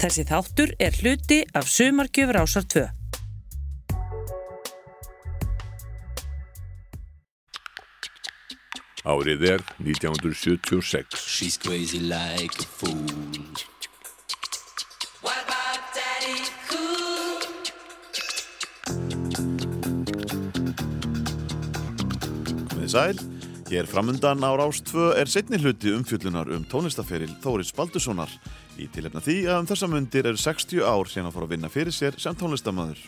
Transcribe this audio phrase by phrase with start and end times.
[0.00, 2.86] Þessi þáttur er hluti af Sumargjöfur ásar 2.
[9.04, 11.20] Árið er 1976.
[11.20, 12.96] She's crazy like a fool.
[22.72, 23.20] Komið sæl,
[23.68, 28.32] hér framundan á Rástvö er setni hluti umfjöllunar um tónlistaferil Þóris Baldurssonar
[28.78, 31.72] í tilefna því að um þessa mundir eru 60 ár síðan að fóra að vinna
[31.72, 33.00] fyrir sér sem tónlistamöður.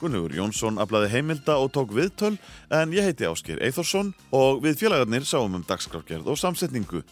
[0.00, 2.34] Gunnlaugur Jónsson aflaði heimilda og tók viðtöl
[2.74, 7.04] en ég heiti Ásker Eithorsson og við félagarnir sáum um dagskrafgerð og samsetningu.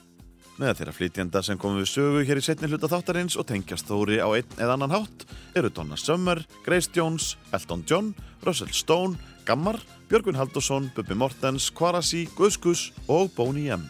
[0.61, 4.21] Með þeirra flytjenda sem komum við sögu hér í setni hluta þáttarins og tengjast Þóri
[4.21, 5.25] á einn eða annan hátt
[5.57, 8.13] eru Donna Summer, Grace Jones, Elton John,
[8.45, 9.17] Russell Stone,
[9.49, 9.81] Gammar,
[10.13, 13.89] Björgvin Haldursson, Bubi Mortens, Kvarasi, Guðskus og Boney M.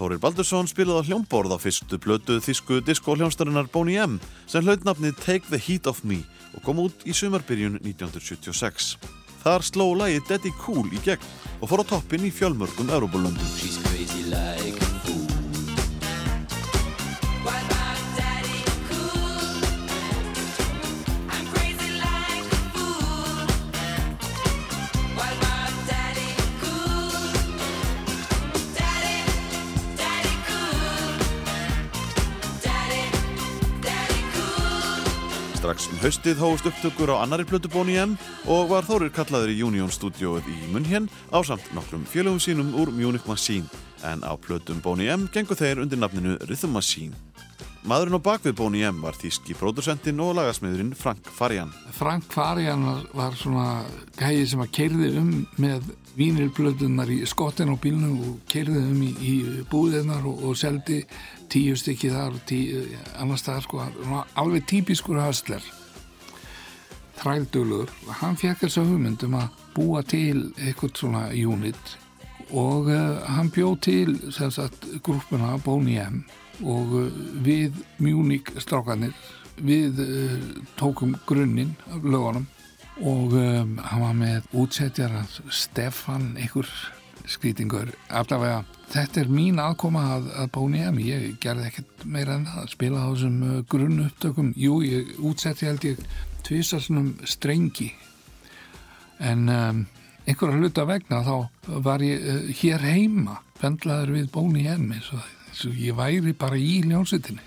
[0.00, 4.14] Þórir Baldursson spilaði á hljómborð á fyrstu blötu þísku diskóhljómsdarinnar Boney M
[4.48, 6.22] sem hlaut nafnið Take the Heat of Me
[6.56, 8.96] og kom út í sumarbyrjun 1976.
[9.44, 11.28] Þar sló lagi Daddy Cool í gegn
[11.60, 14.59] og fór á toppin í fjölmörgum Európa-löndum.
[36.00, 38.14] Um haustið hófust upptökur á annari plötu Boney M
[38.48, 42.88] og var Þórir kallaður í Union stúdióið í Munhén á samt nokkrum félögum sínum úr
[42.88, 43.68] Munich Machine
[44.08, 47.12] en á plötum Boney M gengur þeir undir nafninu Rhythm Machine.
[47.84, 51.74] Maðurinn á bakvið Boney M var þíski pródusentinn og lagasmiðurinn Frank Farian.
[51.92, 53.66] Frank Farian var, var svona
[54.16, 59.10] gæði sem að keirði um með vínilblöðunar í skottin á bílnum og keirði um í,
[59.20, 59.34] í
[59.68, 61.02] búðinar og, og seldi
[61.52, 62.86] tíu stykki þar og tíu
[63.20, 63.84] annars það sko,
[64.40, 65.68] alveg típiskur höstler
[67.20, 67.90] þrældulur
[68.20, 71.96] hann fekk þessu hugmyndum að búa til eitthvað svona unit
[72.50, 76.22] og uh, hann bjóð til sagt, grúpuna Boney M
[76.66, 77.10] og uh,
[77.44, 79.14] við Munich strákanir
[79.60, 80.38] við uh,
[80.80, 82.48] tókum grunninn af lögunum
[83.00, 85.14] og um, hann var með útsetjar
[85.48, 86.68] Stefan, einhver
[87.30, 92.48] skrítingur, allavega þetta er mín aðkoma að, að Boney M ég gerði ekkert meira en
[92.48, 93.38] það spila á þessum
[93.70, 96.02] grunn upptökum jú, ég útsetti held ég
[96.46, 97.90] tvisarsnum strengi
[99.20, 99.82] en um,
[100.26, 101.36] einhverja hluta vegna þá
[101.84, 104.30] var ég uh, hér heima pendlaður við
[104.76, 107.44] M eins og, eins og ég væri bara í ljónsutinni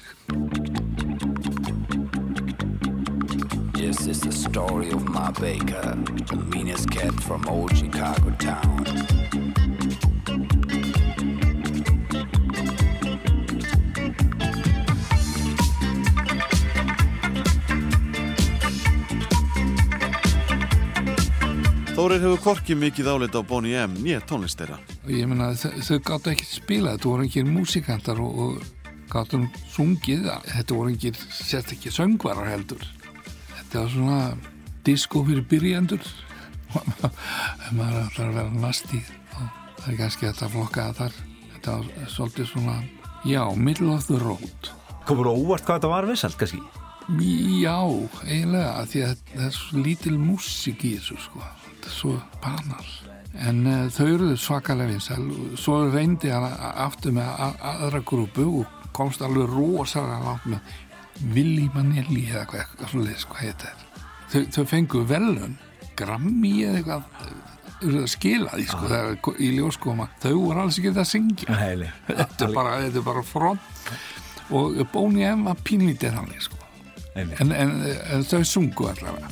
[3.73, 5.93] This is the story of my baker,
[6.25, 9.42] the meanest cat from old Chicago town.
[21.93, 24.79] Þórir hefur korkið mikið áleita á Boney M nýja tónlistera.
[25.05, 29.43] og ég meina þau, gáttu ekki spila þetta voru ekki músikantar og, og gáttu
[29.75, 32.81] sungið þetta voru ekki, sett ekki söngvarar heldur.
[33.59, 34.19] Þetta var svona
[34.83, 36.01] disco fyrir byrjandur
[36.73, 39.03] ef maður ætlar að vera nasti
[39.37, 41.19] það er kannski þetta flokkaða þar.
[41.53, 42.77] Þetta var svolítið svona
[43.21, 44.71] já, middle of the road.
[45.05, 46.63] Komur óvart hvað þetta var vissalt, kannski?
[47.61, 47.77] já,
[48.23, 51.41] eiginlega því að það er svo lítil músik í þessu sko,
[51.87, 52.87] er svo banal.
[53.33, 55.27] En uh, þau eru svakalega vinsæl.
[55.59, 56.47] Svo reyndi hann
[56.85, 57.29] aftur með
[57.59, 60.73] aðra grúpu og komst alveg rosalega langt með
[61.33, 64.05] Willi Manelli eða hvað, svoleiðis, hvað heit þetta.
[64.33, 65.57] Þau, þau fengu velun
[65.97, 67.03] Grammy eða eitthvað
[67.83, 71.59] eru það skila því sko, þegar í ljóskoma þau voru alls ekki að syngja.
[71.59, 71.91] Heili.
[72.09, 73.93] þetta er bara, þetta er bara front.
[74.53, 76.59] Og Boney M var pínlítið hann sko.
[77.13, 79.29] En, en, en þau sungu allavega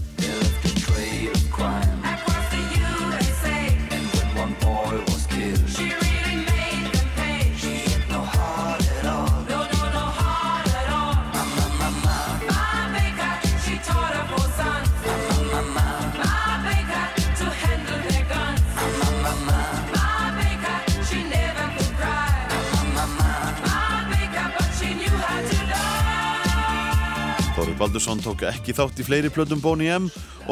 [27.82, 30.04] Baldursson tók ekki þátt í fleiri plötum Boney M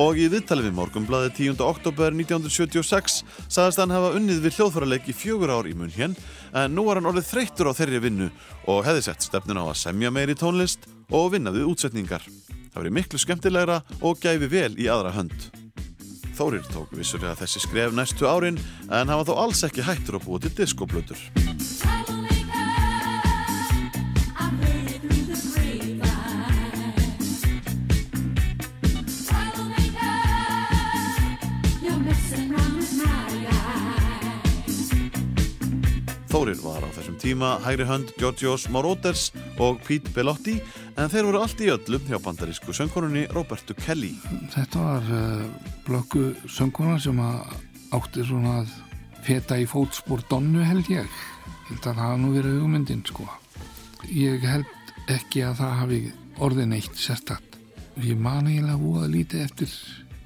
[0.02, 1.60] og í viðtali við morgunblaði 10.
[1.62, 6.16] oktober 1976 sagðist hann hafa unnið við hljóðfæraleik í fjögur ár í munn hér
[6.58, 8.32] en nú var hann orðið þreyttur á þeirri vinnu
[8.66, 12.26] og hefði sett stefnun á að semja meiri tónlist og vinna við útsetningar.
[12.74, 15.52] Það verið miklu skemmtilegra og gæfi vel í aðra hönd.
[16.34, 18.58] Þórir tók vissulega þessi skref næstu árin
[18.90, 21.49] en hann var þó alls ekki hættur að búa til
[36.40, 36.64] diskoplötur.
[36.64, 39.16] var á þessum tíma hægri hönd Georgios Moroder
[39.60, 40.60] og Pete Bellotti
[40.98, 44.14] en þeir voru allt í öllum hjá bandarísku söngkonunni Robertu Kelly.
[44.54, 45.44] Þetta var uh,
[45.86, 47.56] blökku sönguna sem að
[47.96, 48.74] átti svona að
[49.26, 51.08] feta í fótspór donnu held ég.
[51.70, 53.28] Held að það hafa nú verið hugmyndin sko.
[54.10, 56.04] Ég held ekki að það hafi
[56.40, 57.60] orðin eitt sérstakt.
[58.00, 59.76] Ég man eiginlega voða lítið eftir,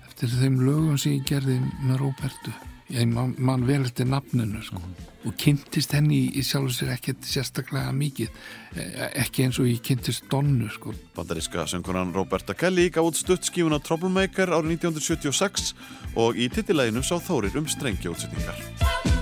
[0.05, 2.53] eftir þeim lögum sem ég gerði með Róbertu.
[2.93, 4.81] Ég man, man vel eftir nafninu sko.
[5.23, 8.27] og kynntist henni í, sjálf sér ekkert sérstaklega mikið.
[8.75, 10.91] Eh, Ekki eins og ég kynntist donnu sko.
[11.15, 15.73] Bandaríska söngkonan Roberta Kelly gaf út stuttskífuna Troublemaker árið 1976
[16.19, 18.59] og í titilæginu sá Þórir um strengjaútsetningar.
[18.59, 19.12] Roberta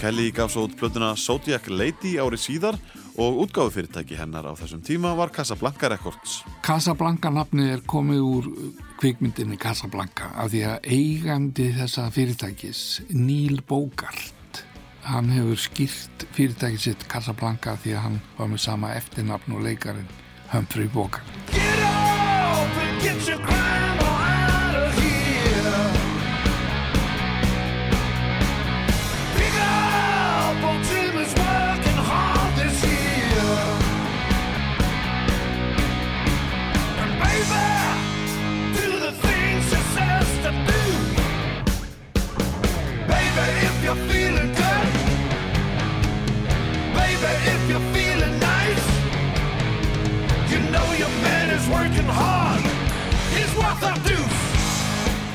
[0.00, 2.76] Kelly gaf svo út plötuna Zodiac Lady árið síðar
[3.20, 6.38] og útgáfufyrirtæki hennar á þessum tíma var Casablanca Records.
[6.64, 8.48] Casablanca nafnið er komið úr
[9.02, 12.82] kvikmyndinni Casablanca af því að eigandi þessa fyrirtækis
[13.12, 14.64] Neil Bogart
[15.04, 20.08] hann hefur skýrt fyrirtækið sitt Casablanca því að hann var með sama eftirnafn og leikarin
[20.54, 24.09] Humphrey Bogart Get up and get your grandma out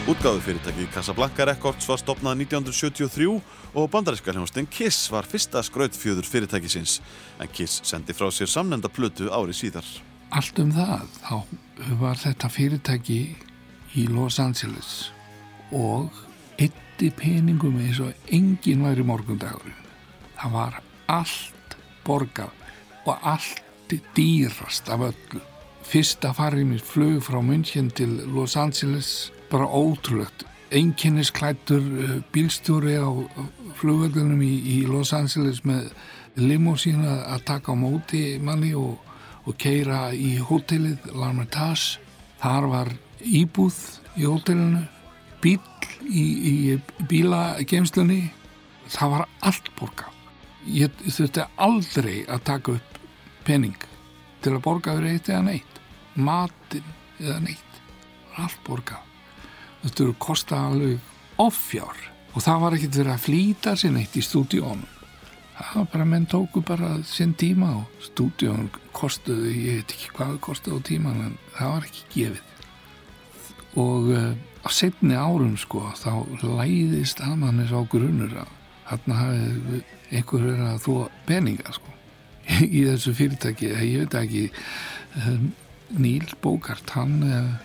[0.05, 3.39] Útgáfufyrirtæki Casablanca Records var stopnað 1973
[3.73, 6.99] og bandaríska hljómsdyn Kiss var fyrsta skrautfjöður fyrirtækisins
[7.41, 9.87] en Kiss sendi frá sér samnenda plötu ári síðar.
[10.29, 13.19] Allt um það, þá var þetta fyrirtæki
[13.97, 14.91] í Los Angeles
[15.73, 16.13] og
[16.61, 19.89] eitti peningum eins og enginn væri morgundagurinn.
[20.37, 22.53] Það var allt borgað
[23.09, 25.41] og allt dýrast af öllu.
[25.85, 30.43] Fyrsta farið mér flug frá München til Los Angeles, bara ótrúlegt.
[30.75, 33.07] Einkennisklættur uh, bílstjóri á
[33.79, 35.93] flugvöldunum í, í Los Angeles með
[36.35, 38.97] limósína að taka á móti manni og,
[39.47, 42.01] og keira í hótelið L'Armitage.
[42.41, 42.91] Þar var
[43.23, 43.77] íbúð
[44.19, 44.83] í hótelinu,
[45.39, 45.61] bíl
[46.03, 46.55] í, í
[47.07, 48.19] bílageimslunni.
[48.91, 50.11] Það var allt borgað.
[50.65, 53.01] Ég þurfti aldrei að taka upp
[53.45, 53.77] pening
[54.43, 55.81] til að borga fyrir eitt eða neitt.
[56.15, 57.83] Matin eða neitt.
[58.35, 59.04] Allt borgað.
[59.85, 61.99] Þetta eru kostað alveg offjár
[62.33, 64.91] og það var ekkert verið að flýta sér neitt í stúdíónum.
[65.55, 70.33] Það var bara, menn tóku bara sinn tíma og stúdíónum kostuðu, ég veit ekki hvað
[70.43, 72.51] kostuðu á tíman en það var ekki gefið.
[73.85, 74.33] Og uh,
[74.65, 76.11] á setni árum sko þá
[76.41, 78.51] læðist að mannis á grunur að
[78.89, 79.77] þarna hafið
[80.11, 80.93] einhver verið að þó
[81.29, 81.93] peninga sko
[82.79, 84.43] í þessu fyrirtæki, ég veit ekki
[85.23, 85.47] um,
[86.01, 87.55] Níl Bókart hann uh,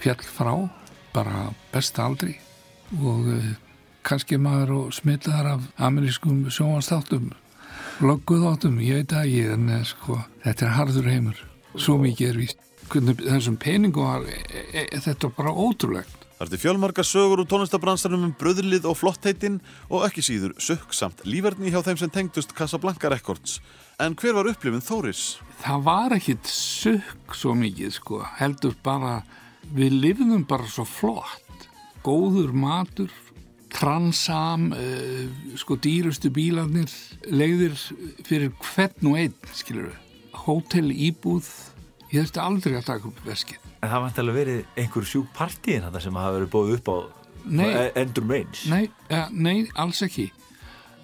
[0.00, 0.54] fjall frá
[1.16, 2.36] bara besta aldri
[3.00, 3.48] og uh,
[4.06, 7.32] kannski maður og smittaðar af amerískum sjónvastáttum
[8.04, 11.42] lögguðáttum, ég veit að ég en uh, sko, þetta er harður heimur
[11.74, 16.44] svo mikið er víst hvernig þessum peningum var e, e, e, þetta bara ótrúlegt Það
[16.44, 19.54] er til fjölmarga sögur úr tónlistabransanum um bröðlið og flottheitin
[19.88, 23.56] og ekki síður sökk samt líferni hjá þeim sem tengdust Casablanca Records.
[23.96, 25.38] En hver var upplifin Þóris?
[25.62, 29.20] það var ekkit sukk svo mikið sko, heldur bara
[29.74, 31.68] við lifðum bara svo flott.
[32.06, 33.12] Góður matur
[33.76, 35.26] transam uh,
[35.58, 36.92] sko dýrustu bílarnir
[37.28, 37.74] leiðir
[38.24, 40.02] fyrir hvern og einn skilur við
[40.46, 41.48] hótel íbúð.
[42.12, 43.62] Ég þurfti aldrei að taka upp veskið.
[43.82, 46.96] En það vant alveg verið einhver sjúk partíin þetta sem hafa verið bóðið upp á
[47.46, 47.68] Nei.
[47.94, 50.30] Endur Range Nei, ja, nei, alls ekki.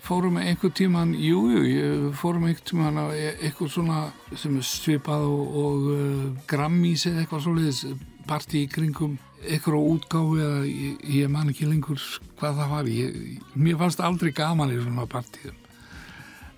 [0.03, 3.99] Fórum við einhver tíman jú, jú, fórum einhver tíman á e- eitthvað svona
[4.35, 7.85] sem er svipað og, og uh, grammís eða eitthvað svoleiðis
[8.29, 12.03] partí í kringum eitthvað útgáfi eða ég, ég man ekki lengur
[12.41, 12.91] hvað það var.
[12.93, 13.19] Ég,
[13.55, 15.59] mér fannst aldrei gaman í svona partíum.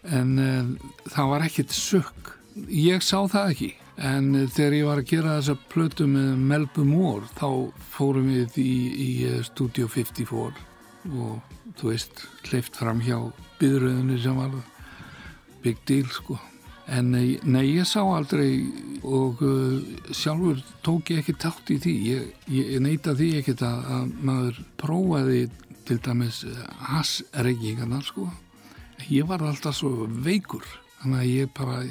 [0.04, 2.34] En uh, það var ekkit sökk.
[2.68, 3.70] Ég sá það ekki.
[4.04, 7.48] En uh, þegar ég var að gera þessa plötu með Melbu Mór þá
[7.94, 10.52] fórum við í, í uh, Studio 54
[11.14, 13.18] og þú veist hleyft fram hjá
[13.60, 14.56] byðröðinni sem var
[15.64, 16.38] big deal sko
[16.86, 18.66] En eh, nei, ég sá aldrei
[19.04, 19.80] og uh,
[20.12, 21.94] sjálfur tók ég ekki tátt í því.
[22.08, 25.42] Ég, ég neita því ekkert að, að maður prófaði
[25.88, 26.42] til dæmis
[26.90, 28.28] hassreggingarnar sko.
[29.08, 30.64] Ég var alltaf svo veikur,
[31.00, 31.82] þannig að ég bara,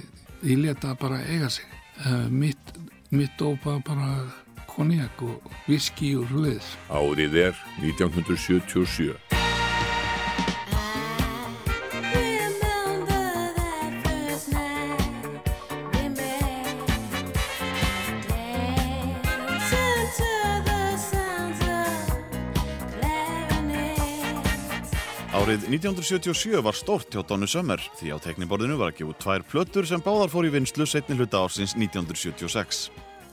[0.42, 1.68] ég leta bara eiga sig.
[2.06, 2.74] Uh, mitt,
[3.14, 4.16] mitt ópa bara
[4.74, 6.74] konjak og viski og hlutis.
[6.90, 9.43] Árið er 1977.
[25.54, 29.86] Árið 1977 var stórt hjá Donnu Sömmer því á tekniborðinu var að gefa tvær plötur
[29.86, 32.88] sem báðar fór í vinslu setni hluta ársins 1976.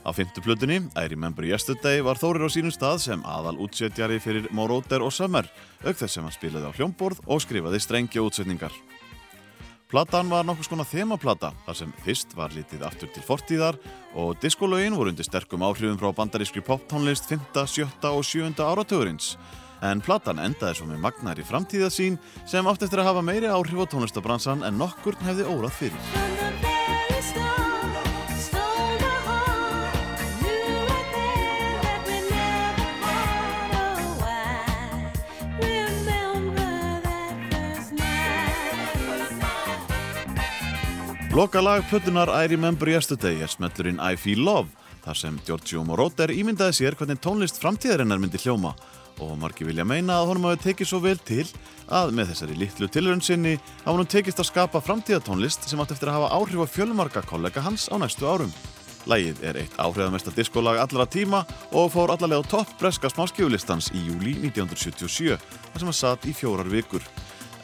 [0.05, 4.45] Á fymtu plötunni, I Remember Yesterday, var Þórir á sínum stað sem aðal útsetjari fyrir
[4.53, 5.49] Moroder og Sömmer,
[5.81, 8.77] auk þess sem hann spilaði á hljómborð og skrifaði strengja útsetningar.
[9.89, 13.81] Platan var nokkuð skona þemaplata, þar sem fyrst var litið aftur til fortíðar
[14.13, 17.89] og diskolögin voru undir sterkum áhrifum frá bandarískri poptónlist 5., 7.
[18.13, 18.53] og 7.
[18.61, 19.33] áratugurins.
[19.81, 23.85] En platan endaði svo með magnari framtíðasín sem átt eftir að hafa meiri áhrif á
[23.89, 26.29] tónlistabransan en nokkurn hefði órað fyrir.
[41.31, 44.67] Loka lag plötunar I Remember Yesterday er smellurinn I Feel Love
[45.01, 48.75] þar sem Giorgio Moroder ímyndaði sér hvernig tónlist framtíðarinnar myndi hljóma
[49.21, 51.45] og margi vilja meina að honum hafi tekið svo vel til
[51.91, 56.11] að með þessari litlu tilraun sinni hafa honum tekist að skapa framtíðatónlist sem átt eftir
[56.11, 58.53] að hafa áhrif á fjölmarga kollega hans á næstu árum.
[59.09, 61.41] Lægið er eitt áhrifamesta diskolag allra tíma
[61.73, 66.35] og fór allarlega á topp breska smáskjöfulistans í júli 1977 þar sem hann satt í
[66.37, 67.05] fjórar vikur.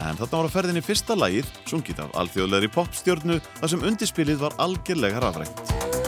[0.01, 4.57] En þarna var á ferðinni fyrsta lægið, sungið af alþjóðlegri popstjörnu þar sem undirspilið var
[4.61, 6.06] algjörlega rafrænt.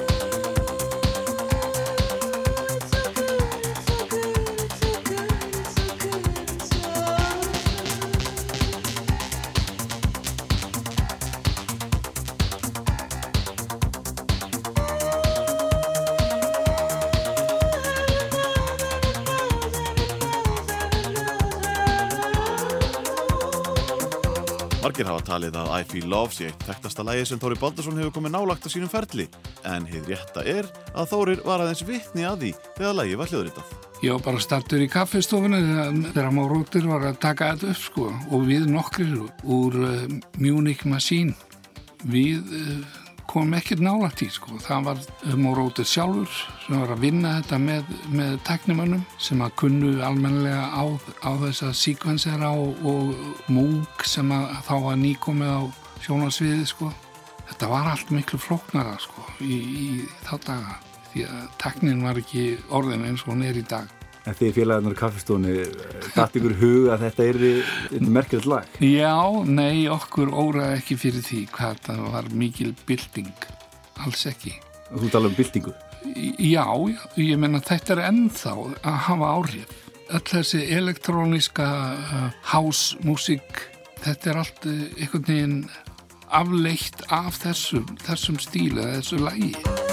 [25.29, 28.65] Talið að I Feel Love sé eitt þekktasta lægi sem Þóri Baldursson hefur komið nálagt
[28.65, 29.27] á sínum ferli
[29.69, 33.75] en heið rétta er að Þórir var aðeins vitni að því þegar lægi var hljóðritað.
[34.00, 38.07] Ég var bara startur í kaffestofunni þegar, þegar Móróttir var að taka þetta upp sko
[38.09, 40.05] og við nokkrir úr uh,
[40.39, 41.36] Munich Machine
[42.07, 42.99] við uh,
[43.29, 44.57] komum ekkert nálægt í sko.
[44.63, 45.03] Það var
[45.38, 46.29] Móróttir sjálfur
[46.63, 50.83] sem var að vinna þetta með, með teknimönnum sem að kunnu almenlega á,
[51.25, 55.62] á þessa síkvensera og, og múk sem að þá var nýkomið á
[56.05, 56.91] sjónarsviði sko.
[57.50, 59.88] Þetta var allt miklu flóknara sko í, í
[60.27, 60.79] þá daga
[61.13, 63.99] því að teknin var ekki orðin eins og hún er í dag.
[64.29, 65.53] En því félagarnar í kaffestónu,
[66.13, 68.75] dætt ykkur hug að þetta er merkilegt lag?
[68.83, 69.17] Já,
[69.50, 73.48] nei, okkur óraði ekki fyrir því hvað það var mikil bylting,
[74.05, 74.53] alls ekki.
[74.93, 75.74] Og þú tala um byltingu?
[76.45, 76.67] Já,
[77.17, 79.75] ég menna þetta er ennþá að hafa áhrif.
[80.09, 81.67] Öll þessi elektróniska
[81.98, 83.65] uh, house-músík,
[84.05, 85.62] þetta er allt uh, einhvern veginn
[86.29, 89.88] afleitt af þessum, þessum stíla, þessu lægi.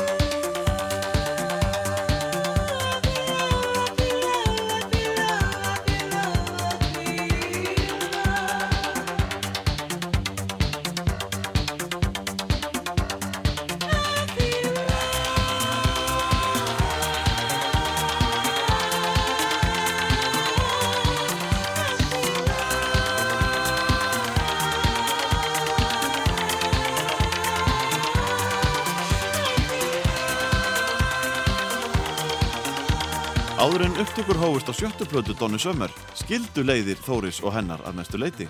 [33.76, 37.98] Áður en upptökur hófust á sjöttu plötu Donni Sömmer skildu leiðir Þóris og hennar að
[37.98, 38.46] mestu leiti.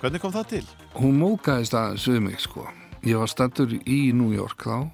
[0.00, 0.60] Hvernig kom það til?
[0.94, 2.64] Hún mókaðist aðeins við mig sko.
[3.04, 4.88] Ég var stattur í New York þá.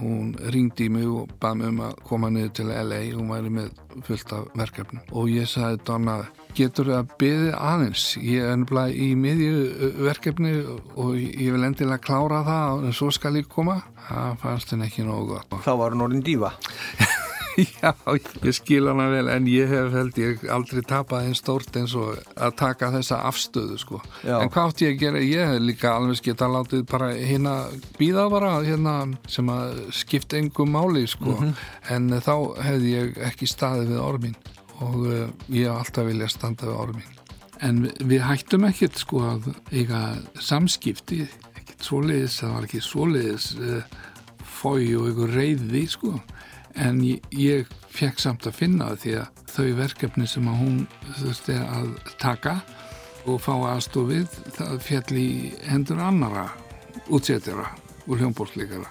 [0.00, 2.98] Hún ringdi í mig og bað mig um að koma niður til LA.
[3.12, 3.68] Hún væri með
[4.08, 5.04] fullt af verkefnum.
[5.14, 6.16] Og ég sagði Donna,
[6.58, 8.08] getur það að byði aðeins?
[8.18, 10.56] Ég er ennbla í miðju verkefni
[10.96, 13.84] og ég vil endilega klára það en svo skal ég koma.
[14.08, 15.56] Það fannst henni ekki nógu gott.
[15.62, 16.56] Þá var hún orðin dífa.
[17.82, 17.90] Já,
[18.44, 22.18] ég skil hana vel en ég hef held ég aldrei tapað einn stórt eins og
[22.38, 23.98] að taka þessa afstöðu sko.
[24.22, 24.36] Já.
[24.44, 25.22] En hvað átti ég að gera?
[25.26, 27.54] Ég hef líka alveg geta látið bara hérna
[27.98, 28.94] býða bara hérna
[29.26, 31.34] sem að skipta engum máli sko.
[31.90, 32.34] En uh, þá
[32.68, 34.38] hefði ég ekki staðið við orð mín
[34.78, 37.14] og uh, ég hef alltaf viljað standa við orð mín.
[37.66, 40.04] En við- hættum ekkert sko að eiga
[40.38, 41.24] samskipti
[41.58, 43.80] ekkert svoleiðis, það var ekki svoleiðis uh,
[44.58, 46.12] fói og ykkur reyði sko
[46.78, 50.78] en ég, ég fekk samt að finna það því að þau verkefni sem að hún
[51.18, 51.88] þurfti að
[52.20, 52.54] taka
[53.28, 55.30] og fá aðstofið það fjall í
[55.68, 56.48] hendur annara
[57.12, 57.66] útsetjara
[58.06, 58.88] og hljómbólsleikara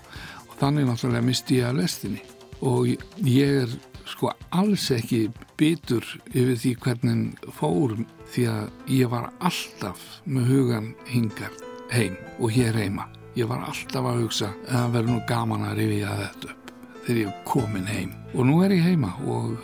[0.47, 2.23] og þannig náttúrulega misti ég að lestinni.
[2.65, 2.89] Og
[3.21, 3.73] ég er
[4.07, 5.27] sko alls ekki
[5.59, 7.97] bitur yfir því hvernig fór
[8.33, 11.53] því að ég var alltaf með hugan hingar
[11.93, 13.07] heim og hér heima.
[13.37, 16.57] Ég var alltaf að hugsa að það verður nú gaman að rifja þetta
[17.07, 19.55] þegar ég komin heim og nú er ég heima og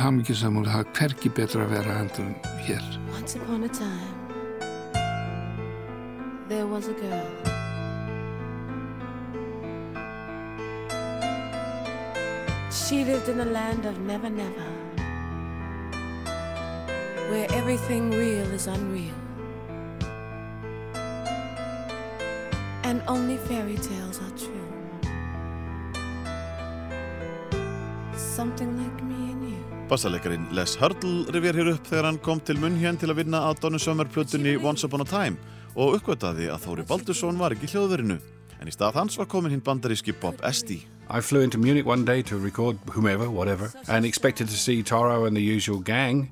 [0.00, 1.96] er hverki betra að vera
[2.64, 4.14] hér Once upon a time,
[6.48, 7.28] there was a girl.
[12.70, 14.68] She lived in the land of never, never,
[17.28, 19.18] where everything real is unreal,
[22.84, 24.57] and only fairy tales are true.
[28.38, 29.56] Like me and you.
[29.88, 33.40] Bassaleikarin Les Hurdle rifjar hér upp þegar hann kom til munn hér til að vinna
[33.48, 35.36] að Donny Summer plötunni Once Upon a Time
[35.74, 38.18] og uppgötaði að Þóri Baldursson var ekki hljóðverinu
[38.60, 40.84] en í stað hans var komin hinn bandaríski Bob Esty.
[41.10, 45.24] I flew into Munich one day to record whomever, whatever, and expected to see Toro
[45.24, 46.30] and the usual gang,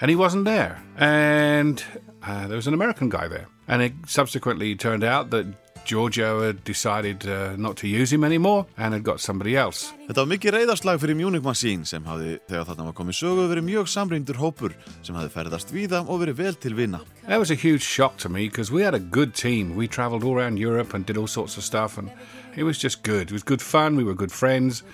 [0.00, 0.82] and he wasn't there.
[0.96, 1.82] And
[2.22, 3.48] uh, there was an American guy there.
[3.68, 5.46] And it subsequently turned out that
[5.84, 9.92] Giorgio had decided uh, not to use him anymore and had got somebody else.
[10.08, 13.68] Þetta var mikið reyðarslag fyrir Munich Machine sem hafði, þegar þarna var komið sögu, verið
[13.68, 17.00] mjög samrýndur hópur sem hafði ferðast víða og verið vel til vinna.
[17.26, 19.76] That was a huge shock to me because we had a good team.
[19.76, 22.10] We traveled all around Europe and did all sorts of stuff, and
[22.56, 23.30] it was just good.
[23.30, 23.96] It was good fun.
[23.96, 24.82] We were good friends.
[24.82, 24.90] And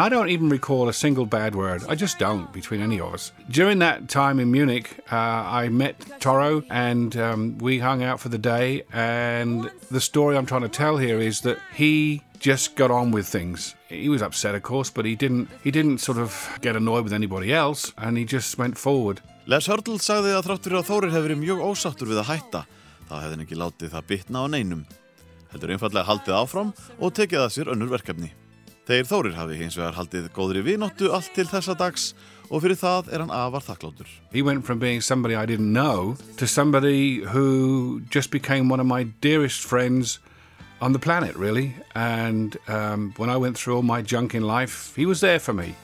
[0.00, 1.82] I don't even recall a single bad word.
[1.88, 3.32] I just don't between any of us.
[3.50, 8.30] During that time in Munich, uh, I met Toro and um, we hung out for
[8.30, 8.84] the day.
[8.92, 13.26] And the story I'm trying to tell here is that he just got on with
[13.26, 13.74] things.
[13.88, 15.48] He was upset, of course, but he didn't.
[15.62, 19.20] He didn't sort of get annoyed with anybody else, and he just went forward.
[19.46, 22.66] Les Hurdle sagði að þrátt fyrir að Þórir hefði verið mjög ósáttur við að hætta,
[23.08, 24.84] þá hefði hann ekki látið það bitna á neinum.
[25.52, 28.32] Heldur einfallega haldið áfram og tekið að sér önnur verkefni.
[28.82, 32.14] Þeir Þórir hafi hins vegar haldið góðri allt til þessa dags
[32.50, 33.78] og fyrir það er hann afar.
[34.32, 38.86] He went from being somebody I didn't know to somebody who just became one of
[38.86, 40.18] my dearest friends
[40.80, 41.74] on the planet, really.
[41.94, 45.52] And um, when I went through all my junk in life, he was there for
[45.52, 45.76] me.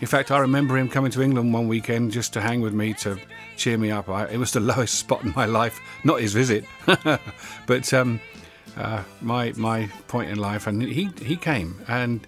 [0.00, 2.94] In fact, I remember him coming to England one weekend just to hang with me
[2.94, 3.18] to
[3.58, 4.08] cheer me up.
[4.08, 6.64] I, it was the lowest spot in my life, not his visit,
[7.66, 8.20] but um,
[8.78, 10.66] uh, my my point in life.
[10.66, 12.26] And he he came, and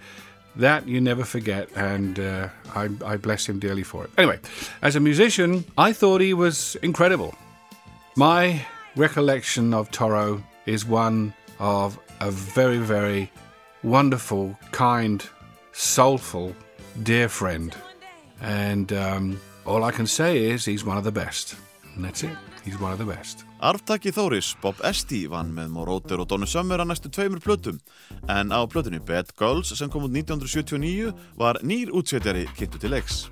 [0.57, 1.69] that you never forget.
[1.77, 4.11] And uh, I, I bless him dearly for it.
[4.19, 4.39] Anyway,
[4.83, 7.35] as a musician, I thought he was incredible.
[8.17, 13.31] My recollection of Toro is one of a very, very
[13.83, 15.25] wonderful, kind,
[15.73, 16.55] soulful,
[17.03, 17.75] dear friend.
[18.41, 21.55] And um, all I can say is he's one of the best.
[21.95, 22.37] And that's it.
[22.65, 23.45] He's one of the best.
[23.61, 27.77] Arftaki Þóris, Bob Esty, vann með Moroder og Donny Summer að næstu tveimur plötum
[28.33, 33.27] en á plötunni Bad Girls sem kom út 1979 var nýr útsetjari kynntu til leiks.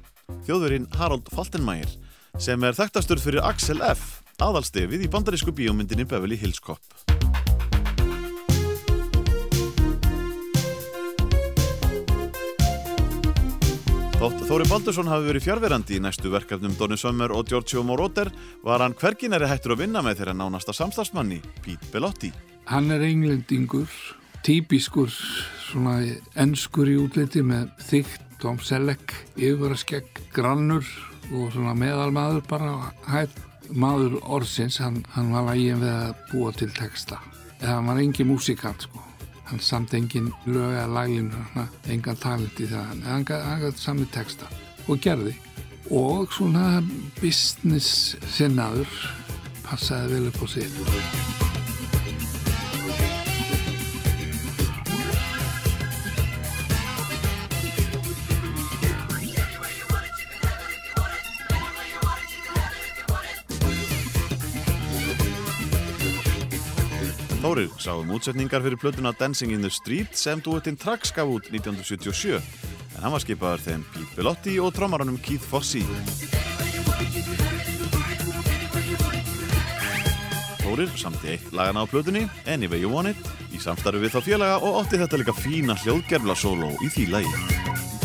[0.45, 1.97] Þjóðverinn Harold Faltenmeier
[2.37, 4.21] sem er þekktastur fyrir Axel F.
[4.37, 6.85] aðalstefið í bandarísku bíómyndinni Beverly Hills Cop.
[14.19, 18.33] Þótt Þóri Baldursson hafi verið fjárverandi í næstu verkefnum Donny Summer og Giorgio Moroder
[18.67, 22.33] var hann hverginari hættur að vinna með þeirra nánasta samstagsmanni, Pete Bellotti.
[22.67, 23.87] Hann er englendingur,
[24.43, 25.15] típiskur,
[25.69, 26.01] svona
[26.35, 30.83] ennskur í útliti með þygt, Tom Selleck, yfirvaraskegg, grannur
[31.31, 32.75] og svona meðalmaður bara
[33.07, 33.39] hætt.
[33.71, 37.23] Maður orðsins, hann, hann var lægin við að búa til texta.
[37.61, 39.08] Eða hann var engin músikant sko.
[39.49, 41.45] Hann samt engin lög eða lælinu,
[41.89, 42.91] engan talent í það.
[42.93, 44.49] En hann gæti sami texta
[44.89, 45.35] og gerði.
[45.91, 46.83] Og svona
[47.23, 48.93] business sinnaður
[49.65, 51.58] passaði vel upp á sig.
[67.49, 71.47] Þórir sá um útsetningar fyrir plötuna Dancing in the Street sem duettinn Trax gaf út
[71.49, 75.81] 1977 en hann var skipaður þeim Pete Bellotti og trommaranum Keith Fossey.
[80.61, 84.61] Þórir samti eitt lagana á plötunni Anyway You Want It í samstarfi við þá félaga
[84.61, 87.98] og átti þetta líka fína hljóðgerfla sóló í því lagi.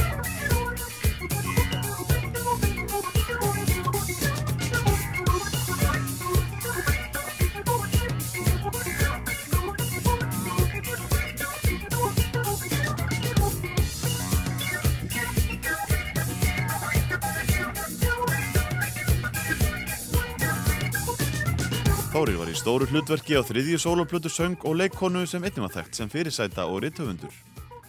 [22.13, 25.97] Þórir var í stóru hlutverki á þriðju sóloplötu söng og leikkonu sem einnig var þekkt
[25.97, 27.33] sem fyrirsæta og rithöfundur.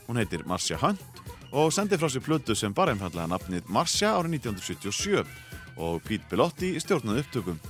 [0.06, 1.20] Hún heitir Marcia Hunt
[1.52, 5.28] og sendi frá sér plötu sem bara einfallega nafnið Marcia árið 1977
[5.76, 7.60] og Pete Bellotti stjórnaði upptökum.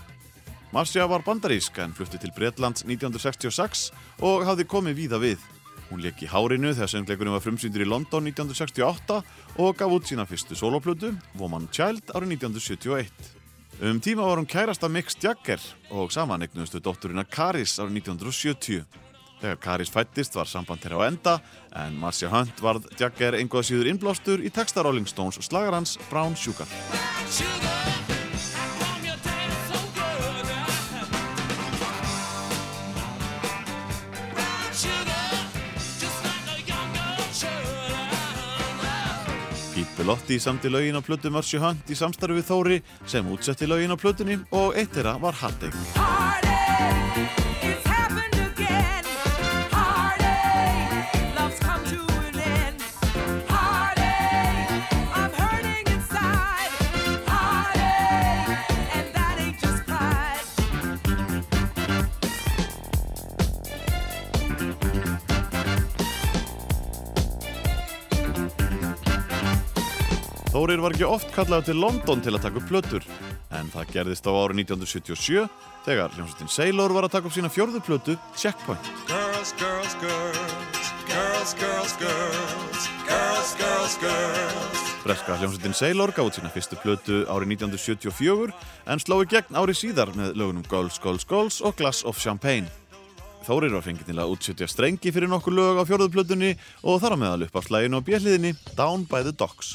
[0.70, 3.88] Marcia var bandarísk en flutti til Bretlands 1966
[4.22, 5.46] og hafði komið víða við.
[5.90, 9.24] Hún leik í Hárinu þegar söngleikurinn var frumsýndur í London 1968
[9.58, 13.42] og gaf út sína fyrstu soloplötu, Woman Child, árið 1971.
[13.82, 15.60] Um tíma var hún kærasta Mick Jagger
[15.90, 18.84] og saman eignustu dótturina Karis árið 1970.
[19.42, 21.34] Þegar Karis fættist var samband þeirra á enda
[21.82, 26.70] en Marcia Hunt varð Jagger einhvað síður innblástur í texta Rolling Stones slagarans Brown Sugar.
[40.04, 43.88] Pete Bellotti samti lögin á plötu Marcia Hunt í samstarfi við Þóri sem útsetti lögin
[43.88, 47.43] á plötunni og eitt þeirra var Heartache.
[70.54, 73.02] Þórir var ekki oft kallað til London til að taka upp plötur
[73.58, 75.48] en það gerðist á ári 1977
[75.82, 78.86] þegar hljómsveitin Sailor var að taka upp sína fjörðu plötu Checkpoint.
[79.08, 84.84] Girls, girls, girls Girls, girls, girls Girls, girls, girls.
[85.02, 88.54] Breska hljómsveitin Sailor gáði sína fyrstu plötu ári 1974
[88.94, 92.70] en slói gegn ári síðar með lögunum Girls, girls, girls og Glass of Champagne.
[93.42, 96.54] Þórir var fengið til að útsetja strengi fyrir nokkur lög á fjörðuplötunni
[96.86, 99.74] og þar á meðal upp á slæginu og bjelliðinni Down by the Docks.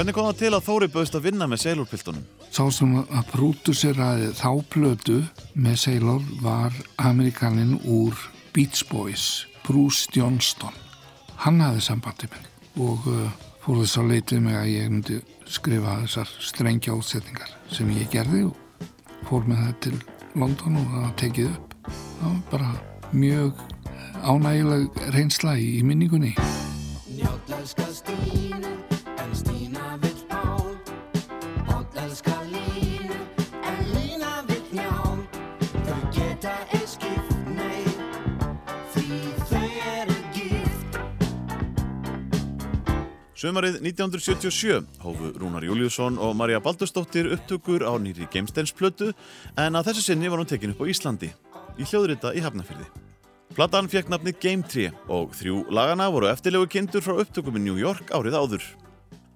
[0.00, 2.22] Hvernig kom það til að Þóri bauðst að vinna með Sailor-piltunum?
[2.48, 5.16] Sá sem að prúduseraði þá plötu
[5.52, 8.16] með Sailor var Amerikanin úr
[8.56, 10.72] Beach Boys, Bruce Johnston.
[11.44, 13.28] Hann hafði sambandi með mig og uh,
[13.60, 18.46] fór þess að leitið mig að ég myndi skrifa þessar strengja útsetningar sem ég gerði
[18.48, 18.88] og
[19.28, 19.96] fór með það til
[20.40, 21.80] London og það tekið upp.
[21.92, 22.72] Það var bara
[23.12, 23.66] mjög
[24.24, 26.32] ánægileg reynsla í, minningunni.
[27.18, 28.78] Njátt elskar Stínu,
[29.20, 29.59] en Stína
[43.40, 49.14] Sumarið 1977 hófu Rúnar Júliusson og Marja Baldursdóttir upptökur á nýri Geimsteinsplötu
[49.56, 51.30] en að þessu sinni var hún tekin upp á Íslandi,
[51.80, 52.84] í hljóðrita í Hafnafyrði.
[53.56, 57.80] Platan fekk nafni Game 3 og þrjú lagana voru eftirlegu kindur frá upptökum í New
[57.80, 58.66] York árið áður.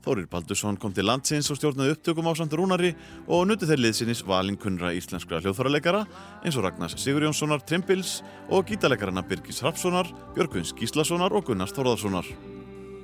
[0.05, 2.93] Þórir Baldursson kom til landsins og stjórnaði upptökum á samt Rúnari
[3.25, 6.03] og nuti þeir liðsinnis valinkunra íslenskra hljóðfæraleikara
[6.45, 8.19] eins og Ragnars Sigurjónssonar Trimbils
[8.53, 12.29] og gítalekarana Birgis Hrapssonar, Björgvins Gíslasonar og Gunnars Þórðarssonar.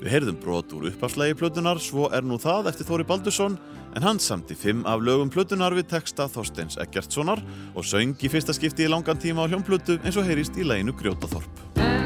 [0.00, 3.58] Við heyrðum brot úr uppafslægi plötunar Svo er nú það eftir Þóri Baldursson
[3.90, 7.42] en hann samti fimm af lögum plötunar við texta Þorsteins Eggertssonar
[7.74, 10.96] og söng í fyrsta skipti í langan tíma á hljómplötu eins og heyrist í læginu
[10.96, 11.99] Grjótaþorp.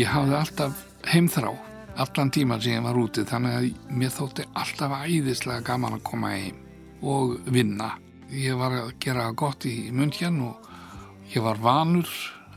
[0.00, 0.78] Ég hafði alltaf
[1.10, 1.50] heimþrá
[2.00, 6.30] allan tíman sem ég var úti þannig að mér þótti alltaf æðislega gaman að koma
[6.32, 6.60] heim
[7.04, 7.90] og vinna.
[8.32, 10.70] Ég var að gera gott í hérna og
[11.34, 12.08] ég var vanur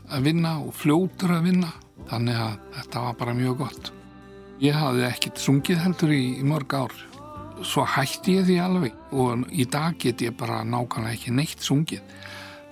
[0.08, 1.72] að vinna og fljótur að vinna
[2.08, 3.92] þannig að þetta var bara mjög gott.
[4.62, 6.94] Ég hafði ekkit sungið heldur í, í mörg ár.
[7.60, 12.00] Svo hætti ég því alveg og í dag get ég bara nákvæmlega ekki neitt sungið.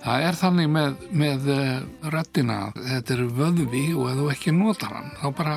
[0.03, 1.67] Það er þannig með, með uh,
[2.11, 5.53] röddina, þetta er vöðvi og ef þú ekki notar hann, þá bara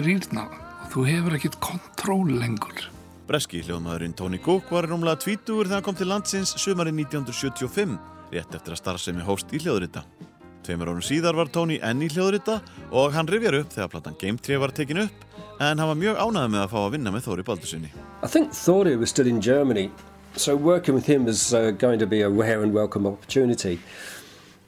[0.00, 2.86] rýrnar hann og þú hefur ekkit kontról lengur.
[3.28, 7.98] Breski hljóðmaðurinn Tony Cook var rúmlega tvítugur þegar hann kom til landsins sumarið 1975,
[8.32, 10.04] rétt eftir að starfsemi hóst í hljóðrita.
[10.64, 14.40] Tveimur árum síðar var Tony enn í hljóðrita og hann rifjar upp þegar platan Game
[14.40, 15.28] 3 var tekin upp
[15.60, 17.92] en hann var mjög ánægð með að fá að vinna með Þóri Baldurssoni.
[18.24, 19.90] I think Thordy was still in Germany,
[20.36, 23.80] so working with him was uh, going to be a rare and welcome opportunity.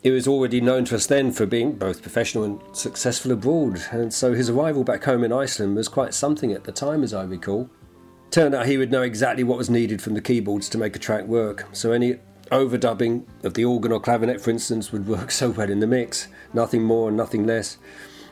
[0.03, 4.15] He was already known to us then for being both professional and successful abroad, and
[4.15, 7.25] so his arrival back home in Iceland was quite something at the time, as I
[7.25, 7.69] recall.
[8.31, 11.01] Turned out he would know exactly what was needed from the keyboards to make a
[11.01, 12.19] track work, so any
[12.53, 16.29] overdubbing of the organ or clavinet, for instance, would work so well in the mix,
[16.55, 17.79] nothing more and nothing less.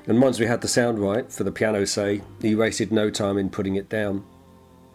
[0.06, 3.38] And once we had the sound right, for the piano say, he wasted no time
[3.38, 4.24] in putting it down.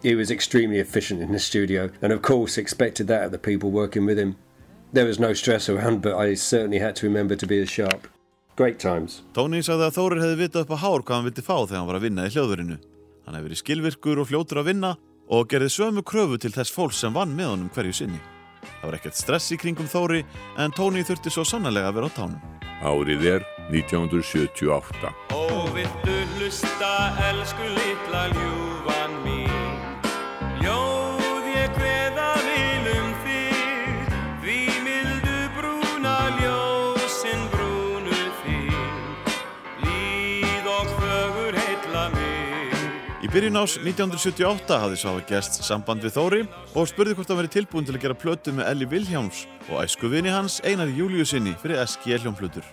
[0.02, 3.70] He was extremely efficient in the studio, and of course expected that of the people
[3.70, 4.36] working with him.
[4.94, 8.08] There was no stress around, but I certainly had to remember to be as sharp.
[8.56, 9.22] Great times.
[9.34, 11.90] Tony sagði að Þórir hefði vitað upp á hár hvað hann vildi fá þegar hann
[11.90, 12.78] var að vinna í hljóðverinu.
[13.26, 14.92] Hann hefði verið skilvirkur og fljótur að vinna
[15.30, 18.20] og gerði sömu kröfu til þess fólks sem vann með honum hverju sinni.
[18.80, 20.24] Það var ekkert stress í kringum Þóri
[20.60, 22.40] en Tony þurfti svo sannlega að vera á tánum.
[22.80, 25.14] Árið er 1978.
[25.36, 25.44] Ó,
[25.76, 26.94] viltu hlusta,
[27.30, 29.39] elsku litla ljúfan mín
[43.30, 46.38] Í byrjun ás 1978 hafði Svafa gest samband við Þóri
[46.74, 50.32] og spurði hvort hann verið tilbúin til að gera plötu með Elli Vilhjáms og æskuvini
[50.34, 52.66] hans Einar Júliusinni fyrir SG hljómplötur.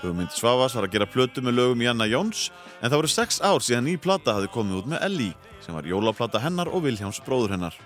[0.00, 2.48] Hugmynd Svavas var að gera plötu með lögum Janna Jóns
[2.80, 5.30] en það voru sex ár síðan ný plata hafði komið út með Elli
[5.62, 7.78] sem var jólaplata hennar og Vilhjáms bróður hennar.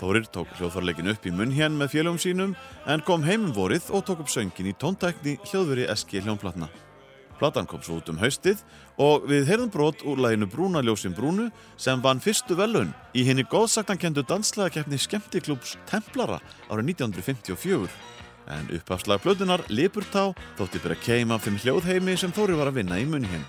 [0.00, 2.56] Þórir tók hljóðfarleikin upp í munn hér með félögum sínum
[2.88, 6.72] en kom heim um vorið og tók upp söngin í tóntækni hljóðveri SG hljómplatna.
[7.40, 8.62] Platan kom svo út um haustið
[9.02, 13.44] og við heyrðum brot úr læginu Brúna ljósin brúnu sem vann fyrstu velun í henni
[13.44, 17.90] góðsagtankendu danslæðakeppni Skemmtiklúps Templara árið 1954.
[18.46, 23.00] En uppafslag plötunar Lipurtá þótti byrja keim af þeim hljóðheimi sem Þóri var að vinna
[23.02, 23.44] í munni henn.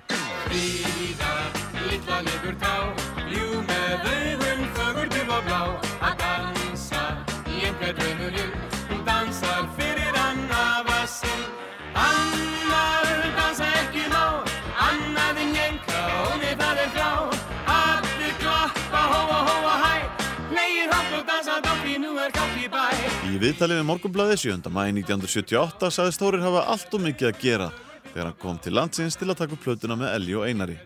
[23.37, 24.69] Í viðtalið við Morgunblæði 7.
[24.73, 27.67] mæði 1978 sagðist Þórir hafa allt og mikið að gera
[28.07, 30.77] þegar hann kom til landsins til að taka plötuna með Elli og Einari.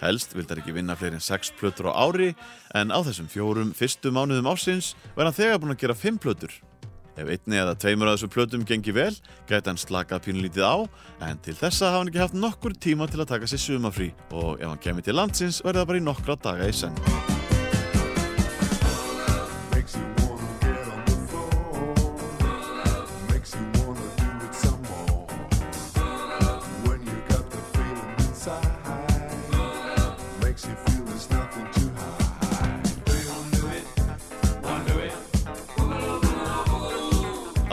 [0.00, 2.32] Helst vildi hann ekki vinna fleiri en 6 plötur á ári
[2.74, 6.56] en á þessum fjórum fyrstu mánuðum ásins var hann þegar búinn að gera 5 plötur.
[7.14, 9.14] Ef einni eða tveimur af þessu plötum gengi vel,
[9.46, 10.76] gæti hann slakað pínulítið á
[11.28, 14.58] en til þessa hafa hann ekki haft nokkur tíma til að taka sér sumafrí og
[14.58, 17.33] ef hann kemur til landsins verði það bara í nokkra daga í senn.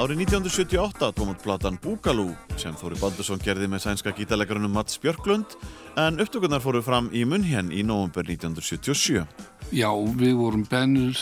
[0.01, 5.53] Árið 1978 kom út platan Búgalú sem Þóri Baldursson gerði með sænska gítarleikarunum Mats Björklund
[6.01, 9.21] en upptökurnar fóru fram í Munhén í november 1977.
[9.69, 11.21] Já, við vorum bennur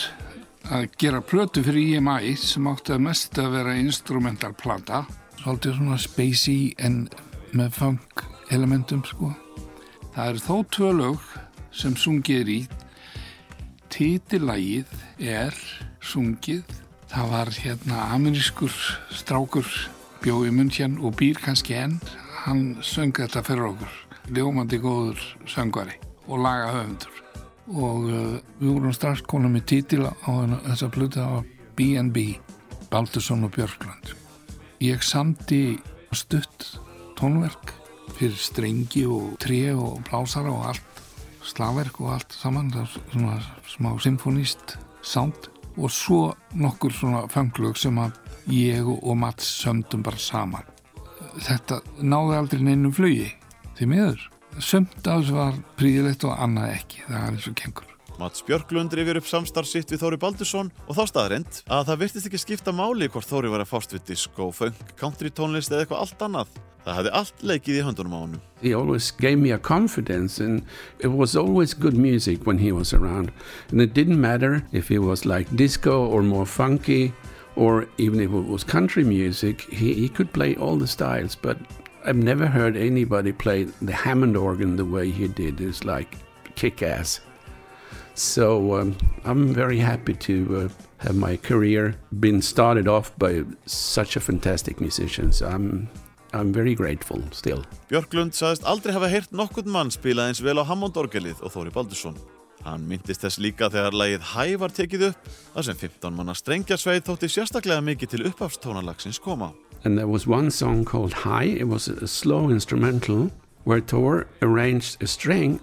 [0.72, 5.02] að gera plötu fyrir EMI sem átti að mest að vera instrumental plata
[5.42, 7.02] svolítið svona spacey en
[7.52, 9.34] með funk elementum sko.
[10.16, 11.32] Það eru þó tvö lög
[11.68, 12.60] sem sungið er í
[13.92, 15.00] Títilægið
[15.36, 15.64] er
[16.00, 16.79] sungið
[17.10, 18.74] það var hérna amerískur
[19.14, 19.66] strákur
[20.22, 21.98] bjóði munn hérna og býr kannski enn.
[22.44, 23.96] Hann söng þetta fyrir okkur.
[24.30, 25.20] Ljómandi góður
[25.50, 25.96] söngvari
[26.28, 27.18] og laga höfundur
[27.70, 30.30] og uh, við vorum strax konum með títil á
[30.70, 32.24] þessa það var B&B
[32.90, 34.14] Baldursson og Björklund.
[34.82, 35.78] Ég samdi
[36.14, 36.80] stutt
[37.18, 37.74] tónverk
[38.16, 41.02] fyrir strengi og tré og blásara og allt
[41.46, 42.72] slagverk og allt saman.
[43.12, 46.22] Svona smá symfónist sound og svo
[46.58, 48.18] nokkur svona fanglög sem að
[48.54, 50.66] ég og Mats sömdum bara saman.
[51.40, 53.30] Þetta náði aldrei neinum flugi
[53.78, 54.26] því miður.
[54.58, 57.89] Sömd af þessu var príðilegt og annað ekki það er eins og kengur
[58.20, 62.26] Mats Björklund rifir upp samstarf sitt við Þóri Baldursson og þá staðreind að það virtist
[62.28, 66.02] ekki skipta máli hvort Þóri var að fást við disco, funk, country tónlist eða eitthvað
[66.04, 66.50] allt annað.
[66.84, 68.42] Það hefði allt leikið í höndunum á honum.
[68.60, 70.62] He always gave me a confidence, and
[70.98, 73.32] it was always good music when he was around.
[73.70, 77.14] And it didn't matter if it was like disco or more funky,
[77.56, 81.34] or even if it was country music, he, he could play all the styles.
[81.34, 81.56] But
[82.04, 85.60] I've never heard anybody play the Hammond organ the way he did.
[85.60, 86.16] It's like
[86.54, 87.20] kick ass.
[88.14, 90.68] So um, I'm very happy to uh,
[90.98, 95.32] have my career been started off by such a fantastic musician.
[95.32, 95.88] So I'm
[96.32, 97.64] I'm very grateful still.
[97.90, 102.14] Björklund sagðist aldrei hafa heyrt nokkurn mann spila eins vel á Hammond-orgelið og Þóri Baldursson.
[102.62, 107.06] Hann myndist þess líka þegar lagið Hæ var tekið upp, þar sem 15 manna strengjarsveið
[107.08, 109.54] þótti sérstaklega mikið til uppafstónalagsins koma.
[109.82, 111.56] And there was one song called High.
[111.58, 113.30] It was a slow instrumental
[113.64, 115.58] where Thor arranged a string.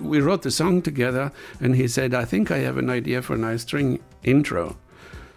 [0.00, 3.34] We wrote the song together, and he said, I think I have an idea for
[3.34, 4.76] a nice string intro.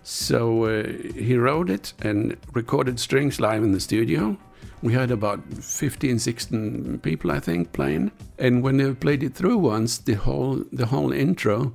[0.03, 0.83] So uh,
[1.15, 4.37] he wrote it and recorded strings live in the studio.
[4.81, 8.11] We had about 15, 16 people, I think, playing.
[8.37, 11.73] And when they played it through once, the whole, the whole intro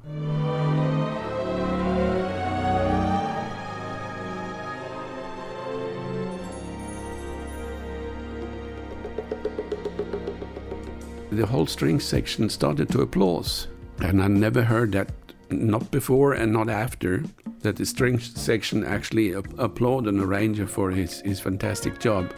[11.38, 13.68] the whole string section started to applause.
[14.00, 15.08] And I never heard that,
[15.50, 17.22] not before and not after,
[17.62, 22.32] that the string section actually ap- applauded an arranger for his, his fantastic job.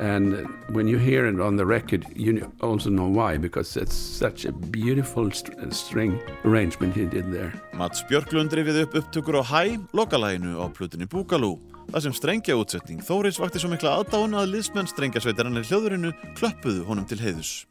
[0.00, 4.44] And when you hear it on the record, you also know why, because it's such
[4.44, 7.52] a beautiful st- string arrangement he did there.
[7.74, 11.60] Mats Björklund rifið upp upptökur á Hæ, lokalæginu á plutunni Búkalú.
[11.92, 17.06] Það sem strengja útsetning Þóris vakti svo mikla aðdáun að liðsmenn strengjasveitarannir hljóðurinu klöppuðu honum
[17.06, 17.66] til heiðus.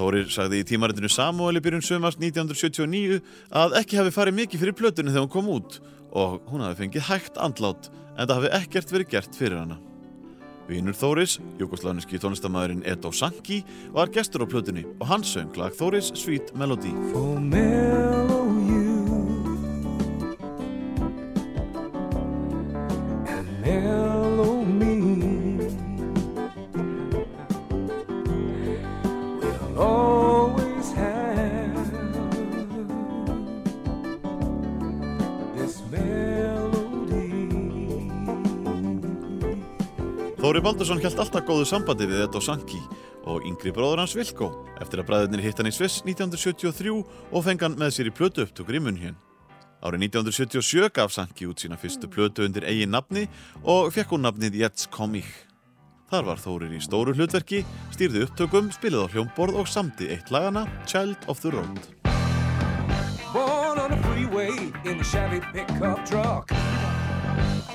[0.00, 3.18] Þórir sagði í tímaritinu Samuel í byrjun sömast 1979
[3.52, 5.76] að ekki hafi farið mikið fyrir plötunni þegar hún kom út
[6.16, 9.76] og hún hafi fengið hægt andlát en það hafi ekkert verið gert fyrir hana.
[10.70, 13.60] Vínur Þóris, jugoslániski tónlistamæðurinn Edo Sanki,
[13.92, 16.94] var gestur á plötunni og hann söng lag Þóris Sweet Melody.
[40.50, 42.80] Þóri Baldursson held alltaf góðu sambandi við Edo Sanki
[43.30, 44.48] og yngri bróður hans Vilko
[44.82, 48.42] eftir að bræðurnir hitt hann í Sviss 1973 og fengi hann með sér í plötu
[48.42, 49.14] upptökur í munn hér.
[49.78, 53.28] Árið 1977 gaf Sanki út sína fyrstu plötu undir eigin nafni
[53.62, 55.30] og fekk hún nafnið Jets kom ich.
[56.10, 57.62] Þar var Þórir í stóru hlutverki,
[57.94, 61.78] stýrði upptökum, spilið á hljómborð og samdi eitt lagana Child of the Road.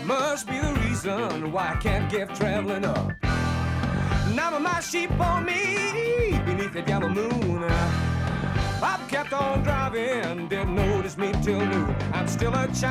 [0.05, 3.13] Must be the reason why I can't give traveling up.
[4.35, 7.63] Now my sheep on me beneath the yellow moon.
[7.63, 11.95] I've kept on driving, didn't notice me till noon.
[12.13, 12.85] I'm still a child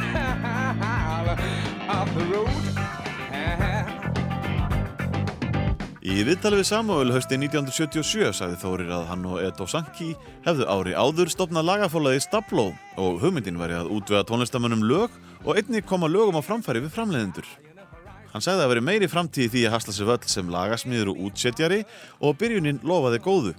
[1.90, 2.72] of the road.
[6.02, 10.08] Í viðtali við Samuel hausti 1977 sagði Þórir að hann og Edo Sanki
[10.42, 12.64] hefðu ári áður stopnað lagafólaði Stablo
[12.98, 17.46] og hugmyndin væri að útvega tónlistamönnum lög og einnig koma lögum á framfæri við framleiðendur.
[18.32, 21.22] Hann sagði að veri meiri framtíð í því að hasla sig völl sem lagasmiður og
[21.28, 21.84] útsetjari
[22.18, 23.54] og byrjunin lofaði góðu.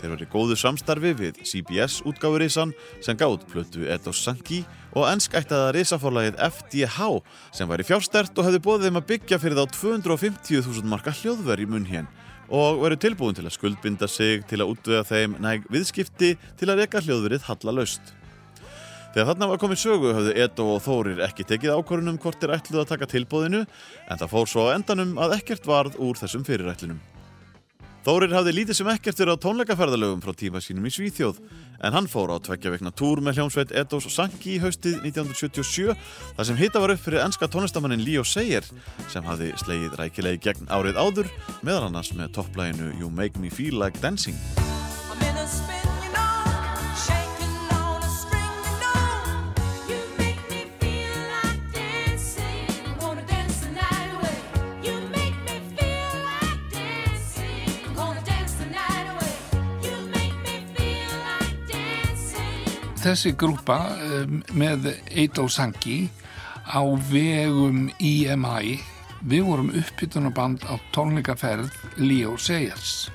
[0.00, 2.74] Þeir verið góðu samstarfi við CBS útgáfurísan
[3.06, 7.08] sem gáð plötu Edo Sanki og ennskættaða risafórlagið FDH
[7.54, 11.66] sem væri fjárstert og hefði bóðið þeim að byggja fyrir þá 250.000 marka hljóðver í
[11.70, 12.06] munn hér
[12.54, 16.82] og verið tilbúin til að skuldbinda sig til að útvega þeim næg viðskipti til að
[16.82, 18.12] reyka hljóðverið halla laust.
[19.14, 22.82] Þegar þarna var komið sögu höfðu Edo og Þórir ekki tekið ákvörunum hvort þeir ætluð
[22.82, 27.13] að taka tilbúðinu en það fór svo endanum að ekkert varð úr þessum fyrirætlunum.
[28.04, 31.38] Þórir hafði lítið sem ekkert verið á tónleikaferðalögum frá tíma sínum í Svíþjóð
[31.88, 35.94] en hann fór á tveggja vekna túr með hljómsveit Edos og Sanki í haustið 1977
[36.36, 38.68] þar sem hitta var upp fyrir enska tónlistamannin Leo Sayer
[39.08, 41.32] sem hafði slegið rækilegi gegn árið áður
[41.64, 44.36] meðal annars með topplæginu You Make Me Feel Like Dancing.
[63.04, 66.06] Þessi grúpa um, með Edo Sanki
[66.64, 66.80] á
[67.10, 68.78] vegum EMI
[69.28, 71.68] við vorum uppbytunarband á tónleikaferð
[72.00, 73.10] Leo Sayers.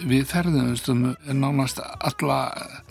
[0.00, 2.38] Við ferðumst um nánast alla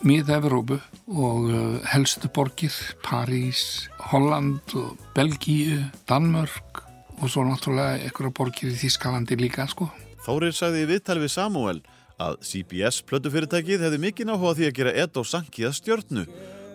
[0.05, 0.77] mið-Evrópu
[1.09, 1.57] og uh,
[1.89, 6.83] helstu borgir, París, Holland og Belgíu, Danmörk
[7.17, 9.89] og svo náttúrulega einhverja borgir í Þískalandi líka sko.
[10.21, 11.81] Þórir sagði í viðtali við Samuel
[12.21, 16.25] að CBS plötufyrirtækið hefði mikið náhuga því að gera Edo Sanki að stjörnu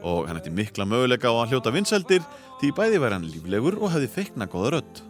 [0.07, 2.24] og hann ætti mikla möguleika á að hljóta vinseldir
[2.61, 5.01] því bæði væri hann líflegur og hefði feikna góða rödd.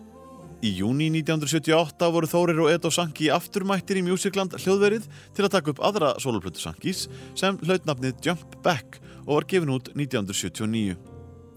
[0.58, 5.06] Í júni 1978 voru Þórir og Edo Sanki afturmættir í Musicland hljóðverið
[5.36, 7.04] til að taka upp aðra soloplötu Sankis
[7.38, 8.98] sem hlaut nafnið Jump Back
[9.28, 10.98] og var gefin út 1979.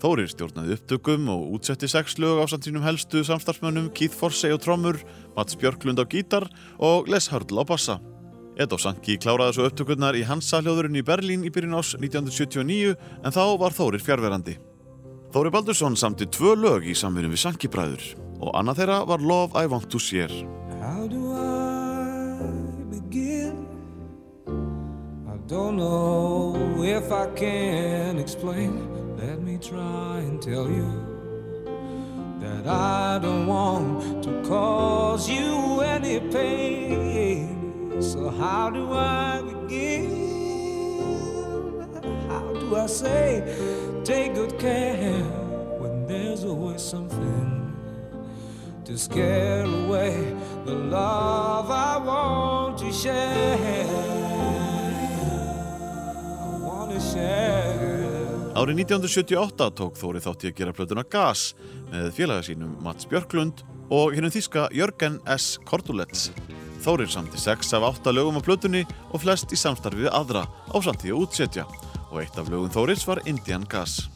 [0.01, 4.57] Þórir stjórnaði upptökum og útsetti sex lög á samt sínum helstu samstarfsmönnum Keith Forsey á
[4.61, 4.97] trommur,
[5.37, 8.01] Mats Björklund á gítar og Les Hurdle á bassa.
[8.59, 13.43] Edo Sanki kláraði svo upptökurnar í Hansa-hljóðurinn í Berlín í byrjun ás 1979 en þá
[13.61, 14.57] var Þórir fjárverandi.
[15.31, 18.03] Þóri Baldursson samti tvö lög í samvinum við Sanki bræður
[18.41, 20.43] og annað þeirra var Love I Want To Share.
[20.81, 22.41] How do I
[22.91, 23.63] begin?
[25.31, 28.75] I don't know if I can explain.
[29.15, 30.89] Let me try and tell you
[32.41, 37.60] that I don't want to cause you any pain.
[38.01, 40.09] So, how do I begin?
[42.27, 43.45] How do I say,
[44.03, 45.21] take good care
[45.77, 47.77] when there's always something
[48.85, 50.33] to scare away
[50.65, 53.85] the love I want to share.
[56.41, 58.01] I want to share.
[58.57, 61.53] Árið 1978 tók Þóri þátt í að gera plötuna Gas
[61.93, 63.61] með félaga sínum Mats Björklund
[63.93, 65.59] og hennum þíska Jörgen S.
[65.69, 66.31] Kordulets.
[66.81, 68.81] Þórir samti sex af átta lögum á plötunni
[69.13, 71.67] og flest í samstarfi við aðra á samtíð að útsetja
[72.09, 74.07] og eitt af lögum Þóris var Indian Gas.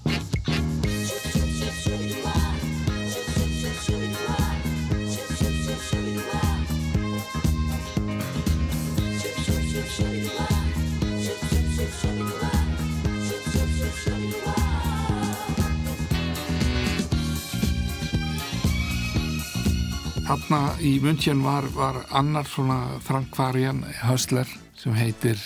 [20.26, 25.38] Þarna í München var, var annar svona Frankvarian höstler sem heitir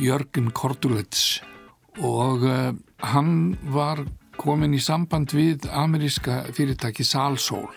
[0.00, 1.42] Jörgen Kordulets
[2.00, 2.70] og uh,
[3.12, 4.00] hann var
[4.40, 7.68] komin í samband við ameríska fyrirtæki Salsoul,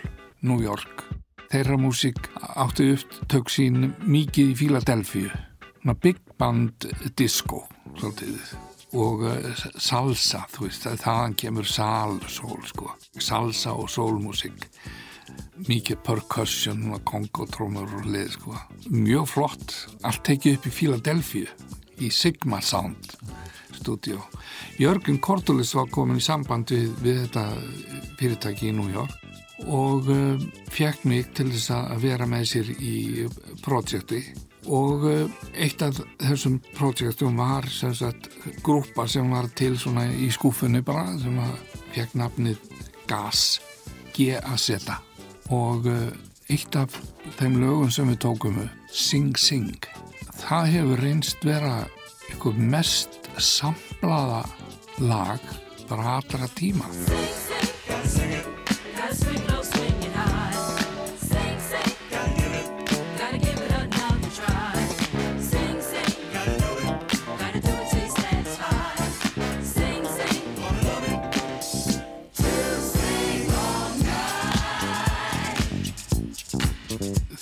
[0.47, 1.03] New York.
[1.51, 5.35] Þeirra músík áttu upptök sín mikið í Philadelphia,
[5.99, 6.87] big band
[7.19, 7.65] disco,
[7.99, 8.55] svolítið.
[8.95, 14.69] Og uh, salsa, þú veist, þaðan kemur salsól, sko, salsa og sólmusik
[15.69, 18.57] mikið percussion og kongotrómur og lið sko.
[18.89, 21.71] mjög flott, allt tekið upp í Philadelphia
[22.03, 23.15] í Sigma Sound
[23.75, 24.19] stúdíu
[24.79, 27.45] Jörgen Kortulis var komin í samband við, þetta
[28.19, 29.21] fyrirtæki í New York
[29.71, 30.41] og uh,
[30.73, 32.97] fekk mig til þess að vera með sér í
[33.63, 34.19] projekti.
[34.65, 38.29] Og uh, eitt af þessum projektum var sem sagt
[38.65, 41.39] grúpa sem var til svona í skúfunni bara sem
[41.95, 42.61] fekk nafnið
[43.07, 43.47] GAS
[44.15, 45.04] G-A-Z
[45.53, 46.09] og uh,
[46.49, 46.93] eitt af
[47.39, 48.57] þeim lögum sem við tókum
[48.91, 49.85] Sing Sing
[50.41, 51.75] það hefur reynst vera
[52.29, 54.43] eitthvað mest samlaða
[55.05, 55.41] lag
[55.89, 56.89] bara allra tíma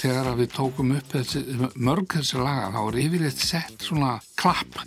[0.04, 1.42] þegar við tókum upp þessi,
[1.80, 4.82] mörg þessi laga þá er yfirleitt sett svona klapp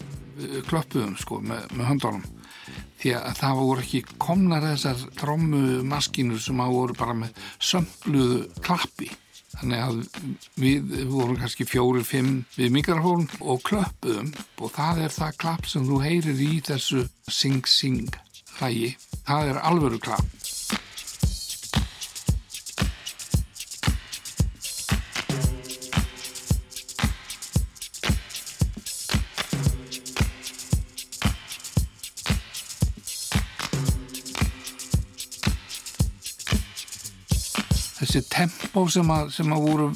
[0.69, 2.25] klöppuðum sko með, með höndunum.
[3.01, 7.41] Því að það voru ekki komnar þessar trommu maskínur sem að voru bara með
[7.71, 9.11] sömbluðu klappi.
[9.57, 10.01] Þannig að
[10.61, 15.87] við vorum kannski fjóri, fimm við mikrofón og klöppuðum og það er það klapp sem
[15.89, 18.11] þú heyrir í þessu sing-sing
[18.59, 18.93] hlægi,
[19.25, 20.36] það er alvöru klapp
[38.07, 39.89] þessi tempó sem að, sem að voru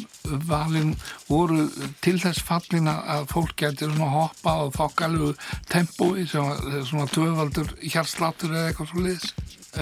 [0.51, 0.95] valin
[1.29, 1.67] voru
[2.03, 5.33] til þess fallin að fólk getur svona hoppa og þokkalugu
[5.71, 9.35] tempói sem að svona tvöfaldur hjartsláttur eða eitthvað svo liðs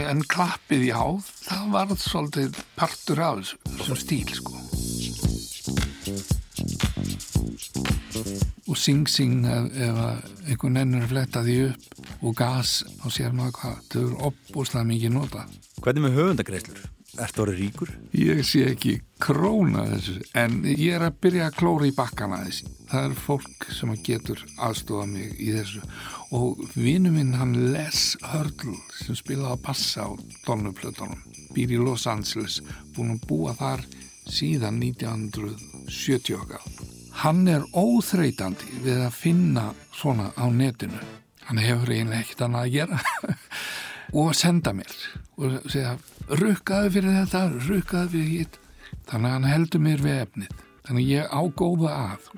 [0.04, 1.00] en klappið já,
[1.46, 4.58] það var svolítið partur af þessum stíl sko.
[8.68, 13.32] Og Sing Sing ef, ef að einhvern ennur fletta því upp og gas og sér
[13.32, 15.48] maður hvað þau eru opbúslega mikið nota
[15.78, 16.86] Hvernig með höfundagreislur?
[17.18, 17.90] Ertu orðið ríkur?
[18.14, 22.68] Ég sé ekki króna þessu en ég er að byrja að klóra í bakkana þessi.
[22.88, 25.82] Það er fólk sem getur aðstofa mig í þessu
[26.38, 30.10] og vinnu minn hann Les Hurdle sem spilaði að passa á
[30.46, 31.18] tónuplötunum
[31.56, 32.60] býr í Los Angeles
[32.94, 33.82] búin að búa þar
[34.28, 36.62] síðan 1970 okkar.
[37.24, 41.00] Hann er óþreytandi við að finna svona á netinu.
[41.48, 43.00] Hann hefur eiginlega ekkert annað að gera
[44.20, 44.94] og senda mér
[45.40, 45.96] og segja
[46.36, 48.58] rukkaði fyrir þetta, rukkaði fyrir hitt.
[49.08, 50.62] Þannig að hann heldur mér við efnið.
[50.88, 52.28] Þannig ég ágóða að.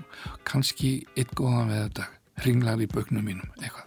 [0.47, 2.09] Kannski eitt góðan við þetta.
[2.41, 3.87] Hringlar í bögnum mínum eitthvað.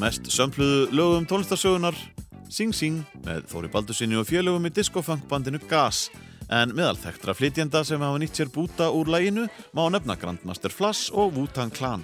[0.00, 1.96] Mest sömfluðu lögum tónlistarsögunar
[2.50, 6.08] Sing Sing með Þóri Baldursinni og félögum í discofunkbandinu Gas.
[6.50, 9.46] En meðal þekktra flytjenda sem hafa nýtt sér búta úr læginu
[9.76, 12.02] má nefna Grandmaster Flash og Wu-Tang Clan.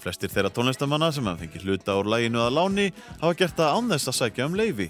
[0.00, 2.86] Flestir þeirra tónlistamanna sem hafa fengið hluta úr læginu að láni
[3.20, 4.88] hafa gert það án þess að sækja um leifi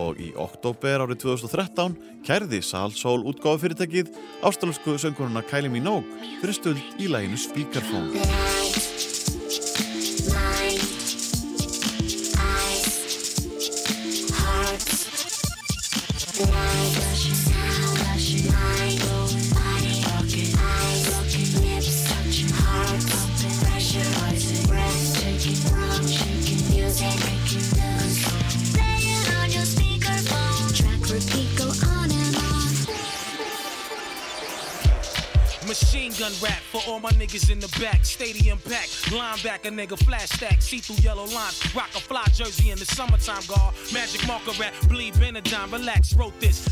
[0.00, 1.96] og í oktober árið 2013
[2.26, 4.12] kærði Sal Soul útgáðu fyrirtækið
[4.46, 8.10] ástralsku sönguruna Kylie Minogue fyrir stöld í læginu Speakerphone.
[35.70, 38.04] Machine gun rap for all my niggas in the back.
[38.04, 41.62] Stadium pack, linebacker nigga, flash stack, see through yellow lines.
[41.76, 43.72] Rock a fly jersey in the summertime, guard.
[43.92, 46.64] Magic marker rap, bleed Benadine, relax, wrote this.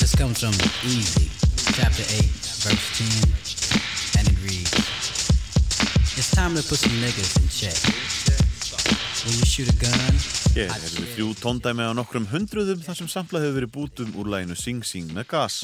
[0.00, 1.30] This comes from Easy,
[1.78, 2.26] chapter 8,
[2.66, 4.74] verse 10, and it reads
[6.18, 7.78] It's time to put some niggas in check.
[9.24, 13.08] When you shoot a gun, Hér erum við þrjú tóndæmi á nokkrum hundruðum þar sem
[13.10, 15.56] samlað hefur verið bútum úr læginu Sing Sing með gas.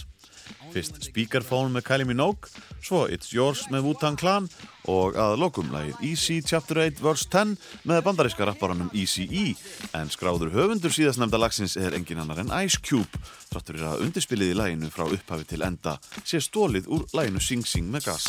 [0.75, 2.51] Fyrst Speakerphone með Kylie Minogue,
[2.83, 4.49] svo It's Yours með Wu-Tang Clan
[4.91, 7.55] og að lokum lægir Easy Chapter 8 Verse 10
[7.87, 9.55] með bandaríska rapparanum Easy-E
[9.95, 13.23] en skráður höfundur síðastnefnda lagsins er engin annar en Ice Cube
[13.53, 17.63] þráttur er að undirspilið í læginu frá upphafi til enda sé stólið úr læginu Sing
[17.63, 18.27] Sing með gas.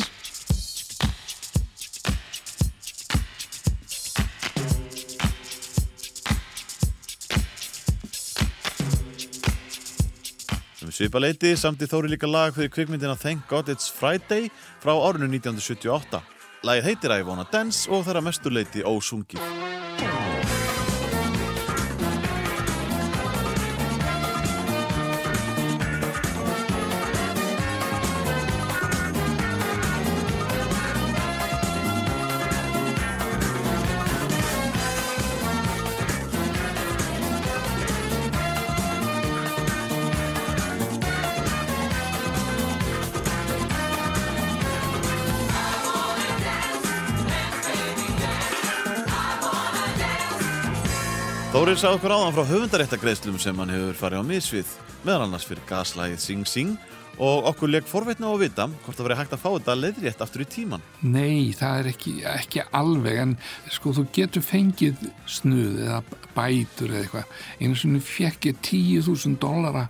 [11.01, 14.51] Svipaleiti samti Þóri líka lag fyrir kvikmyndina Thank God It's Friday
[14.83, 16.21] frá árinu 1978.
[16.61, 19.41] Lagið heitir I Wanna Dance og það er að mesturleiti ósungið.
[51.71, 54.71] Þórir sagði okkur áðan frá höfundaréttagreiðslum sem hann hefur farið á misvið,
[55.07, 56.73] meðal annars fyrir gaslægið Sing Sing
[57.15, 60.25] og okkur leik forveitna á að vita hvort það verið hægt að fá þetta leiðrétt
[60.25, 60.83] aftur í tíman.
[60.99, 63.33] Nei, það er ekki, ekki alveg en
[63.71, 65.07] sko þú getur fengið
[65.37, 66.01] snuð eða
[66.35, 69.87] bætur eða eitthvað einu sinni fekk ég 10.000 dollara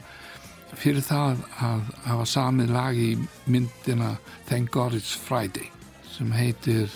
[0.78, 3.12] fyrir það að hafa samið lag í
[3.50, 5.74] myndina Thank God It's Friday
[6.14, 6.94] sem heitir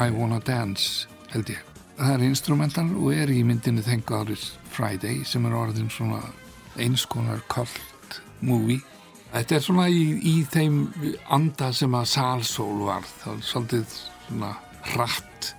[0.00, 1.04] I Wanna Dance
[1.36, 1.65] held ég.
[1.96, 6.20] Það er instrumental og er í myndinu Thank God It's Friday sem er orðin svona
[6.76, 8.82] eins konar cult movie.
[9.32, 10.82] Þetta er svona í, í þeim
[11.32, 14.52] anda sem að Salsól var, það er svolítið svona
[14.92, 15.50] hratt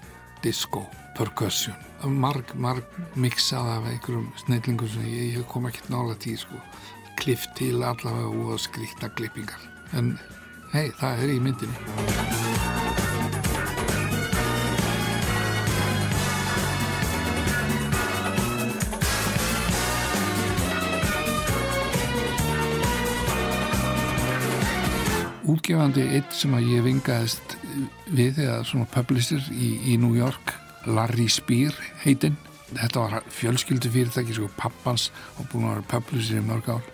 [0.46, 0.84] disco,
[1.18, 1.76] percussion,
[2.06, 6.62] marg, marg mixað af einhverjum snillingum sem ég, ég kom ekki nála tíð sko,
[7.18, 10.14] klift til allavega og skrýta klippingar, en
[10.76, 12.87] hei, það er í myndinu.
[25.48, 27.58] Útgefandi eitt sem að ég vingaðist
[28.14, 30.54] við eða svona publisher í, í New York
[30.88, 32.38] Larry Spear heitinn.
[32.68, 36.94] Þetta var fjölskyldu fyrirtæki sko pappans og búin að vera publisher í mörg ár.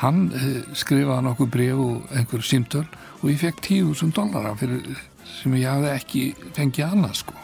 [0.00, 2.86] Hann eh, skrifaði nokkuð bref og einhver símtöl
[3.20, 6.24] og ég fekk 10.000 dollara sem ég hafði ekki
[6.56, 7.36] fengið annað sko.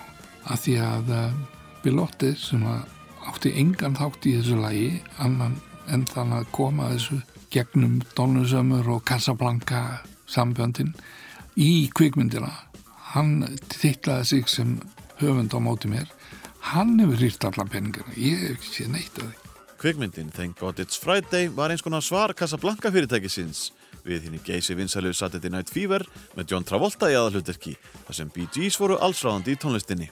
[0.46, 1.38] Af því að uh,
[1.82, 2.86] Bilotti sem að
[3.26, 4.90] átti engan þátt í þessu lagi
[5.22, 5.58] annan
[5.90, 7.20] en þann að koma þessu
[7.52, 9.82] gegnum Donnusömmur og Casablanca
[10.30, 10.92] sambjöndin
[11.56, 12.52] í kvikmyndina.
[13.14, 14.76] Hann tillaði sig sem
[15.20, 16.10] höfund á móti mér.
[16.72, 19.42] Hann hefur rýrt allan peningana ég hef ekki séð neitt af því.
[19.76, 23.70] Kvikmyndin Thank God It's Friday var eins konar svar Casablanca fyrirtækisins.
[24.06, 26.04] Við hinn í geysi vinsælu Saturday Night Fever
[26.36, 27.74] með John Travolta í aðalhuturki
[28.06, 30.08] þar sem Bee Gees voru allsráðandi í tónlistinni.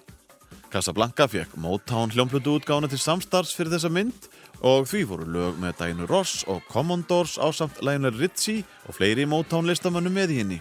[0.74, 4.26] Casablanca fekk Motown hljómplutu útgána til samstarfs fyrir þessa mynd
[4.64, 9.26] og því voru lög með Diana Ross og Commodores á samt Lionel Richie og fleiri
[9.28, 10.60] Motown listamönnum með henni.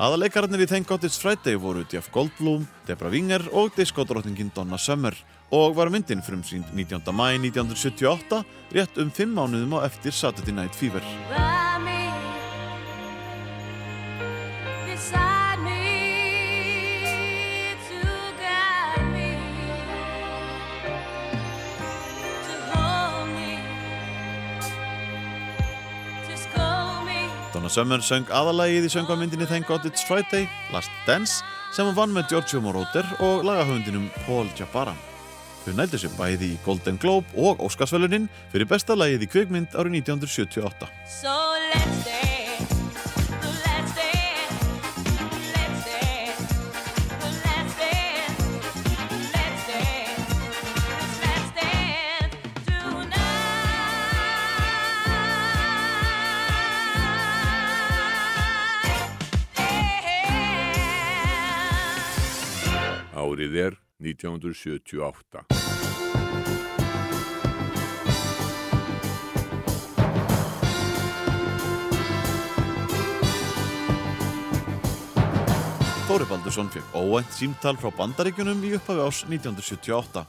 [0.00, 5.14] Aðaleikararnir í Thank God It's Friday voru Jeff Goldblum, Debra Winger og diskodrottningin Donna Summer
[5.50, 7.02] og var myndin frumsýnd 19.
[7.10, 8.42] mæ 1978
[8.74, 11.02] rétt um fimm mánuðum á eftir Saturday Night Fever.
[27.70, 32.10] Donna Summer söng aðalagið í söngvamyndinni Thank God It's Friday, Last Dance, sem hún vann
[32.10, 34.96] með Giorgio Moroder og lagahöfundinum Paul Jabara.
[35.62, 40.00] Þau nældu sér bæði í Golden Globe og Óskarsvölunin fyrir besta lagið í kvikmynd árið
[40.02, 40.90] 1978.
[41.20, 42.29] So
[63.30, 65.44] Árið er 1978.
[76.08, 80.26] Þóri Baldursson fekk óvænt símtal frá bandaríkjunum í upphafi ás 1978.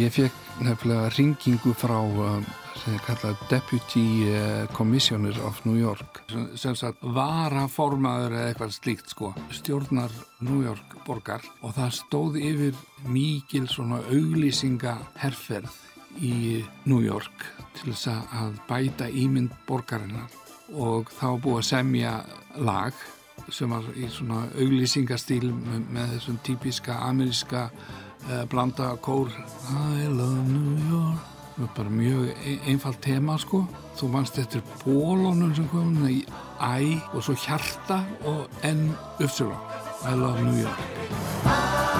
[0.00, 0.34] Ég fekk
[0.66, 2.42] nefnilega ringingu frá um,
[2.80, 6.22] sem ég kalla Deputy uh, Commissioner of New York.
[6.56, 10.14] Sem, sagt varaformaður eða eitthvað slíkt sko stjórnar
[10.46, 15.76] New York borgar og það stóð yfir mikil svona auglýsinga herferð
[16.24, 17.44] í New York
[17.78, 20.30] til þess að bæta ímynd borgarinnar.
[20.70, 22.12] Og þá búið að semja
[22.62, 22.94] lag
[23.50, 29.28] sem var í svona auglýsingastíl með, með þessum típiska ameríska uh, blanda kór.
[29.74, 31.39] I love New York
[31.76, 33.66] bara mjög ein- einfalt tema sko.
[33.96, 36.24] Þú manst eftir bólunum sem kom í
[36.60, 39.56] æ og svo hjarta og enn uppsölu
[40.08, 41.90] I love New York.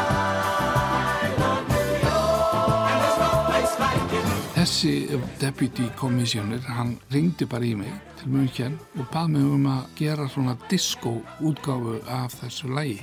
[4.54, 4.92] Þessi
[5.40, 10.26] deputy commissioner, hann ringdi bara í mig til München og bað mig um að gera
[10.28, 12.98] svona disco útgáfu af þessu lægi.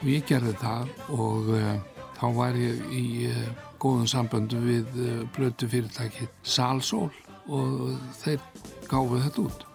[0.00, 1.74] Og ég gerði það og uh,
[2.16, 4.98] þá var ég í uh, góðum samböndu við
[5.36, 7.10] blötu fyrirtæki Salsól
[7.46, 8.42] og þeir
[8.90, 9.66] gáfu þetta út.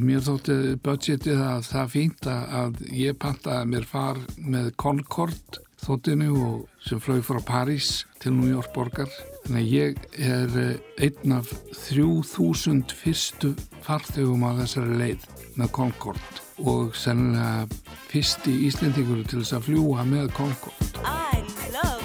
[0.00, 6.86] Mér þótti budgetið að það fínt að ég pantaði mér far með Concorde þóttinu og
[6.86, 7.90] sem flög frá París
[8.22, 9.10] til New York borgar.
[9.44, 11.50] Þannig að ég er eh, einn af
[11.90, 15.26] 3000 fyrstu farþegum á þessari leið
[15.58, 17.66] með Concorde og sennilega
[18.12, 22.01] fyrsti Íslendingur til þess að fljúa með Concorde.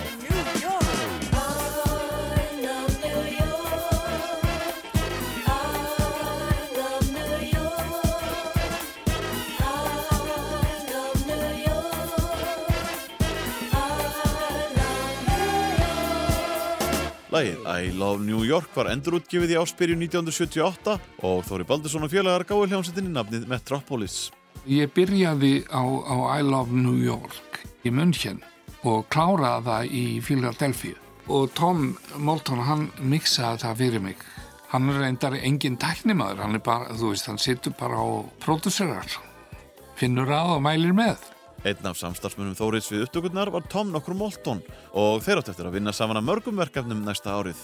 [17.27, 20.93] Lagið I Love New York var endurútgefið í áspyrju 1978
[21.27, 24.29] og Þóri Baldursson og félagar gáði hljómsettinni nafnið Metropolis.
[24.63, 28.39] Ég byrjaði á, á I Love New York í München
[28.87, 34.27] og kláraði það í Philadelphia og Tom Moulton hann mixaði það fyrir mig.
[34.71, 38.07] Hann er reyndar engin tæknimaður, hann er bara, þú veist, hann situr bara á
[38.39, 39.19] pródusserar,
[39.99, 41.19] finnur að og mælir með.
[41.65, 44.59] Einn af samstarfsmunum Þóris við upptökurnar var Tom nokkur Moulton
[44.93, 47.57] og þeir átt eftir að vinna saman að mörgum verkefnum næsta árið.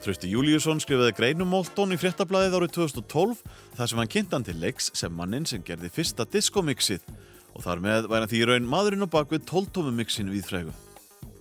[0.00, 3.42] Trausti Júliusson skrifaði greinum Moulton í fréttablaðið árið 2012
[3.76, 7.04] þar sem hann kynnt hann til leiks sem mannin sem gerði fyrsta diskomixið
[7.52, 10.72] og þar með hann því í raun maðurinn á bakvið 12-tómi mixin við frægu.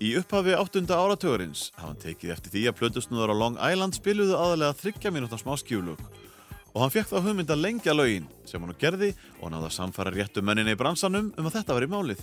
[0.02, 4.36] Í upphafi áttunda áratugurins hafa hann tekið eftir því að plötusnúðar á Long Island spiluðu
[4.36, 6.02] aðalega þryggja mínúta smá skjúlug
[6.72, 10.14] og hann fekk þá hugmynd að lengja lögin sem hann gerði og náða að samfara
[10.16, 12.22] réttu menninni í bransanum um að þetta var í málið.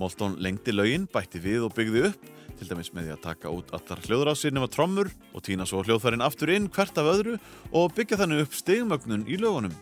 [0.00, 2.28] Moulton lengdi lögin, bætti við og byggði upp
[2.60, 6.24] til dæmis með því að taka út allar hljóðrásir nema trommur og týna svo hljóðfærin
[6.24, 7.38] aftur inn hvert af öðru
[7.72, 9.72] og byggja þannig upp stigmögnun í lögunum.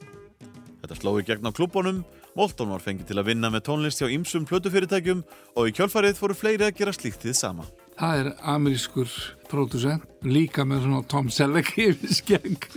[0.78, 2.04] Þetta sló í gegn á klúbunum,
[2.38, 5.24] Moulton var fengið til að vinna með tónlist hjá ýmsum plötufyrirtækjum
[5.58, 7.66] og í kjölfarið fóru fleiri að gera slíkt þið sama.
[7.98, 9.14] Það er amerískur
[9.50, 12.68] pródusent, líka með svona Tom Selleck yfir skegg.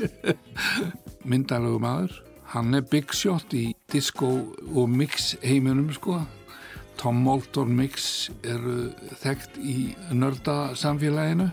[1.30, 2.16] Myndalegu maður.
[2.56, 4.32] Hann er big shot í disco
[4.74, 6.18] og mix heiminum sko.
[6.98, 8.90] Tom Moulton mix eru
[9.22, 11.52] þekkt í nörda samfélaginu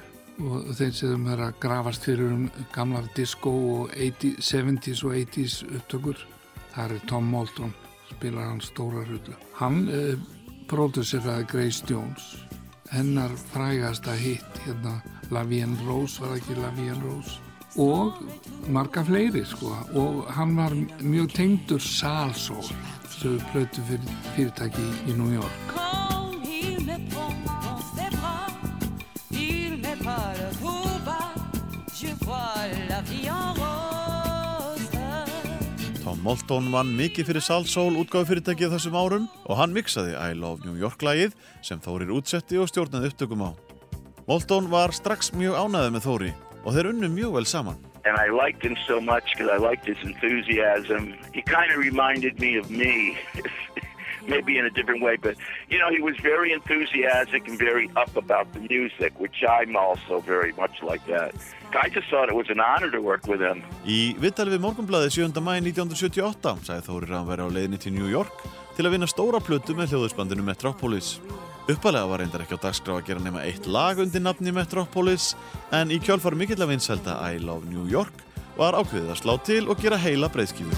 [0.49, 1.05] og þeir
[1.35, 6.25] er að grafast fyrir um gamlar disco og 80, 70s og 80s upptökur.
[6.73, 7.77] Það er Tom Moulton,
[8.15, 9.37] spilar hann stóra hrullu.
[9.61, 10.15] Hann eh,
[10.73, 12.33] próduseraði Grace Jones
[12.91, 17.41] hennar frægasta hitt hérna Lavian Rose, var ekki Lavian Rose?
[17.77, 18.13] Og
[18.69, 19.75] marga fleiri sko.
[19.95, 22.65] Og hann var mjög tengdur Salsól
[23.19, 25.75] sem plötu fyrir, fyrirtæki í New York.
[26.45, 28.53] Il me prend dans ses bras,
[29.31, 31.35] il met pas le haut bas,
[31.95, 33.98] je vois la vie en rose.
[36.29, 40.61] Tom Moulton vann mikið fyrir Salsoul útgáðu fyrirtækið þessum árum og hann mixaði I Love
[40.61, 41.33] New York lagið
[41.65, 43.51] sem Þórir útsetti og stjórnaði upptökum á.
[44.29, 46.33] Moulton var strax mjög ánæðið með Þóri
[46.67, 47.81] og þeir unnu mjög vel saman.
[48.05, 51.15] and I liked him so much because I liked his enthusiasm.
[51.33, 53.17] He kind of reminded me of me,
[54.29, 55.35] maybe in a different way, but
[55.73, 60.21] you know, he was very enthusiastic and very up about the music, which I'm also
[60.21, 61.35] very much like that.
[61.85, 63.65] I just thought it was an honor to work with him.
[63.85, 65.43] Í viðtali við Morgunblæði 7.
[65.43, 68.47] mæ 1978 sagði Þórir að hann væri á leiðinni til New York
[68.79, 71.19] til að vinna stóra plötu með hljóðusbandinu Metropolis.
[71.69, 75.35] Uppalega var reyndar ekki á dagskrá að gera nema eitt lag undir nafni Metropolis
[75.75, 78.25] en í kjálfar mikill að vinselda I Love New York
[78.57, 80.75] var ákveðið að slá til og gera heila breyðskífu.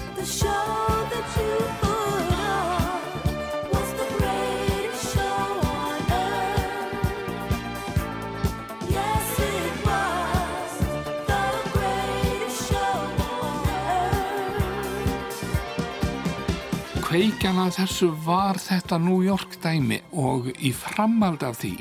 [17.10, 21.72] Kveikjan að þessu var þetta New York dæmi og í framhald af því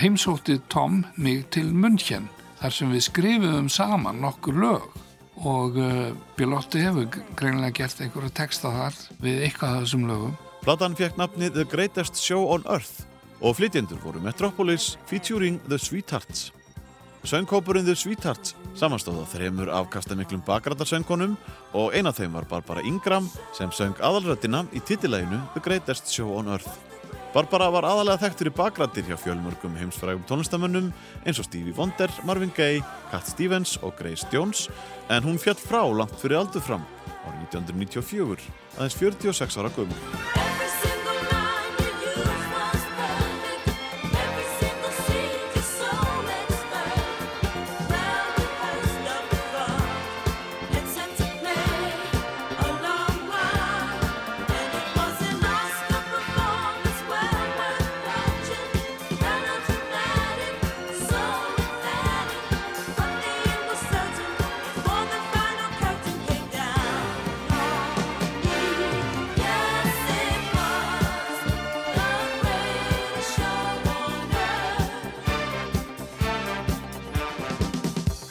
[0.00, 2.26] heimsótti Tom mig til München
[2.58, 4.88] þar sem við skrifum saman nokkur lög
[5.46, 7.06] og uh, Bilotti hefur
[7.38, 10.34] greinlega gert einhverja texta þar við eitthvað þessum lögum.
[10.66, 13.06] Platan fekk nafnið The Greatest Show on Earth
[13.38, 16.48] og flytjendur voru Metropolis featuring The Sweethearts.
[17.24, 21.38] Söngkópurinn The Sweethearts samanstóð á þremur afkastamiklum bakrætarsöngkonum
[21.72, 26.52] og eina þeim var Barbara Ingram sem söng aðalröttina í titilæginu The Greatest Show on
[26.52, 26.68] Earth.
[27.32, 30.92] Barbara var aðalega þekkt fyrir bakrættir hjá fjölmörgum heimsfrægum tónlistamönnum
[31.24, 34.68] eins og Stevie Wonder, Marvin Gaye, Cat Stevens og Grace Jones
[35.08, 36.84] en hún fjall frá langt fyrir aldur fram
[37.24, 40.93] árið 1994, aðeins 46 ára gömur.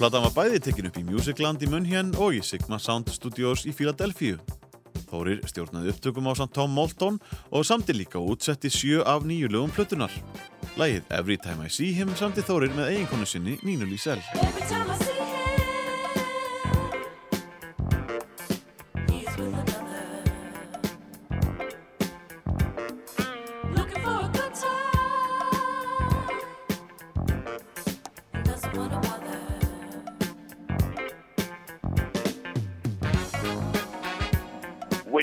[0.04, 3.72] Platan var bæði tekin upp í Musicland í München og í Sigma Sound Studios í
[3.72, 4.36] Philadelphia.
[5.08, 7.22] Þórir stjórnaði upptökum á samt Tom Moulton
[7.56, 10.12] og samti líka útsetti sjö af nýju lögum plötunar.
[10.76, 15.23] Lægið Every Time I See Him samti Þórir með eiginkonu sinni Nínu Lísell.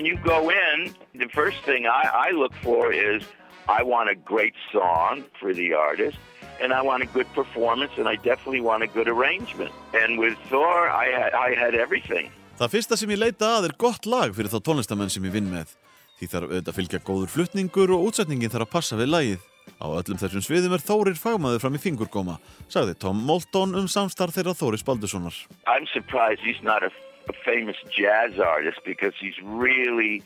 [0.01, 3.23] When you go in, the first thing I, I look for is
[3.69, 6.17] I want a great song for the artist,
[6.63, 9.73] and I want a good performance, and I definitely want a good arrangement.
[9.93, 12.33] And with Thor, I I had everything.
[12.57, 15.53] Það fyrsta sem ég leita að er gott lag fyrir þá tónlistamenn sem ég vinn
[15.53, 15.77] með.
[16.17, 19.47] Því þarf auðvitað að fylgja góður flutningur og útsetningin þarf að passa við lagið.
[19.85, 22.41] Á öllum þessum sviðum er Þórir fagmaður fram í fingurgóma,
[22.73, 25.37] sagði Tom Moulton um samstarf þeirra Þóris Baldurssonar.
[25.69, 26.91] I'm surprised he's not a,
[27.31, 30.23] a famous jazz artist because he's really,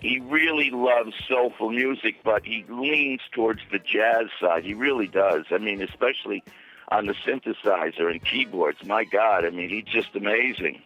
[0.00, 4.64] he really loves soulful music, but he leans towards the jazz side.
[4.64, 5.44] He really does.
[5.50, 6.42] I mean, especially
[6.88, 8.84] on the synthesizer and keyboards.
[8.84, 10.82] My God, I mean, he's just amazing.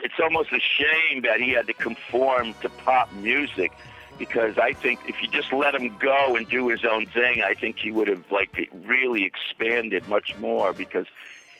[0.00, 3.72] It's almost a shame that he had to conform to pop music
[4.18, 7.54] because I think if you just let him go and do his own thing, I
[7.54, 11.06] think he would have like really expanded much more because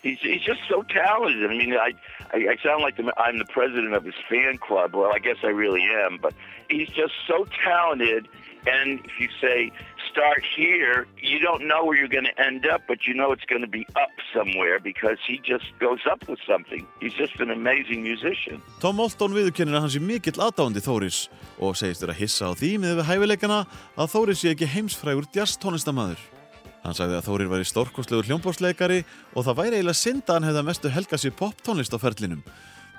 [0.04, 1.50] he's he's just so talented.
[1.50, 1.92] I mean, I
[2.32, 4.94] I, I sound like the, I'm the president of his fan club.
[4.94, 6.34] Well, I guess I really am, but
[6.68, 8.28] he's just so talented.
[8.66, 9.72] And if you say
[10.10, 13.44] start here, you don't know where you're going to end up, but you know it's
[13.44, 16.86] going to be up somewhere because he just goes up with something.
[17.00, 18.62] He's just an amazing musician.
[18.80, 21.26] Tom Moulton viðurkennir að hann sé mikill aðdáandi Þóris
[21.60, 23.60] og segist vera hissa á því með við hæfileikana
[24.00, 26.33] að Þóris sé ekki heimsfrægur jazz tónlistamæður.
[26.84, 29.00] Hann sagði að Þórir væri stórkostlegur hljómbórsleikari
[29.32, 32.42] og það væri eiginlega synd að hann hefði að mestu helga sér poptónlist á ferlinum.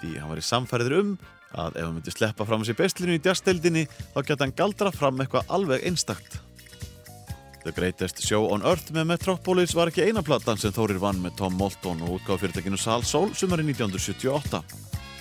[0.01, 1.11] Því hann var í samfæriður um
[1.55, 5.21] að ef hann myndi sleppa fram sér bestlinu í jazzdeildinni þá geta hann galdra fram
[5.21, 6.39] eitthvað alveg einstakt.
[7.65, 11.39] The Greatest Show on Earth með Metropolis var ekki eina platan sem Þórir vann með
[11.39, 14.61] Tom Moulton og útgáð fyrirtekinu Sal Soul sumari 1978.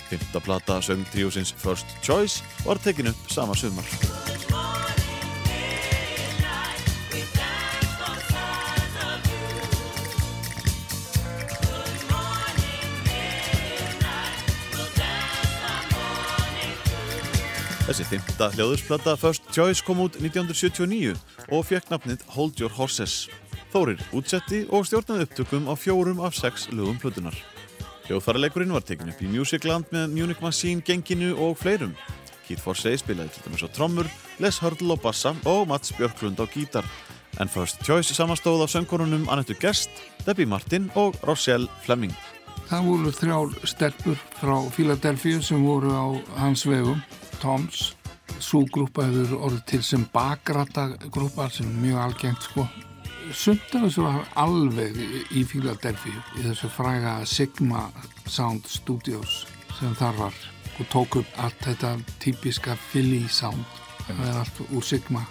[0.09, 3.89] Fymta plata söng tríusins First Choice var tekin upp sama sumar.
[17.85, 21.11] Þessi fymta hljóðursplata First Choice kom út 1979
[21.53, 23.27] og fekk nafnið Hold Your Horses.
[23.69, 27.37] Þórir útsetti og stjórnaði upptökum á fjórum af sex lögum plötunar.
[28.07, 31.93] Hljóðfæraleikurinn var tekin upp í Musicland með Munich Machine, genginu og fleirum.
[32.47, 34.09] Keith Forsey spilaði til dæmis á trommur,
[34.41, 36.89] Les Hurdle á bassa og Mats Björklund á gítar.
[37.37, 39.93] En First Choice samastóð af söngkonunum Annettu Gerst,
[40.25, 42.17] Debbie Martin og Rochelle Fleming.
[42.65, 46.05] Það voru þrjár stelpur frá Philadelphia sem voru á
[46.41, 47.03] hans vegum,
[47.41, 47.93] Toms.
[48.39, 52.65] Svo grúpa hefur orðið til sem bakrata grúpa sem er mjög algengt sko.
[53.33, 54.97] Sumt af þessu var alveg
[55.33, 57.87] í- Philadelphia í þessu fræga Sigma
[58.27, 59.45] Sound Studios
[59.79, 60.33] sem þar var
[60.79, 63.63] og tók upp allt þetta típiska Philly sound.
[64.07, 65.25] Það er allt úr Sigma.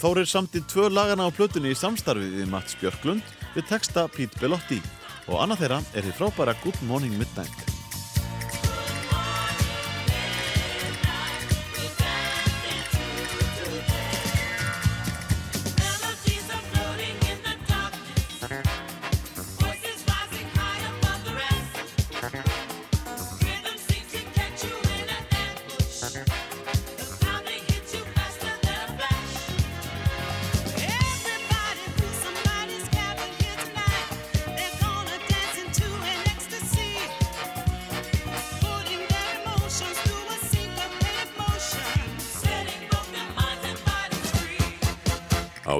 [0.00, 3.22] Þórir samti tvö lagana á plötunni í samstarfi við Mats Björklund
[3.54, 4.80] við texta Pete Bellotti
[5.28, 7.70] og annað þeirra er því frábæra Good Morning Midnight.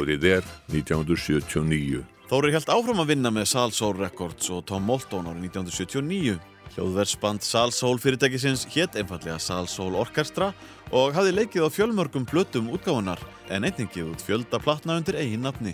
[0.05, 2.03] Árið er 1979.
[2.29, 6.35] Þórir held áfram að vinna með Salsoul Records og Tom Moulton árið 1979.
[6.75, 10.51] Hljóðversband Salsoul fyrirtækisins hétt einfallega Salsoul Orkestra
[10.93, 15.47] og hafði leikið á fjölmörgum plötum útgáfunar en einnig gefið út fjölda platna undir eigin
[15.47, 15.73] nafni.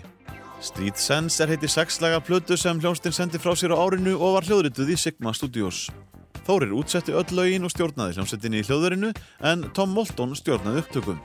[0.63, 4.47] Street Sense er heiti sexlaga plötu sem hljónstinn sendi frá sér á árinu og var
[4.47, 5.89] hljóðrituð í Sigma Studios.
[6.47, 9.11] Þórir útsetti öll lögin og stjórnaði hljómsettinni í hljóðverinu
[9.43, 11.19] en Tom Moulton stjórnaði upptökum.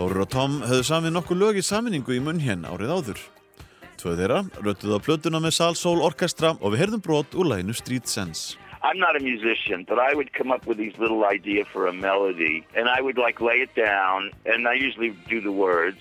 [0.00, 3.18] Þórir og Tom höfðu samið nokkuð lög í saminningu í munn hér árið áður.
[4.00, 7.76] Tvö þeirra röttuð á plötuna með Sal Soul Orkestra og við heyrðum brot úr læginu
[7.76, 8.56] Street Sense.
[8.80, 11.92] I'm not a musician, but I would come up with these little idea for a
[11.92, 16.00] melody, and I would like lay it down, and I usually do the words,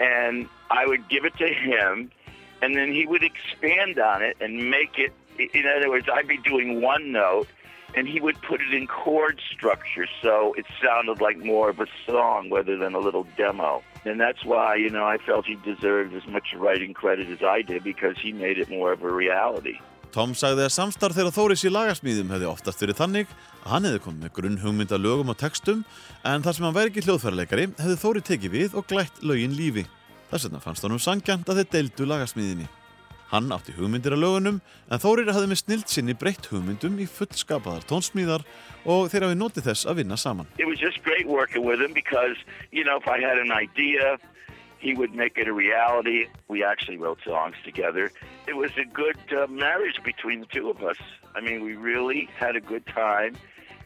[0.00, 2.08] and I would give it to him,
[2.62, 5.12] and then he would expand on it and make it.
[5.36, 7.48] In other words, I'd be doing one note,
[7.94, 11.86] and he would put it in chord structure, so it sounded like more of a
[12.06, 13.82] song rather than a little demo.
[14.04, 17.62] And that's why, you know, I felt he deserved as much writing credit as I
[17.62, 19.78] did because he made it more of a reality.
[20.12, 24.00] Tom sagði að samstarf þeirra Þóris í lagasmíðum hefði oftast verið þannig að hann hefði
[24.06, 25.84] komið með grunn hugmynda lögum og textum
[26.24, 29.84] en þar sem hann væri ekki hljóðfæraleikari hefði Þóri tekið við og glætt lögin lífi.
[30.32, 32.68] Þess vegna fannst honum sangjant að þeir deildu lagasmíðinni.
[33.28, 37.84] Hann átti hugmyndir að lögunum en Þórir hafði með sinni breytt hugmyndum í fullskapaðar
[38.88, 40.46] og þeir hafi notið þess að vinna saman.
[40.56, 42.36] It was just great working with him because,
[42.72, 44.16] you know, if I had an idea,
[44.78, 46.26] he would make it a reality.
[46.48, 48.10] We actually wrote songs together.
[48.46, 50.96] It was a good uh, marriage between the two of us.
[51.34, 53.36] I mean, we really had a good time,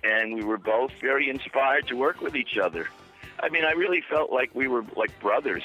[0.05, 2.87] and we were both very inspired to work with each other.
[3.43, 5.65] I mean, I really felt like we were like brothers.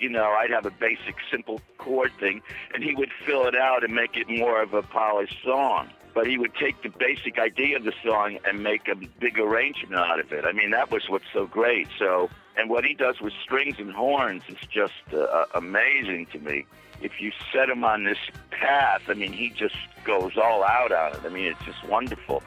[0.00, 2.40] You know, I'd have a basic, simple chord thing,
[2.74, 5.90] and he would fill it out and make it more of a polished song.
[6.14, 9.94] But he would take the basic idea of the song and make a big arrangement
[9.94, 10.44] out of it.
[10.44, 11.86] I mean, that was what's so great.
[11.98, 16.64] So, and what he does with strings and horns is just uh, amazing to me.
[17.02, 18.18] If you set him on this
[18.50, 21.20] path, I mean, he just goes all out on it.
[21.24, 22.42] I mean, it's just wonderful.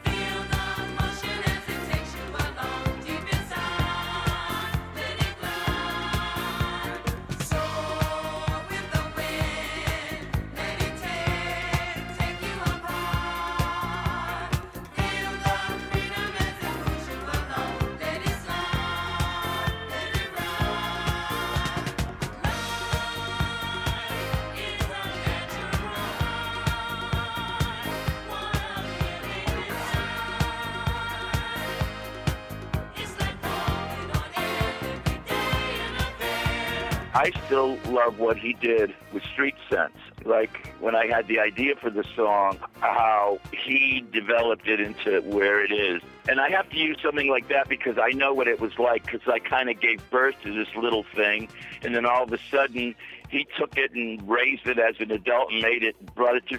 [37.14, 39.94] I still love what he did with Street Sense.
[40.26, 45.64] Like when I had the idea for the song, how he developed it into where
[45.64, 46.02] it is.
[46.28, 49.06] And I have to use something like that because I know what it was like
[49.06, 51.50] because I kind of gave birth to this little thing.
[51.84, 52.96] And then all of a sudden,
[53.30, 56.58] he took it and raised it as an adult and made it, brought it to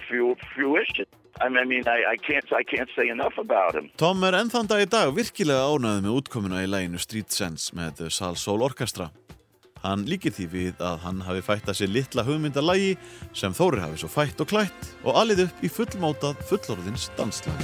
[0.53, 1.05] fruition.
[1.41, 3.89] I mean, I, I can't, I can't say enough about him.
[3.97, 8.39] Tom er ennþann dag í dag virkilega ánægð með í læginu Street Sense með Sal
[8.39, 8.63] Soul.
[9.85, 12.95] Hann líkir því við að hann hafi fætt að sér litla hugmyndalægi
[13.37, 17.59] sem Þóri hafi svo fætt og klætt og alið upp í fullmátað fullorðins danslag.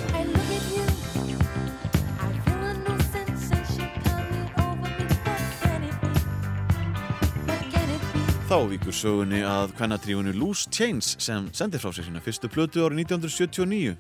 [8.52, 13.08] Þá vikur sögunni að kvennatrífunni Loose Chains sem sendi frá sér sína fyrstu plötu árið
[13.08, 13.96] 1979.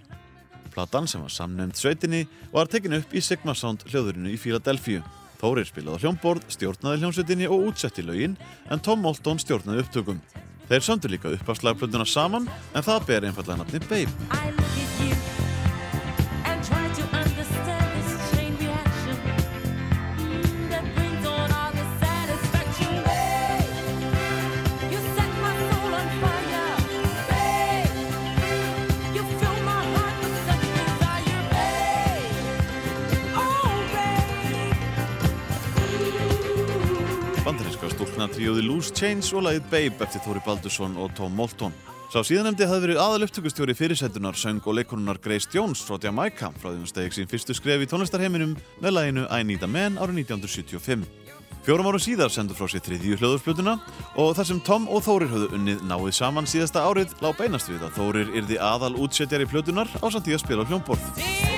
[0.75, 2.21] Platan sem var samnefnd sveitinni
[2.53, 5.01] var tekin upp í Sigma Sound hljóðurinu í Philadelphia.
[5.41, 8.37] Þórir spilaði hljómborð, stjórnaði hljómsveitinni og útsetti lögin
[8.69, 10.21] en Tom Moulton stjórnaði upptökum.
[10.69, 14.90] Þeir söndu líka uppafslagplötuna saman en það ber einfallega nafni Babe.
[38.21, 41.73] Stúlkna tríóði Loose Chains og lagið Babe eftir Þóri Baldursson og Tom Moulton.
[42.13, 46.67] Sá síðanemdi hafði verið aðal upptökustjóri fyrirsætunar söng og leikonunar Grace Jones frá Jamaica frá
[46.69, 50.21] því hún stegi sín fyrstu skref í tónlistarheiminum með laginu I Need a Man árið
[50.27, 51.07] 1975.
[51.65, 53.79] Fjórum árum síðar sendur frá sér þriðju hljóðursplutuna
[54.21, 57.87] og þar sem Tom og Þórir höfðu unnið náið saman síðasta árið lág beinast við
[57.87, 61.50] að Þórir yrði aðal útsetjar í plötunar á samt því að spila hljómborð.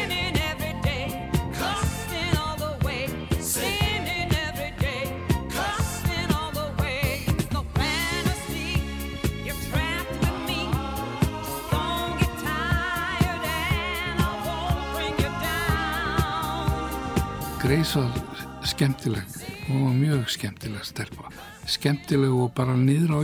[17.64, 19.24] Skemmtileg
[19.72, 21.30] og var mjög skemmtileg stelpa
[21.64, 23.24] skemmtileg og bara niður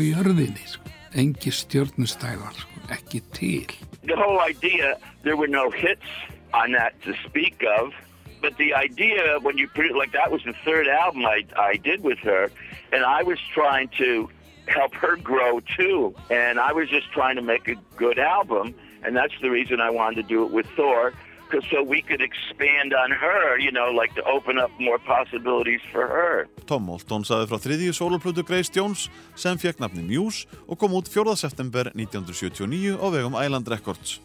[0.65, 0.83] sko.
[1.13, 2.79] engi stjörnustælar sko.
[2.89, 3.67] ekki til
[4.07, 6.07] The whole idea, there were no hits
[6.53, 7.93] on that to speak of,
[8.41, 11.75] but the idea when you put it like that was the third album I, I
[11.75, 12.49] did with her,
[12.93, 14.29] and I was trying to
[14.67, 18.73] help her grow too, and I was just trying to make a good album,
[19.03, 21.13] and that's the reason I wanted to do it with Thor,
[21.49, 25.81] because so we could expand on her, you know, like to open up more possibilities
[25.91, 26.47] for her.
[26.69, 31.09] Tom Moulton saði frá þriðju soloplötu Grace Jones sem fekk nafni Muse og kom út
[31.09, 31.35] 4.
[31.39, 34.19] september 1979 á vegum Island Records.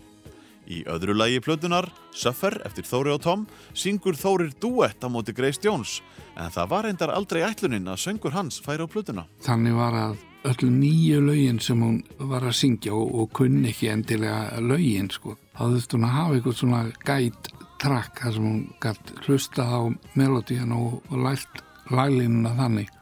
[0.64, 3.43] Í öðru lagi plötunar, Suffer eftir Þóri og Tom,
[3.77, 5.99] syngur Þórir duett á móti Grace Jones
[6.37, 9.29] en það var reyndar aldrei ætlunin að söngur hans færi á plötuna.
[9.45, 13.88] þannig var að öll nýju lögin sem hún var að syngja og, og kunni ekki
[13.92, 15.38] endilega lögin sko.
[15.57, 17.49] þá þurfti hún að hafa eitthvað svona gæt
[17.80, 19.80] trakk þar sem hún gætt hlusta á
[20.14, 22.92] melodían og, og lært laglínuna þannig.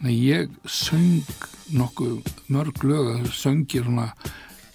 [0.00, 1.32] Þannig að ég söng
[1.76, 4.08] nokkuð mörg lög að söngir svona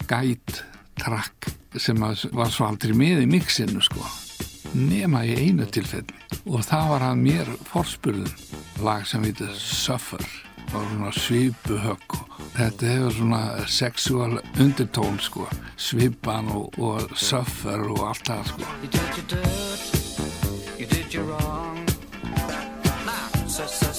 [0.08, 0.62] gæt
[1.00, 4.04] trakk sem að var svo aldrei með í mixinu sko.
[4.76, 6.16] Nema í einu tilfelli.
[6.48, 12.86] Og það var hann mér forspurðum lag sem heitir Suffer var svona svipuhögg og þetta
[12.92, 15.46] hefur svona sexual undertón sko
[15.76, 21.24] svipan og, og suffer og allt það sko You did your dirt, you did your
[21.24, 21.86] wrong.
[23.06, 23.96] Now, su-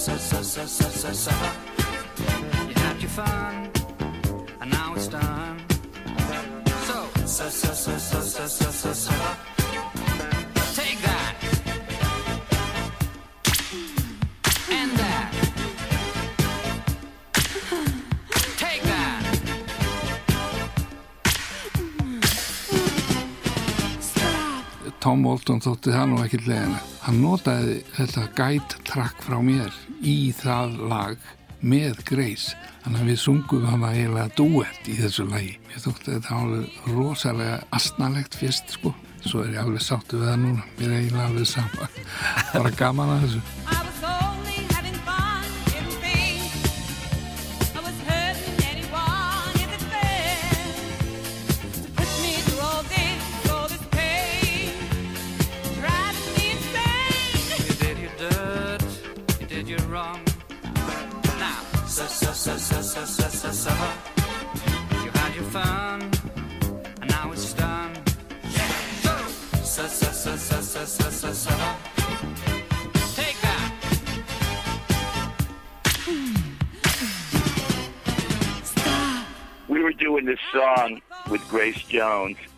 [25.07, 29.71] Tom Moulton þótti það nú ekki leðina hann notaði þetta gæt trakk frá mér
[30.03, 31.29] í það lag
[31.63, 32.57] með Grace.
[32.83, 35.55] Þannig að við sungum hann að eiginlega duett í þessu lagi.
[35.71, 38.91] Ég þótti þetta alveg rosalega astnalegt fyrst sko.
[39.23, 40.69] Svo er ég alveg sáttu við það núna.
[40.75, 41.91] Mér er eiginlega alveg sama.
[42.51, 43.86] Bara gaman að þessu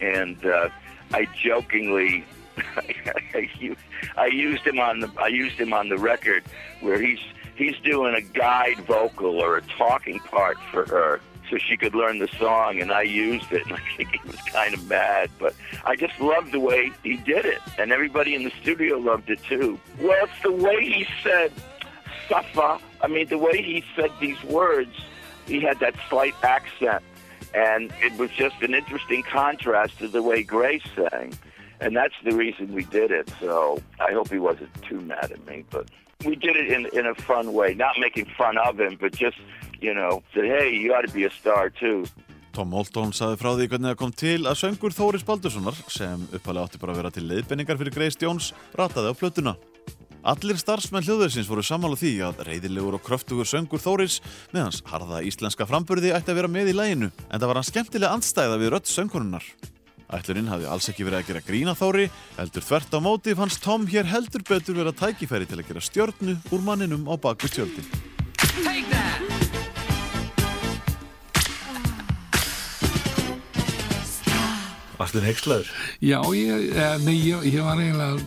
[0.02, 0.70] and uh,
[1.14, 2.26] I jokingly,
[4.18, 6.44] I, used, him on the I used him on the record
[6.82, 7.20] where he's
[7.56, 11.22] he's doing a guide vocal or a talking part for her.
[11.50, 14.40] So she could learn the song, and I used it, and I think he was
[14.54, 18.44] kind of mad, but I just loved the way he did it, and everybody in
[18.44, 19.80] the studio loved it too.
[20.00, 21.52] Well, it's the way he said
[22.28, 24.94] "suffer." I mean, the way he said these words
[25.50, 27.04] he had that slight accent,
[27.54, 31.34] and it was just an interesting contrast to the way Grace sang,
[31.80, 33.32] and that's the reason we did it.
[33.40, 35.90] So I hope he wasn't too mad at me, but
[36.26, 39.38] we did it in in a fun way, not making fun of him, but just
[39.82, 42.06] you know, said, hey, you ought to be a star too.
[42.52, 46.66] Tom Moulton saði frá því hvernig það kom til að söngur Þóris Baldurssonar, sem uppalega
[46.66, 49.54] átti bara að vera til leiðbenningar fyrir Grace Jones, rataði á plötuna.
[50.28, 54.18] Allir starfsmenn hljóðversins voru sammála því að reyðilegur og kröftugur söngur Þóris
[54.52, 57.70] með hans harða íslenska framburði ætti að vera með í læginu, en það var hann
[57.70, 59.48] skemmtilega andstæða við rödd söngkonunnar.
[60.12, 63.88] Ætlurinn hafði alls ekki verið að gera grína Þóri, heldur þvert á móti fannst Tom
[63.88, 68.99] hér heldur betur vera tækifæri til að gera stjörnu úr manninum á bakvið
[75.00, 75.00] stjörnin.
[75.00, 75.68] Varstu neykslaður?
[76.02, 78.20] Já, ég, eh, nei, ég, ég var eiginlega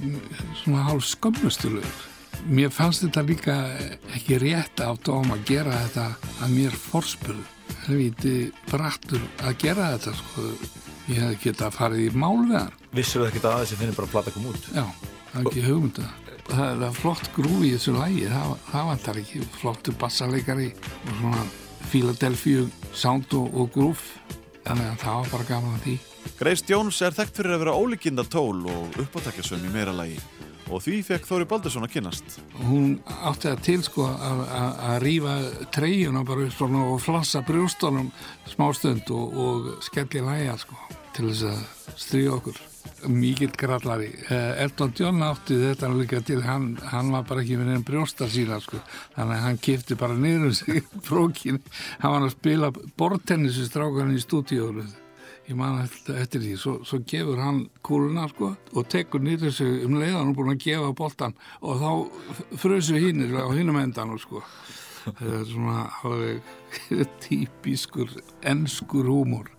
[0.62, 2.10] svona hálf skömmustulegur.
[2.48, 3.54] Mér fannst þetta líka
[4.16, 7.44] ekki rétt átt á að gera þetta að mér forspurðu.
[7.86, 10.42] Helvíti brattur að gera þetta, sko.
[11.08, 12.74] Ég hefði getað farið í mál við hann.
[12.92, 14.68] Vissur það ekki að þessi finnir bara að plata kom út?
[14.72, 14.84] Já,
[15.32, 16.10] það er ekki hugmynda.
[16.42, 19.42] Það er það flott grúi í þessu lægi, það, það vantar ekki.
[19.58, 21.44] Flottur bassaleikari og svona
[21.90, 22.64] Philadelphia
[22.94, 24.06] sound og, og grúf.
[24.62, 25.98] Þannig að það var bara gaman að því.
[26.38, 30.18] Grace Jones er þekkt fyrir að vera ólíkinda tól og uppátækjasömm í meira lagi
[30.72, 32.36] og því fekk Þóri Baldursson að kynnast.
[32.64, 32.94] Hún
[33.28, 35.32] átti það til sko að- að að rífa
[35.74, 38.08] treyjuna bara upp svona og flassa brjóstunum
[38.48, 40.78] smástund og, og skelli læja sko
[41.12, 41.58] til þess að
[41.98, 42.60] stríða okkur.
[43.12, 44.08] Mikið grallari.
[44.30, 48.26] Eh, Elton John átti þetta líka til, hann, hann var bara ekki með einn brjósta
[48.30, 48.78] sína sko,
[49.16, 51.60] þannig að hann kifti bara niður um sig brókin.
[52.00, 54.86] Hann var að spila bortennis í strákarinn í stúdíónu.
[55.48, 59.96] Ég man eftir, því, svo, svo gefur hann kúluna sko og tekur nýrið sig um
[59.98, 64.44] leiðan og búin að gefa boltan og þá frösu hinnir á hinnum endan sko.
[65.02, 66.54] Það er svona alveg
[67.26, 68.14] típiskur
[68.46, 69.50] enskur húmor.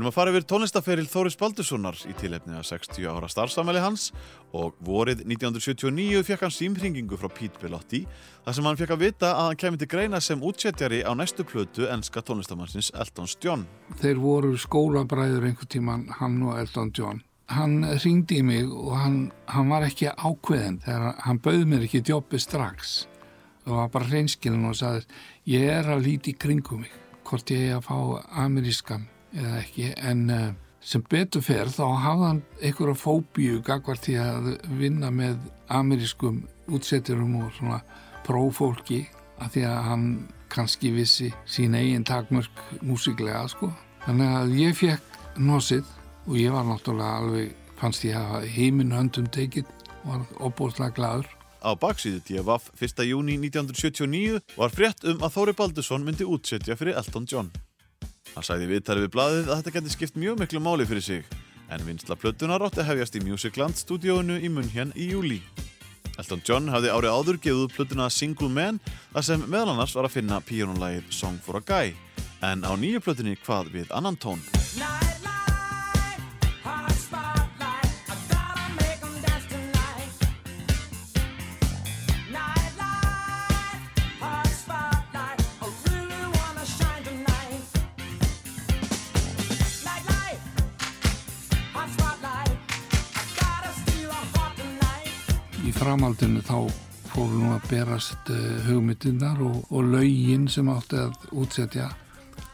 [0.00, 4.06] Við erum að fara yfir tónlistaferil Þóris Baldurssonar í tilefni að 60 ára starfsamæli hans
[4.56, 8.00] og vorið 1979 fekk hann símhringingu frá Pete Bellotti
[8.46, 11.44] þar sem hann fekk að vita að hann kemur til greina sem útsettjari á næstu
[11.44, 13.66] plötu enska tónlistamannsins Eltons John.
[14.00, 17.20] Þeir voru skólabræður einhvern tíman, hann og Elton John.
[17.52, 19.22] Hann ringdi í mig og hann,
[19.52, 23.02] hann var ekki ákveðin þegar hann bauð mér ekki djópi strax.
[23.68, 25.04] Það var bara hreinskilin og sagði,
[25.60, 27.98] ég er að líti kringum mig, hvort ég er að fá
[28.48, 30.48] amerískan eða ekki, en uh,
[30.80, 34.50] sem betur fer þá hafði hann einhverja fóbíu gagvart því að
[34.80, 37.80] vinna með amerískum útsetturum og svona
[38.26, 39.04] prófólki
[39.40, 40.06] að því að hann
[40.50, 43.70] kannski vissi sín eigin takmörk músiklega sko.
[44.04, 45.84] Þannig að ég fekk nosið
[46.26, 49.68] og ég var náttúrulega alveg, fannst ég að heiminn höndum tekið
[50.00, 51.30] og var opbóðslega gladur.
[51.60, 53.02] Á baksíðu DFF 1.
[53.04, 57.52] júni 1979 var frétt um að Þóri Baldursson myndi útsetja fyrir Elton John.
[58.34, 61.24] Hann sagði í viðtali við blaðið að þetta geti skipt mjög miklu máli fyrir sig,
[61.70, 65.40] en vinsla plötunar átti að hefjast í Musicland stúdíóinu í Munhjan í júli.
[66.20, 68.80] Elton John hafði árið áður gefið plötuna Single Man,
[69.14, 71.94] þar sem meðal annars var að finna píjónulægið Song for a Guy,
[72.46, 74.42] en á nýju plötunni hvað við annan tón.
[96.10, 101.28] Í framhaldinu þá fóru nú að berast uh, hugmyndirnar og, og lögin sem átti að
[101.38, 101.84] útsetja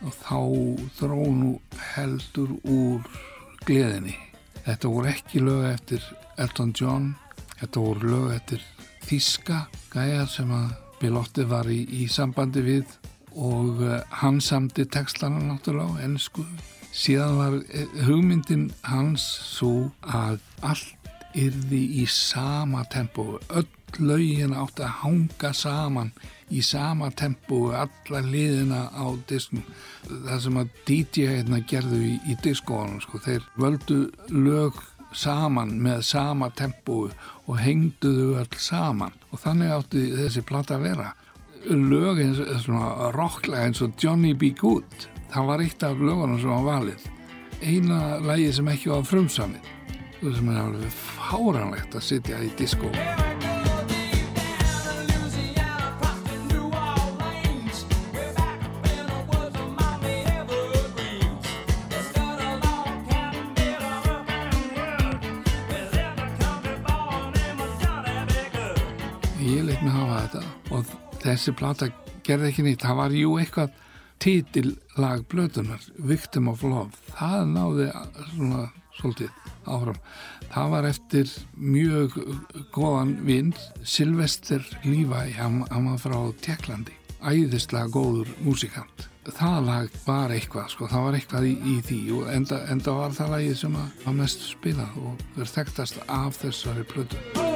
[0.04, 0.40] og þá
[0.98, 1.52] þró nú
[1.94, 3.06] heldur úr
[3.64, 4.12] gleðinni.
[4.66, 6.04] Þetta voru ekki lög eftir
[6.36, 7.08] Elton John,
[7.56, 8.66] þetta voru lög eftir
[9.06, 9.62] Þíska
[9.94, 12.92] gæjar sem að Bilotti var í, í sambandi við
[13.32, 16.44] og uh, hann samdi textana náttúrulega á ennsku.
[16.92, 19.24] Síðan var eh, hugmyndin hans
[19.56, 20.95] svo að allt
[21.36, 23.36] yrði í sama tempo.
[23.50, 23.68] Öll
[24.02, 26.10] lögin átti að hanga saman
[26.52, 29.64] í sama tempo alla liðina á disknum.
[30.08, 34.00] Það sem að DJ-hérna gerðu í, í diskóanum, sko, þeir völdu
[34.32, 34.80] lög
[35.16, 37.06] saman með sama tempo
[37.46, 41.12] og hengduðu öll saman og þannig átti þessi plata að vera.
[41.66, 44.52] Lög eins og rocklega eins og Johnny B.
[44.54, 47.08] Good, það var eitt af lögunum sem var valið.
[47.64, 49.75] Eina lægi sem ekki var frumsamið
[50.22, 52.88] sem er alveg fáranlegt að sitja í diskó
[69.46, 70.40] ég leitt mig hafa þetta
[70.74, 71.90] og þessi plata
[72.26, 73.76] gerði ekki nýtt það var jú eitthvað
[74.18, 77.92] titillag blötunar, Victim of Love, það náði
[78.32, 78.64] svona
[78.98, 79.30] svolítið
[79.66, 79.98] áfram.
[80.52, 82.16] Það var eftir mjög
[82.74, 83.52] góðan vinn,
[83.82, 89.08] Sylvester Levi, hann, hann var frá Tjekklandi, æðislega góður músikant.
[89.26, 93.16] Það lag var eitthvað, sko, það var eitthvað í, í því og enda, enda var
[93.16, 97.55] það lagið sem að mest spilað og verð þekktast af þessari plötu.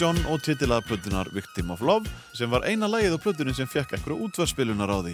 [0.00, 3.98] John og titilaða plötunar Victim of Love sem var eina lagið á plötunni sem fekk
[3.98, 5.12] ekkur útvarspilunar á því.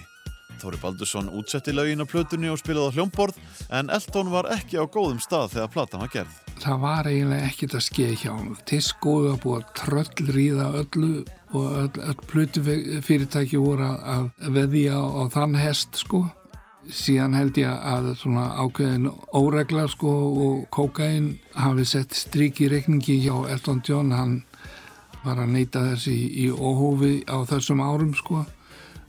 [0.63, 3.41] Þóri Baldursson útsetti lögin á plötunni og spilaði á hljómborð
[3.75, 6.39] en Elton var ekki á góðum stað þegar platan var gerð.
[6.63, 8.55] það var eiginlega ekkert að skeið hjá hann
[9.43, 11.13] búið að tröllríða öllu
[11.51, 12.63] og öll, öll plötu
[13.03, 16.29] fyrirtæki voru að veðja á, þann hest sko
[16.87, 20.13] síðan held ég að svona ákveðin óregla sko
[20.47, 24.37] og kókain hafi sett strík í reikningi hjá Elton John hann
[25.27, 28.44] var að neyta þess í, í óhófi á þessum árum sko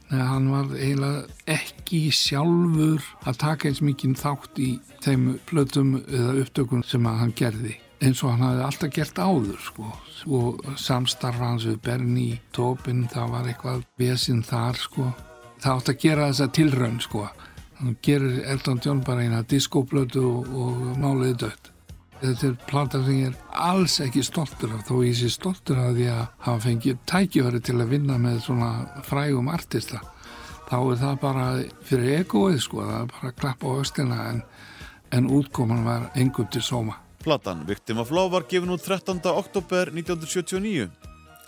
[0.07, 4.69] Nei, hann var eiginlega ekki sjálfur að taka eins mikið þátt í
[5.03, 9.59] þeim plötum eða upptökum sem að hann gerði eins og hann hafði alltaf gert áður
[9.65, 9.91] sko.
[10.31, 15.11] og samstarfa hans við Bernie Tobin, það var eitthvað vesinn þar sko.
[15.59, 17.27] það átt að gera þessa tilraun sko.
[17.81, 21.71] hann gerir Elton John bara eina diskoplötu og, og máliði dött
[22.21, 25.95] þetta er plata sem ég er alls ekki stoltur af þó ég sé stoltur af
[25.97, 28.71] því að hafa fengið tækifæri til að vinna með svona
[29.07, 30.03] frægum artista
[30.67, 31.49] þá er það bara
[31.87, 34.41] fyrir egoið sko, það er bara að klappa á östina en,
[35.15, 39.19] en útkoman var engum til sóma Platan Victim of Love var gefin út 13.
[39.25, 40.87] oktober 1979.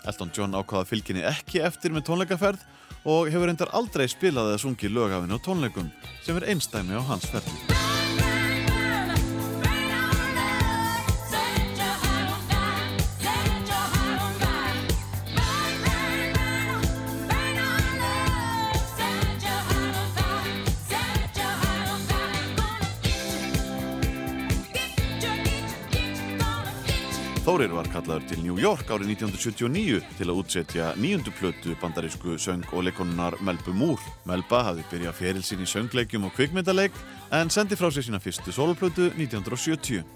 [0.04, 2.66] Elton John ákvaða fylginni ekki eftir með tónleikaferð
[3.08, 5.88] og hefur reyndar aldrei spilað eða sungið lögafinu á tónleikum
[6.20, 7.99] sem er einstæmi á hans ferð.
[27.50, 32.62] Þórir var kallaður til New York árið 1979 til að útsetja nýjundu plötu bandarísku söng
[32.70, 33.98] og leikonunar Melbu Múr.
[34.22, 36.94] Melba hafði byrjað feril sín í söngleikjum og kvikmyndaleik
[37.34, 40.06] en sendi frá sér sína fyrstu soloplötu 1970.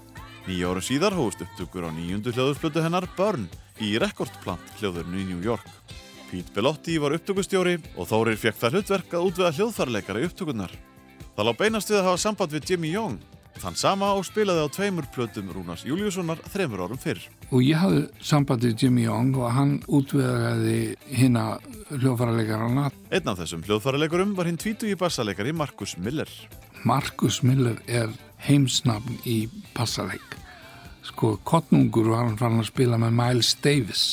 [0.47, 3.51] Nýja árum síðar hóðust upptökur á nýjundu hljóðusplötu hennar Burn
[3.83, 5.67] í rekordplant hljóðurnu í New York.
[6.31, 10.71] Pete Bellotti var upptökustjóri og Þórir fekk það hlutverk að útvega hljóðfarleikara í upptökurnar.
[11.35, 14.69] Það lág beinast við að hafa samband við Jimmy Young Þann sama og spilaði á
[14.69, 17.21] tveimur plötum Rúnars Júliussonar þremur árum fyrr.
[17.51, 21.57] og ég hafði sambandið Jimmy Young og hann útvegaði hinna
[21.93, 26.29] hljófaralegarana Einn af þessum hljóðfæraleikurum var hinn tvítugi bassaleikari Markus Miller.
[26.85, 28.11] Markus Miller er
[28.45, 30.35] heimsnafn í bassaleik.
[31.05, 34.03] Sko, Kottnungur var hann farin að spila með Miles Davis.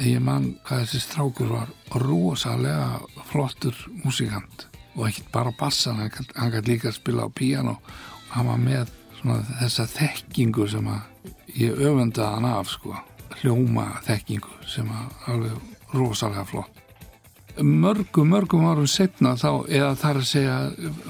[0.00, 1.72] Ég man hvað þessi strákur var
[2.02, 3.00] rosalega
[3.30, 4.66] flottur músikant.
[4.96, 8.92] Og ekkert bara bassan, hann gæti- líka að spila á píano og hann var með
[9.20, 10.88] svona þessa þekkingu sem
[11.58, 12.94] ég öfundaði hann af sko,
[13.40, 14.88] hljóma þekkingu sem
[15.30, 15.58] alveg
[15.92, 16.78] rosalega flott.
[17.60, 20.54] Mörgum, mörgum árum setna þá, eða þar að segja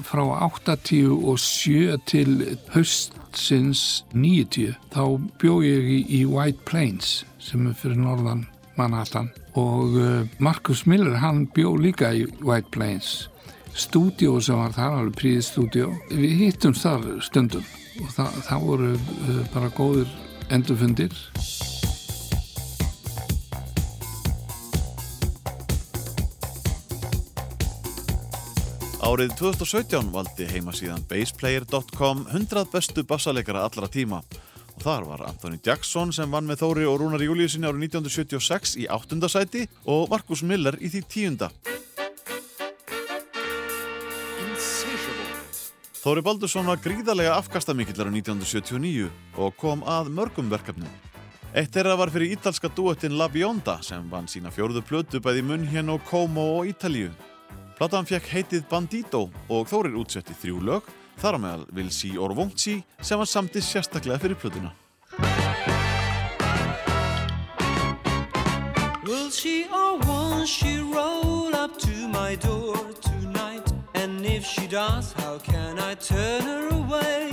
[0.03, 5.03] frá 87 til haustsins 90 þá
[5.39, 8.43] bjó ég í, í White Plains sem er fyrir norðan
[8.75, 9.31] Manhattan.
[9.55, 13.29] Og uh, Marcus Miller hann bjó líka í White Plains
[13.73, 17.65] stúdíó sem var þar, alveg príðið stúdíó við hittum þar stundum
[18.01, 20.11] og það, það voru uh, bara góður
[20.53, 21.13] endurfundir.
[29.03, 34.21] Árið 2017 valdi heimasíðan bassplayer.com 100 bestu bassaleikara allra tíma.
[34.73, 38.87] Og þar var Anthony Jackson sem vann með Þóri og Rúnar Júliusinni árið 1976 í
[38.89, 41.51] áttundasæti og Markus Miller í því tíunda.
[46.03, 49.05] Þóri Baldursson var gríðarlega afkastamikillar á 1979
[49.39, 50.89] og kom að mörgum verkefnum.
[51.55, 55.93] Eitt þeirra var fyrir ítalska duettin La Bionda sem vann sína fjórðu plötu bæði Munhén
[55.93, 57.13] og Como og Ítalíu.
[57.77, 60.91] Platan fekk heitið Bandito og Þórir útsetti þrjú lög,
[61.23, 64.75] þar á meðal Vilsi Orvongci sem var samtið sérstaklega fyrir plötuna.
[69.07, 73.12] Will she or won't she roll up to my door tonight?
[74.43, 77.31] If she does, how can I turn her away?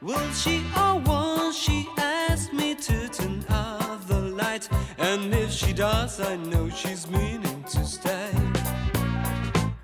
[0.00, 4.68] Will she or won't she ask me to turn out the light?
[4.98, 8.30] And if she does, I know she's meaning to stay.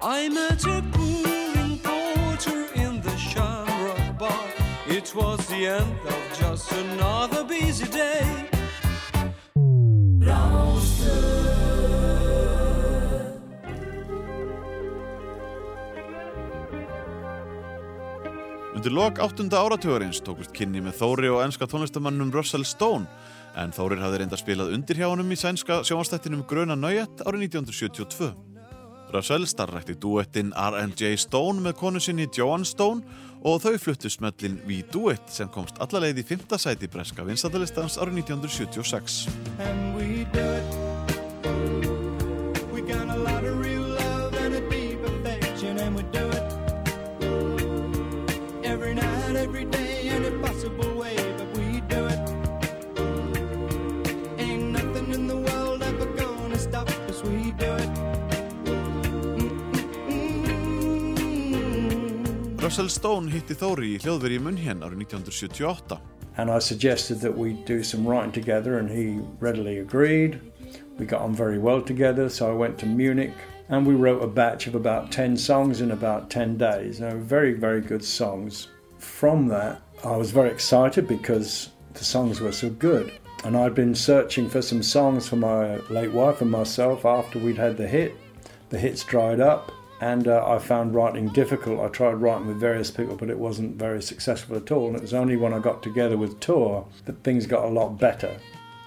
[0.01, 4.47] I met her pouring porter in the Shamrock Bar.
[4.87, 8.51] It was the end of just another busy day.
[18.81, 23.05] Undir lok áttunda áratugurins tókust kynni með Þóri og enska tónlistamannum Russell Stone
[23.61, 28.33] en Þórir hafði reynda spilað undir hjá honum í sænska sjónvastættinum Gröna Nöyet árið 1972.
[29.13, 33.05] Russell starrækti duettin R&J Stone með konu sinni Joan Stone
[33.45, 37.21] og þau fluttu smöllin We Do It sem komst alla leið í fymta sæti breska
[37.29, 39.29] vinstadalistans árið 1976.
[62.71, 65.97] Russell Stone hitti Þóri í hljóðveri í Munhén árið 1978.
[66.39, 70.39] And I suggested that we do some writing together, and he readily agreed.
[70.97, 73.35] We got on very well together, so I went to Munich
[73.71, 77.01] and we wrote a batch of about 10 songs in about 10 days.
[77.01, 78.69] Very, very good songs.
[79.01, 83.11] From that, I was very excited because the songs were so good.
[83.43, 87.59] And I'd been searching for some songs for my late wife and myself after we'd
[87.59, 88.15] had the hit.
[88.69, 91.81] The hits dried up, and uh, I found writing difficult.
[91.81, 94.89] I tried writing with various people, but it wasn't very successful at all.
[94.89, 97.99] And it was only when I got together with Tor that things got a lot
[97.99, 98.33] better.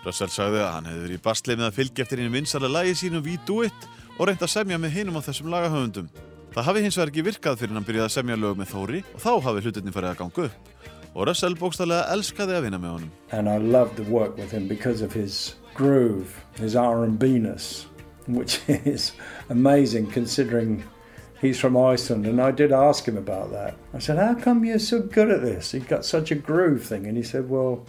[0.05, 2.95] Russell sagði að hann hefði verið í basli með að fylgja eftir einu vinsarlega lagi
[2.99, 3.85] sínu We Do It
[4.17, 6.09] og reyndi að semja með hinum á þessum lagahöfundum.
[6.53, 9.21] Það hafi hins vegar ekki virkað fyrir hann byrjaði að semja lög með Þóri og
[9.23, 10.73] þá hafi hlutinni farið að ganga upp.
[11.13, 13.11] Og Russell bókstallega elskaði að vinna með honum.
[13.31, 17.85] and I loved the work with him because of his groove, his R&B-ness,
[18.27, 19.13] which is
[19.49, 20.83] amazing considering
[21.43, 22.25] he's from Iceland.
[22.25, 23.75] And I did ask him about that.
[23.93, 25.75] I said, "How come you're so good at this?
[25.75, 27.85] You've got such a groove thing." And he said, "Well,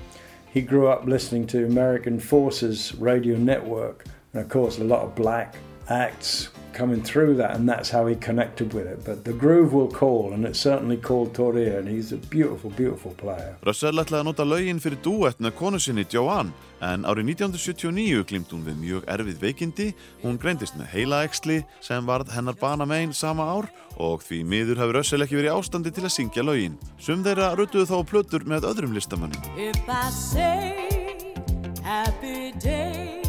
[0.52, 5.14] he grew up listening to American Forces Radio Network, and of course, a lot of
[5.14, 5.56] black
[5.88, 9.04] acts." Coming through that, and that's how he connected with it.
[9.04, 13.12] But the groove will call, and it certainly called Toria, and he's a beautiful, beautiful
[13.12, 13.54] player.
[13.62, 16.50] Russell ætlaði að nota lögin fyrir duett með konu sinni Joanne
[16.82, 19.86] en árið 1979 glimt hún við mjög erfið veikindi,
[20.24, 24.96] hún greindist með heilaæksli sem varð hennar bana megin sama ár og því miður hafi
[24.98, 26.74] Russell ekki verið í ástandi til að syngja lögin.
[26.98, 29.46] Sum þeirra rötuðu þá á plötur með öðrum listamönnum.
[29.54, 31.14] If I say
[31.86, 33.22] happy day,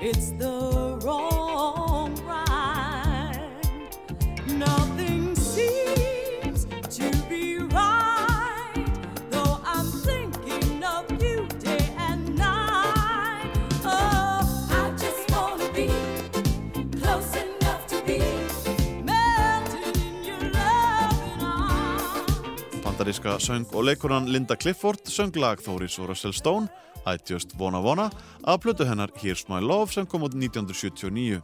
[0.00, 1.37] it's the wrong
[22.98, 26.66] Bandaríska söng og leikuran Linda Clifford söng lag Þóris og Russell Stone
[27.06, 28.10] I Just Wanna Wanna
[28.42, 31.38] af plötu hennar Here's My Love sem kom út 1979.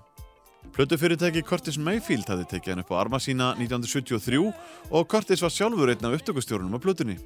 [0.73, 4.51] Plötu fyrirtæki Curtis Mayfield hefði tekið hann upp á arma sína 1973
[4.91, 7.21] og Curtis var sjálfur einn af upptökustjórunum á plötunni.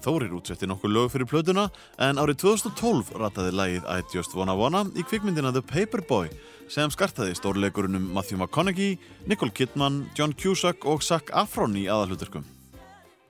[0.00, 1.68] Þórir útsetti nokkuð lög fyrir plötuna
[2.00, 6.32] en árið 2012 rataði lagið I Just Wanna Wanna í kvikmyndina The Paperboy
[6.72, 8.96] sem skartaði stórleikurunum Matthew McConaughey,
[9.26, 12.56] Nicole Kidman, John Cusack og Zac Efron í aðalhuturkum.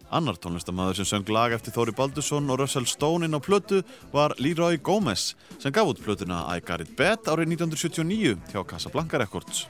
[0.09, 3.83] Annar tónlistamæður sem söng lag eftir Þóri Baldursson og Russell Stone inn á plötu
[4.13, 9.21] var Leroy Gomez sem gaf út plötuna I Got It Bad árið 1979 hjá Casablanca
[9.21, 9.67] Records.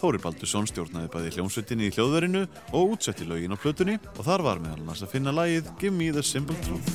[0.00, 4.60] Þóri Baldursson stjórnaði bæði hljómsveitinni í hljóðverinu og útsetti lögin á plötunni og þar var
[4.60, 6.88] meðal annars að finna lagið Give Me The Simple Truth.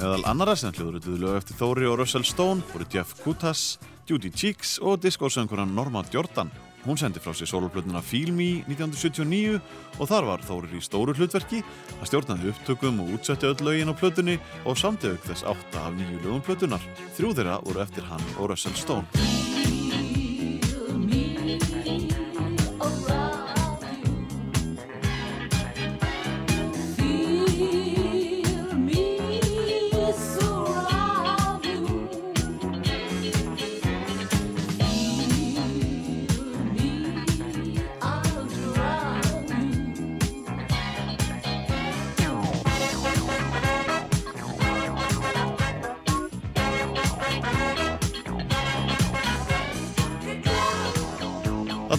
[0.00, 3.76] Meðal annara sem hljóðrötuðu lög eftir Þóri og Russell Stone voru Jeff Kutas,
[4.08, 6.48] Judy Cheeks og diskósöngunan Norma Jordan.
[6.86, 9.60] Hún sendi frá sér soloplötuna Feel Me 1979
[9.98, 11.60] og þar var Þórir í stóru hlutverki
[11.98, 15.92] að stjórnaði upptökum og útsetti öll lögin á plötunni og samti auk þess átta af
[15.92, 16.92] nýju lögum plötunar.
[17.20, 19.59] Þrjú þeirra voru eftir hann og Russell Stone.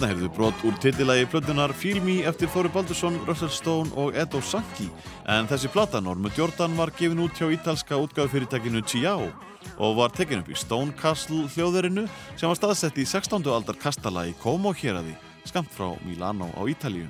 [0.02, 4.40] Þarna heyrðu brot úr titillagi plötunar Feel Me eftir Þóri Baldursson, Russell Stone og Edo
[4.42, 4.88] Sanki
[5.30, 9.28] en þessi plata Normu Jordan var gefin út hjá ítalska útgáðufyrirtækinu Chiao
[9.78, 13.46] og var tekin upp í Stone Castle hljóðverinu sem var staðsett í 16.
[13.46, 15.14] aldar kastala í Como héraði,
[15.46, 17.06] skamt frá Milano á Ítalíu.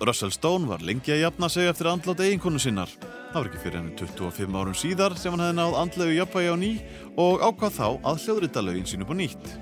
[0.00, 2.88] Russell Stone var lengi að jafna sig eftir andlátt eiginkonu sinnar.
[3.34, 6.56] Það var ekki fyrir henni 25 árum síðar sem hann hefði náð andlegu jafnvægi á
[6.56, 6.76] ný
[7.20, 9.58] og ákvað þá að hljóðrita lögin sín upp á nýtt.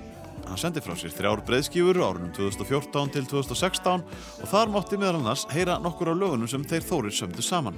[0.47, 5.43] Hann sendi frá sér þrjár breyðskífur árunum 2014 til 2016 og þar mátti meðal annars
[5.51, 7.75] heyra nokkur á lögunum sem þeir þórir sömdu saman.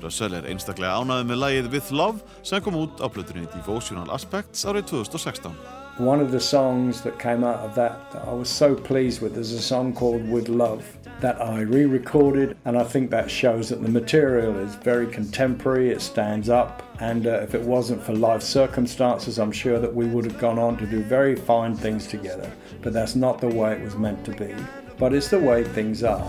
[0.00, 4.64] Russell er einstaklega ánæðið með lægið With Love sem kom út á plötunni Devotional Aspects
[4.64, 5.52] árið 2016.
[6.00, 9.36] One of the songs that came out of that that I was so pleased with
[9.36, 10.82] is a song called With Love
[11.20, 15.90] that I re recorded, and I think that shows that the material is very contemporary,
[15.90, 20.06] it stands up, and uh, if it wasn't for life circumstances, I'm sure that we
[20.06, 22.50] would have gone on to do very fine things together.
[22.82, 24.54] But that's not the way it was meant to be,
[24.98, 26.24] but it's the way things are.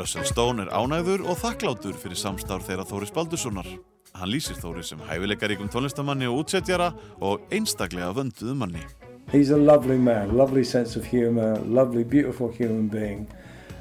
[0.00, 3.66] Russell Stone er ánægður og þakklátur fyrir samstarf þeirra Þóris Baldurssonar.
[4.16, 6.86] Hann lýsir Þóri sem hæfileikaríkum tónlistamanni og útsetjara
[7.20, 8.80] og einstaklega vönduðu manni.
[9.30, 13.28] He's a lovely man, lovely sense of humour, lovely, beautiful human being,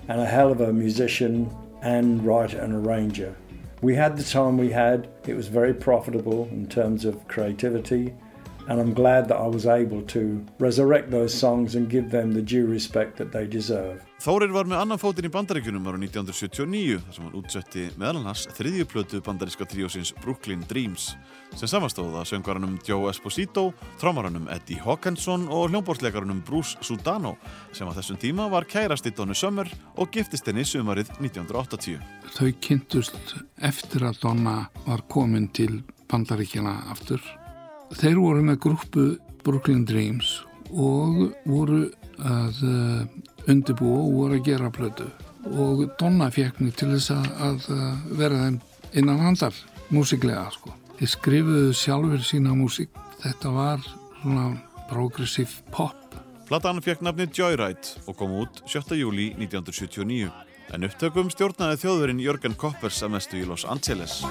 [0.09, 1.47] and a hell of a musician
[1.81, 3.33] and writer and arranger.
[3.81, 8.13] We had the time we had, it was very profitable in terms of creativity,
[8.67, 12.41] and I'm glad that I was able to resurrect those songs and give them the
[12.41, 14.03] due respect that they deserve.
[14.19, 18.41] Þórir var með annan fótinn í bandaríkjunum ára 1979 þar sem hann útsetti meðal annars
[18.57, 21.13] þriðju plötu bandaríska tríósins Brooklyn Dreams
[21.55, 23.69] sem samastóða söngvaranum Joe Esposito,
[24.01, 27.37] trámaranum Eddie Hawkinson og hljómborðsleikarunum Bruce Sudano
[27.71, 32.03] sem á þessum tíma var kærasti Donu Summer og giftist henni sumarið 1980.
[32.35, 33.37] Þau kynntust
[33.71, 35.79] eftir að Donna var komin til
[36.11, 37.23] bandaríkjana aftur.
[37.95, 39.09] Þeir voru með grúpu
[39.47, 40.41] Brooklyn Dreams
[40.75, 41.85] og voru
[42.19, 42.59] að
[43.49, 45.09] undirbúa og voru að gera plötu
[45.47, 48.59] og Donna fekk mig til þess að, að vera þeim
[48.99, 49.55] innan handar
[49.93, 50.73] músiklega sko.
[50.99, 52.91] Þeir skrifuðu sjálfur sína músik.
[53.23, 53.85] Þetta var
[54.19, 54.49] svona
[54.89, 55.95] progressive pop.
[56.49, 58.97] Platan fekk nafni Joyride og kom út 7.
[58.97, 60.31] júli 1979
[60.73, 64.21] en upptökum stjórnaði þjóðurinn Jörgen Koppers að mestu í Los Angeles.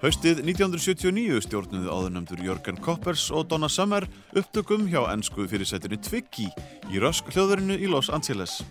[0.00, 6.46] Haustið 1979 stjórnuðu áðurnæmdur Jörgen Koppers og Donna Summer upptökum hjá ennsku fyrirsættinni Twiggy
[6.88, 8.62] í Rösk hljóðverinu í Los Angeles.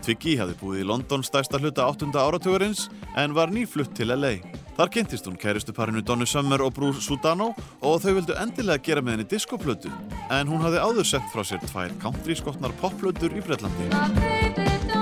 [0.00, 2.08] Twiggy hafði búið í London stærsta hluta 8.
[2.16, 2.86] áratugurins
[3.20, 4.38] en var nýflutt til LA.
[4.78, 7.50] Þar kynntist hún kæristu parinu Donna Summer og Bruce Sudano
[7.82, 9.92] og þau vildu endilega gera með henni diskoplötu
[10.32, 14.97] en hún hafði áður sett frá sér tvær country skotnar popplötur í Breitlandi.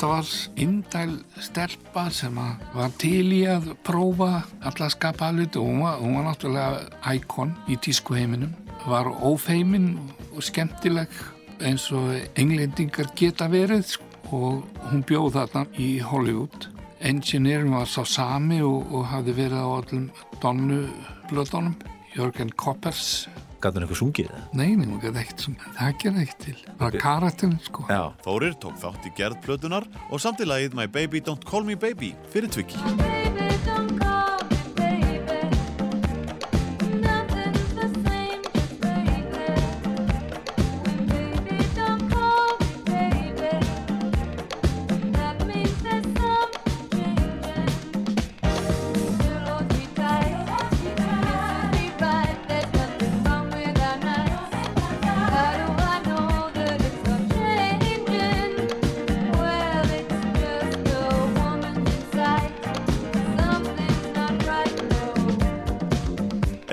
[0.00, 1.10] Þetta var indæl
[1.44, 2.38] stelpa sem
[2.72, 7.52] var til í að prófa alla skapaða hluti og hún var, hún var náttúrulega íkon
[7.68, 8.54] í tísku heiminum.
[8.88, 9.90] Var ófeimin
[10.30, 11.12] og skemmtileg
[11.60, 14.08] eins og englendingar geta verið sko.
[14.32, 16.70] og hún bjóð þarna í Hollywood.
[17.04, 20.10] Engineerin var sá sami og, og hafði verið á öllum
[20.40, 20.80] donnu
[21.28, 21.76] blöðunum,
[22.16, 23.28] Jörgen Koppers
[23.60, 24.30] Gat hann eitthvað sungið?
[24.56, 25.66] Nei, nei, hún gæti ekkert sungið.
[25.76, 26.54] Það gerði ekkert til.
[26.80, 27.84] Bara karakterin, sko.
[27.92, 28.00] Já.
[28.24, 31.76] Þórir tók þátt í gerð plötunar og samt í lagið My Baby Don't Call Me
[31.76, 32.80] Baby fyrir Twiggy.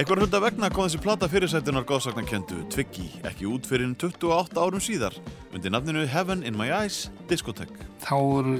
[0.08, 5.18] Einhver hluta vegna kom þessi plata fyrirsættunar góðsagnakendu Twiggy ekki út fyrir 28 árum síðar
[5.52, 7.76] undir nafninu Heaven in My Eyes Discotheque.
[8.06, 8.54] Þá eru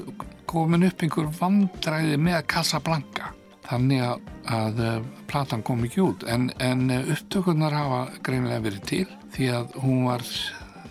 [0.44, 3.32] komin upp einhver vandræði með Casablanca.
[3.64, 4.28] Þannig að,
[4.60, 9.04] að eh, platan kom ekki út en, en eh, upptökurnar hafa greinilega verið til
[9.38, 10.30] því að hún var,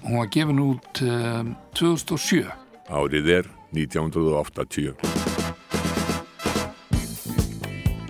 [0.08, 2.46] hún var gefin út um, 2007.
[2.88, 5.35] Árið er 1980.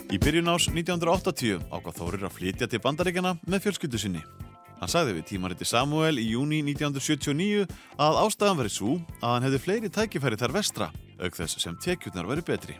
[0.06, 4.20] Í byrjun ás 1980 ákvað Þórir að flytja til bandaríkjana með fjölskyldu sinni.
[4.78, 7.64] Hann sagði við tímariti Samuel í júni 1979
[7.98, 10.88] að ástæðan verið svo að hann hefði fleiri tækifæri þar vestra,
[11.18, 12.76] auk þess sem tekjurnar verið betri.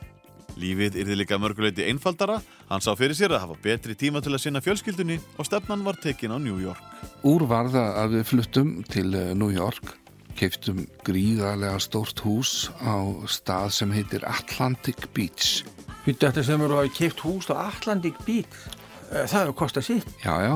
[0.56, 2.38] Lífið yrði líka mörguleiti einfaldara,
[2.70, 5.98] hann sá fyrir sér að hafa betri tíma til að sinna fjölskyldunni og stefnan var
[5.98, 6.84] tekin á New York.
[7.26, 9.96] Úr var það að við fluttum til eh, New York,
[10.38, 15.64] keiftum gríðarlega stórt hús á stað sem heitir Atlantic Beach.
[16.06, 18.52] Þetta þetta sem eru að hafa keift hús á Atlantic Beach,
[19.10, 20.12] eh, það hefur kostað sitt.
[20.22, 20.52] Já, já,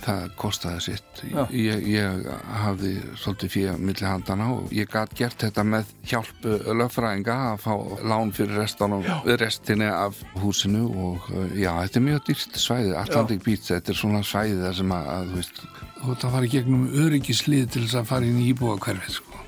[0.00, 1.20] það kostaði sitt.
[1.28, 1.42] Já.
[1.52, 2.24] Ég, ég
[2.62, 7.60] hafði svolítið fyrir milli handana og ég gæt gert þetta með hjálp eh, lögfræðinga að
[7.66, 9.04] fá lán fyrir restanum,
[9.44, 12.96] restinni af húsinu og eh, já, þetta er mjög dýrt svæði.
[13.04, 15.64] Atlantic Beach, þetta er svona svæði þar sem að, að þú veist,
[16.00, 19.20] þú ert að fara í gegnum öryggislið til þess að fara inn í íbúa hverfið,
[19.20, 19.46] sko.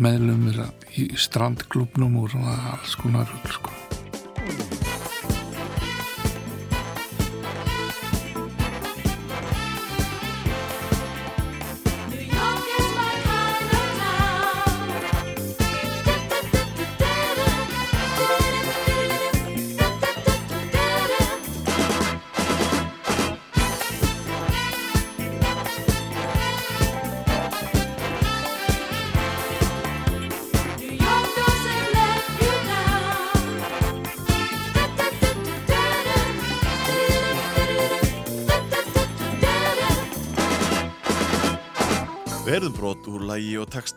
[0.00, 0.64] Meðlumir
[0.96, 3.91] í strandklubnum og svona alls konar sko.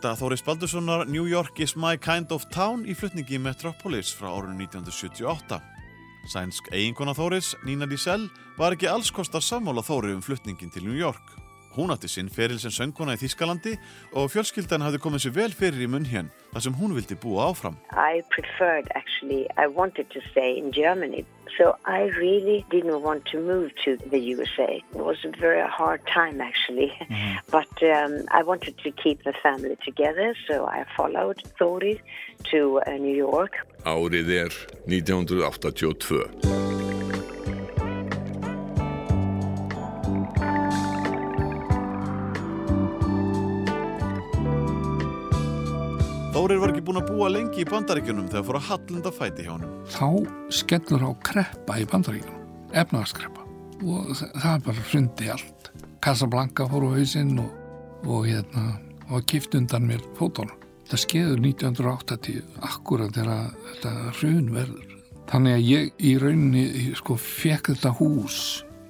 [0.06, 4.60] Texta Þóris Baldurssonar New York is my kind of town í flutningi Metropolis frá árunum
[4.62, 5.58] 1978.
[6.30, 10.94] Sænsk eiginkona Þóris, Nina Diesel, var ekki alls kostar sammála Þóri um flutningin til New
[10.94, 11.45] York.
[11.76, 13.74] Hún átti sinn feril sem söngkona í Þískalandi
[14.16, 17.50] og fjölskyldan hafði komið sér vel fyrir í munn hér þar sem hún vildi búa
[17.50, 17.76] áfram.
[17.92, 21.26] I preferred actually, I wanted to stay in Germany.
[21.58, 24.82] So I really didn't want to move to the USA.
[24.94, 26.92] It was a very hard time actually.
[27.52, 32.00] But um, I wanted to keep the family together, so I followed Thori
[32.50, 33.60] to uh, New York.
[33.84, 34.52] Árið er
[34.88, 36.85] 1982.
[46.36, 49.52] Þórir var ekki búin að búa lengi í bandaríkjunum þegar fór að hallunda fæti hjá
[49.54, 49.70] honum.
[49.88, 50.08] Þá
[50.52, 52.42] skellur á kreppa í bandaríkjunum,
[52.76, 53.44] efnagaskreppa
[53.86, 55.70] og þa- það bara hrundi allt.
[56.04, 57.54] Casablanca fór á hausinn og,
[58.04, 58.66] og hérna
[59.08, 60.60] og kipt undan mér fótónum.
[60.90, 64.92] Það skeður 1980 akkurat þegar þetta hrun verður.
[65.32, 66.66] Þannig að ég í rauninni
[67.00, 68.36] sko fekk þetta hús,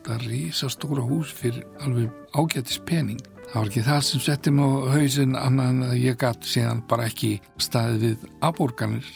[0.03, 3.23] þetta rísastóra hús fyrir alveg ágætis pening.
[3.47, 4.53] Það var ekki það sem setti
[4.97, 7.31] hausinn annað en að ég gatt síðan bara ekki
[7.63, 9.07] staðið við aborganir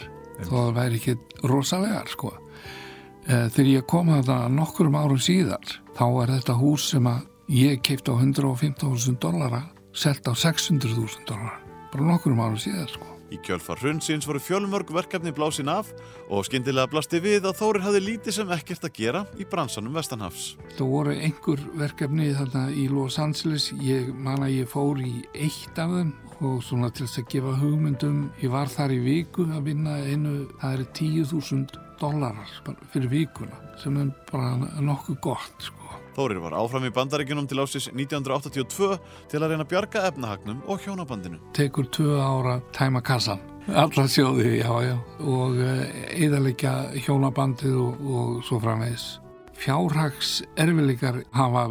[0.46, 1.14] þó það væri ekki
[1.50, 2.30] rosalegar sko.
[3.26, 7.26] Eh, Þegar ég kom að það nokkurum árum síðar þá var þetta hús sem að
[7.50, 11.58] ég keipti á 115.000 dollara selt á 600.000 dollara
[11.90, 13.09] bara nokkurum árum síðar sko.
[13.30, 15.92] Í kjölfar hrunsins voru fjölmörg verkefni blásin af
[16.26, 20.56] og skyndilega blasti við að Þórir hafði lítið sem ekkert að gera í bransanum Vestanhafs.
[20.74, 25.78] Það voru einhver verkefni þarna í Los Angeles, ég man að ég fór í eitt
[25.78, 29.66] af þeim og svona til þess að gefa hugmyndum, ég var þar í viku að
[29.68, 32.54] vinna einu, það er 10.000 dólarar
[32.92, 35.79] fyrir vikuna sem er bara nokkuð gott sko.
[36.16, 38.98] Þórir var áfram í bandaríkjunum til ásis 1982
[39.30, 41.40] til að reyna að bjarga efnahagnum og hjónabandinu.
[41.56, 45.60] Tekur tvö ára tæma kassan, alla sjóði, já, já, og
[46.16, 46.74] eðalikja
[47.06, 49.10] hjónabandið og, og svo framvegis.
[49.60, 51.66] Fjárhags erfileikar hafa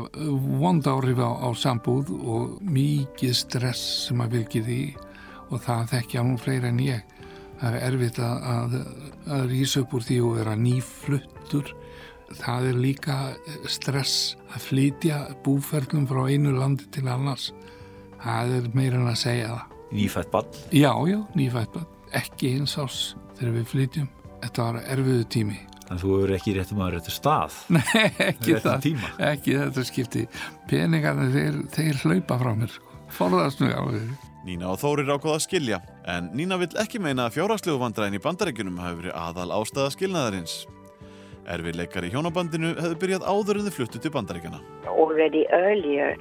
[0.62, 4.82] vond áhrif á, á sambúð og mikið stress sem að vilki því
[5.50, 7.16] og það þekkja nú fleira en ég.
[7.60, 8.76] Það er erfitt að, að,
[9.36, 11.74] að rýsa upp úr því og vera nýfluttur.
[12.38, 13.16] Það er líka
[13.72, 17.50] stress að flytja búferlum frá einu landi til annars.
[18.22, 19.66] Það er meira en að segja það.
[19.98, 20.52] Nýfætt bann.
[20.76, 21.88] Já, já, nýfætt bann.
[22.20, 23.00] Ekki eins ás
[23.40, 24.08] þegar við flytjum.
[24.44, 25.58] Þetta var erfiðu tími.
[25.90, 27.56] Þannig að þú hefur ekki réttum að réttu stað.
[27.76, 28.82] Nei, ekki Réttum það.
[28.86, 29.12] tíma.
[29.32, 30.26] Ekki þetta skipti.
[30.70, 32.74] Peningarnir, þeir, þeir hlaupa frá mér.
[32.76, 33.00] Sko.
[33.18, 34.12] Forðast mig alveg.
[34.46, 38.22] Nína og Þórir ákvaða að skilja, en Nína vill ekki meina að fjárhagslegu vandræðin í
[38.24, 40.54] bandaríkjunum hafi verið aðal ástæða skilnaðarins.
[41.50, 44.60] Erfiðleikar í hjónabandinu hefðu byrjað áður en þau fluttu til bandaríkjana.
[44.88, 46.16] Already earlier,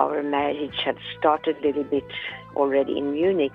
[0.00, 2.10] our marriage had started a little bit
[2.56, 3.52] already in Munich,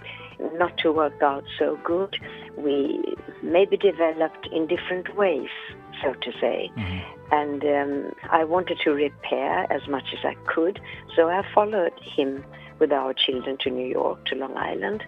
[0.57, 2.17] not to work out so good.
[2.57, 5.49] We maybe developed in different ways,
[6.01, 6.71] so to say.
[7.31, 10.79] And um, I wanted to repair as much as I could,
[11.15, 12.43] so I followed him
[12.79, 15.03] with our children to New York, to Long Island.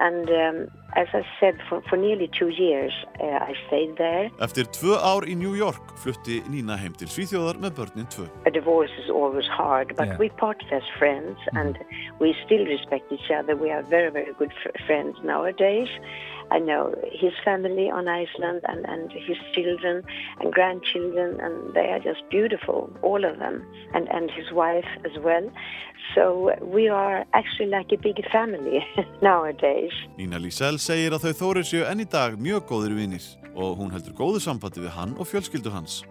[0.00, 0.56] And um,
[0.96, 4.30] as I said, for, for nearly two years, uh, I stayed there.
[4.40, 8.26] Eftir tvö ár í New York flutti Nína heim til Svíþjóðar með börnin tvö.
[8.46, 10.18] A divorce is always hard, but Yeah.
[10.18, 11.78] we parted as friends and
[12.20, 13.54] we still respect each other.
[13.56, 15.88] We are very, very good fr- friends nowadays.
[16.52, 20.02] I know his family on Iceland and, and his children
[20.40, 23.64] and grandchildren, and they are just beautiful, all of them,
[23.94, 25.50] and, and his wife as well.
[26.14, 28.84] So we are actually like a big family
[29.22, 29.92] nowadays.
[30.18, 33.24] Nína Lísel segir að þau Þórir séu enn í dag mjög góðir vinir
[33.54, 36.02] og hún heldur góðu sambandi við hann og fjölskyldu hans.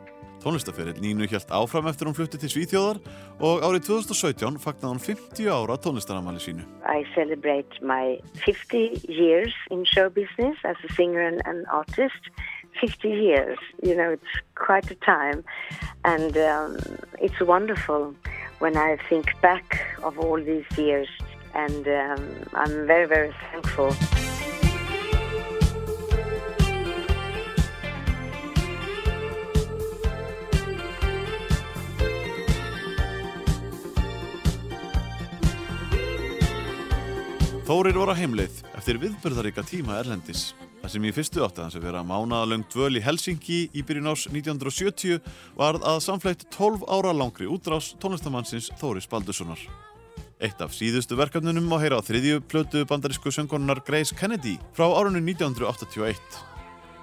[0.41, 2.97] Tónlistaferill Nínu hjælt áfram eftir hún flutti til Svíþjóðar
[3.45, 6.65] og árið 2017 fagnaði hún 50 ára tónlistaramæli sínu.
[6.89, 12.33] I celebrate my 50 years in show business as a singer and an artist.
[12.79, 15.43] 50 years, you know, it's quite a time.
[16.05, 16.77] And um,
[17.19, 18.15] it's wonderful
[18.59, 21.09] when I think back of all these years.
[21.53, 22.21] And um,
[22.53, 23.93] I'm very, very thankful.
[37.71, 40.49] Þórir var á heimleið eftir viðbörðaríka tíma Erlendis.
[40.81, 44.25] Það sem í fyrstu átti hans að vera mánaðalöng dvöl í Helsinki í byrjun ás
[44.27, 45.21] 1970
[45.55, 49.63] varð að samfleytt 12 ára langri útrás tónlistamannsins Þóris Baldurssonar.
[50.43, 55.23] Eitt af síðustu verkefnunum má heyra á þriðju plötu bandarísku söngkonunar Grace Kennedy frá árunni
[55.31, 56.19] 1981.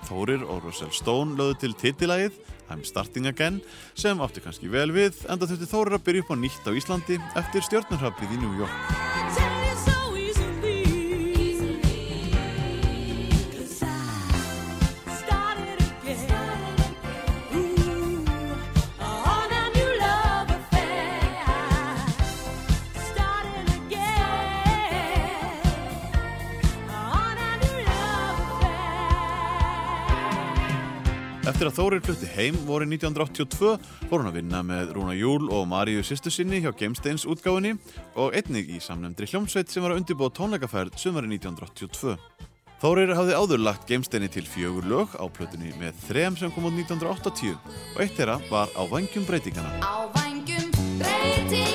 [0.04, 3.62] Þórir og Russell Stone lögðu til titilægið I'm Starting Again
[3.96, 7.22] sem átti kannski vel við enda þurfti Þórir að byrja upp á nýtt á Íslandi
[7.40, 9.57] eftir stjörnurhafið í New York.
[31.58, 33.70] Eftir að Þórir flutti heim voru 1982
[34.06, 37.72] fór hún að vinna með Rúna Júl og Maríu sýstu sinni hjá Gamesteins útgáfunni
[38.14, 42.14] og einnig í samnefndri hljómsveit sem var að undirbúa tónleikaferð sumari 1982.
[42.78, 46.78] Þórir hafði áður lagt Gamesteini til fjögur lög á plötunni með þrem sem kom út
[46.78, 49.82] 1980 og eitt þeirra var á vangjum breytingana.
[49.82, 50.70] Á vængjum
[51.02, 51.67] breytinganna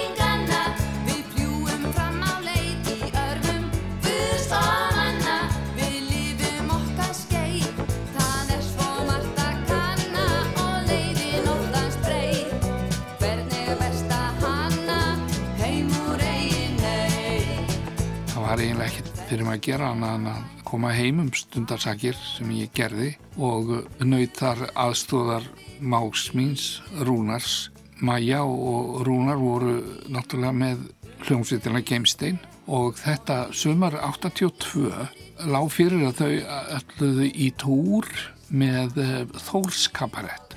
[18.64, 23.10] eiginlega ekkert fyrir maður að gera en að koma heim um stundarsakir sem ég gerði
[23.36, 25.48] og naut þar aðstóðar
[25.84, 26.68] máks míns,
[27.04, 27.70] Rúnars.
[28.04, 29.76] Maja og Rúnar voru
[30.12, 30.88] náttúrulega með
[31.26, 34.88] hljómsveitina Geimstein og þetta sumar 82
[35.52, 36.32] lág fyrir að þau
[36.80, 38.10] ölluðu í túr
[38.54, 39.20] með eh,
[39.50, 40.56] Þórskaparett.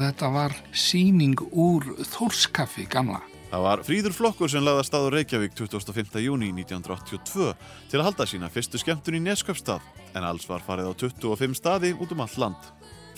[0.00, 3.29] Þetta var síning úr Þórskaffi gamla.
[3.50, 6.20] Það var fríður flokkur sem lagði að Reykjavík 25.
[6.22, 7.48] júni 1982
[7.90, 9.82] til að halda sína fyrstu skemmtun í Nesköpstað
[10.14, 12.68] en alls var farið á 25 staði út um allt land.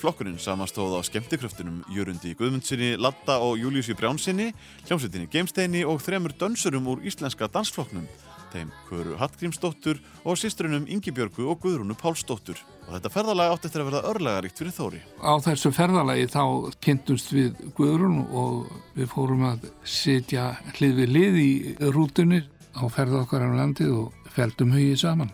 [0.00, 4.48] Flokkurinn samastóð á skemmtikröftunum Jörundi Guðmundsinni, Latta og Júliusi Brjánsinni,
[4.88, 8.08] hljómsveitinni Geimsteini og þremur dönsurum úr íslenska dansflokknum,
[8.52, 9.98] þeim Köru Hallgrímsdóttur
[10.28, 12.60] og sýstrunum Ingibjörgu og Guðrúnu Pálsdóttur.
[12.86, 15.02] Og þetta ferðalag átti eftir að verða örlagaríkt fyrir Þóri.
[15.22, 16.44] Á þessu ferðalagi þá
[16.84, 21.52] kynntumst við Guðrún og við fórum að sitja hlið við hlið í
[21.94, 22.42] rútunni
[22.76, 25.32] á ferð okkar á landið og feldum hugið saman.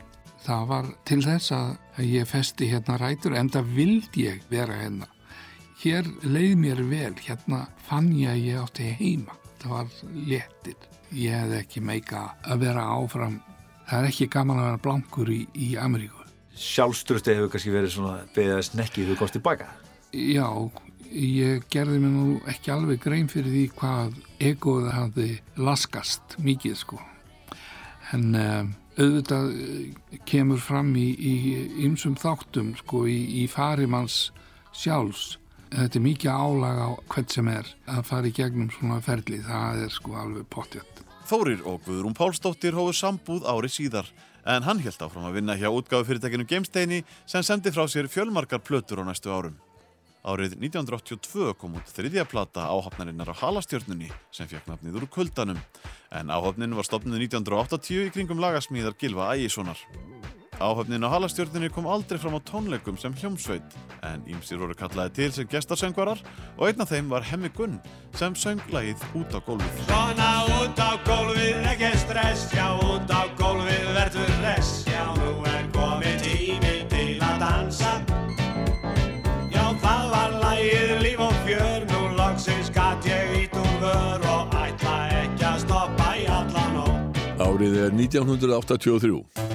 [0.49, 5.09] Það var til þess að ég festi hérna rætur enda vildi ég vera hérna.
[5.79, 9.37] Hér leið mér vel, hérna fann ég að ég átti heima.
[9.59, 10.89] Það var léttir.
[11.17, 13.39] Ég hefði ekki meika að vera áfram.
[13.89, 16.25] Það er ekki gaman að vera blankur í, í Ameríku.
[16.59, 19.69] Sjálfströsti hefur kannski verið svona beðið snekki þegar þú komst tilbaka.
[20.13, 20.49] Já,
[21.13, 24.19] ég gerði mér nú ekki alveg grein fyrir því hvað
[24.51, 27.01] egoð hafði laskast mikið sko.
[28.13, 31.09] En um, auðvitað eh, kemur fram í
[31.87, 34.29] ymsum þáttum sko í, í farimanns
[34.77, 35.37] sjálfs.
[35.69, 39.83] Þetta er mikið álag á hvert sem er að fara í gegnum svona ferli, það
[39.85, 41.03] er sko alveg pottjött.
[41.29, 44.09] Þórir og Guðrún Pálsdóttir hófu sambúð ári síðar
[44.49, 48.63] en hann held áfram að vinna hjá útgáfu fyrirtækinu Geimsteini sem sendi frá sér fjölmarkar
[48.65, 49.59] plötur á næstu árum.
[50.25, 55.61] Árið 1982 kom út þriðja plata áhafnarinnar á halastjörnunni sem fekk nafnið úr kuldanum.
[56.11, 59.79] En áhafnin var stopnuð 1980 í kringum lagasmíðar Gilva Ægissonar.
[60.59, 65.31] Áhafnin á halastjörnunni kom aldrei fram á tónleikum sem hljómsveit en ímsir voru kallaði til
[65.33, 66.19] sem gestarsöngvarar
[66.59, 67.77] og einn af þeim var Hemmi Gunn
[68.19, 69.79] sem söng lagið út á gólfið.
[69.87, 75.71] Svona út á gólfið, ekki stress, já út á gólfið verður res, já nú er
[75.77, 77.93] komið tími til að dansa.
[79.55, 84.59] Já það var lagið líf og fjör, nú loksins gatt ég ít úr vör og
[84.59, 86.99] ætla ekki að stoppa í allan og
[87.39, 89.48] Árið er 1983.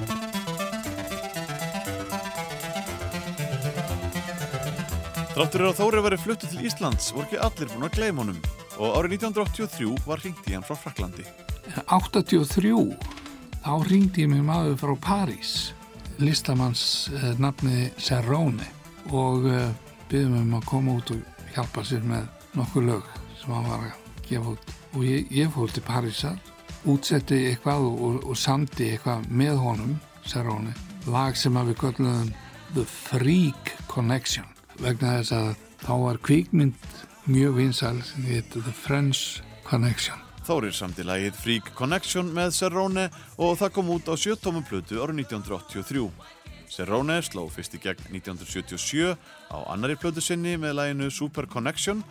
[5.34, 8.36] Þráttur er að Þóri væri fluttu til Íslands voru ekki allir búin að gleyma honum.
[8.78, 11.24] Og árið 1983 var hringt í hann frá Fraklandi.
[11.90, 12.70] 83
[13.64, 15.56] þá ringdi ég mig maður frá París
[16.22, 18.70] listamanns eh, nafni Serrone
[19.10, 19.74] og eh,
[20.12, 23.12] byggðum um að koma út og hjálpa sér með nokkuð lög
[23.42, 24.72] sem hann var að gefa út.
[24.94, 26.38] Og ég, ég fór til Parísar
[26.86, 30.78] útsetti eitthvað og, og, og samdi eitthvað með honum Serrone,
[31.10, 32.34] lag sem að við köllum
[32.76, 35.48] The Freak Connection vegna þess að
[35.84, 36.92] þá var kvikmynd
[37.30, 43.06] mjög vinsæl sem heit The French Connection Þórir samti lagið Freak Connection með Serrone
[43.40, 46.02] og það kom út á sjöttómum plötu árið 1983.
[46.68, 52.02] Serrone sló fyrst í gegn 1977 á annari plötu sinni með laginu Super Connection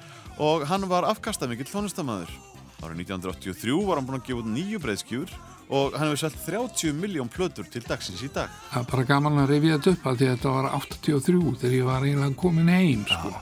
[0.41, 2.33] og hann var afkastamikill tónlistamæður.
[2.81, 5.37] Árið 1983 var hann búinn að gefa út nýju breyðskjúr
[5.69, 8.51] og hann hefur selt 30 miljón plötur til dagsins í dag.
[8.71, 11.75] Það er bara gaman að rifja þetta upp að því að þetta var 83 þegar
[11.77, 13.33] ég var eiginlega komin heim sko.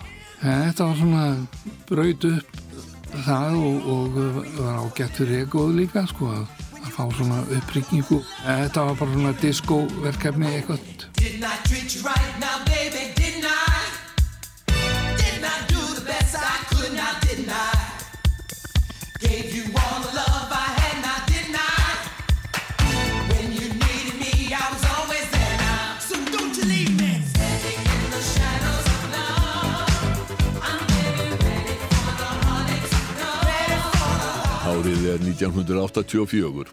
[0.41, 1.25] En þetta var svona
[1.89, 2.59] braut upp
[3.11, 4.19] það og, og
[4.57, 6.45] var ágætt fyrir egoð líka sko að,
[6.81, 8.21] að fá svona uppringingu.
[8.45, 10.87] Þetta var bara svona diskoverkefni eitthvað.
[11.21, 13.11] Didn't I treat you right now, baby?
[13.19, 13.51] Didn't I?
[15.21, 17.13] Didn't I do the best I could now?
[17.21, 17.91] Didn't I?
[19.21, 20.10] Gave you all the
[35.11, 36.71] Árið er 1984.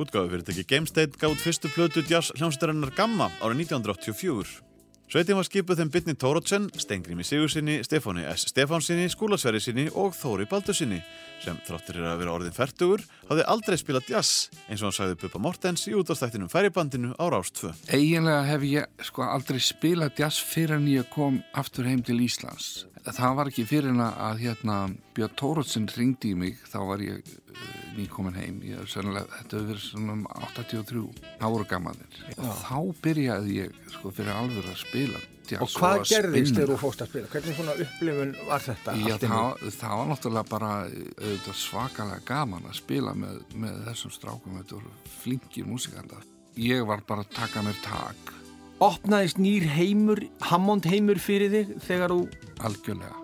[0.00, 4.71] Útgáðu fyrirtæki Gamestein gáð fyrstu plötu jazz hljómsveitarinnar Gamma árið 1984.
[5.12, 8.46] Sveitin var skipuð þeim Bitni Tórótsen, Stengrími Sigursinni, Stefáni S.
[8.48, 11.02] Stefánsinni, Skúlasverri sinni og Þóri Baldursinni
[11.42, 15.18] sem þráttur er að vera orðin færtugur hafði aldrei spilað jazz eins og hann sagði
[15.20, 17.74] Buppa Mortens í útastættinum færibandinu á Rás 2.
[17.92, 22.86] Eiginlega hef ég sko aldrei spilað jazz fyrir en ég kom aftur heim til Íslands.
[23.02, 24.76] Það var ekki fyrir en að hérna
[25.16, 27.66] Björn Tórótsen ringdi í mig, þá var ég uh,
[27.96, 28.60] nýkomin heim.
[28.66, 31.04] Ég, sannlega, þetta hefur verið svona um 83,
[31.40, 32.22] þá voru gamanir.
[32.38, 35.22] Þá byrjaði ég sko fyrir alveg að spila
[35.60, 37.30] Og hvað að gerðist þegar þú fóst að spila?
[37.32, 38.94] Hvernig svona upplifun var þetta?
[39.02, 44.60] Já, það, það var náttúrulega bara auðvitað, svakalega gaman að spila með, með þessum strákum,
[44.60, 46.22] þetta voru flinkir músikanda.
[46.60, 48.32] Ég var bara að taka mér tak.
[48.82, 52.22] Opnaðist nýr heimur, Hammond heimur fyrir þig þegar þú...
[52.66, 53.21] Algjörlega.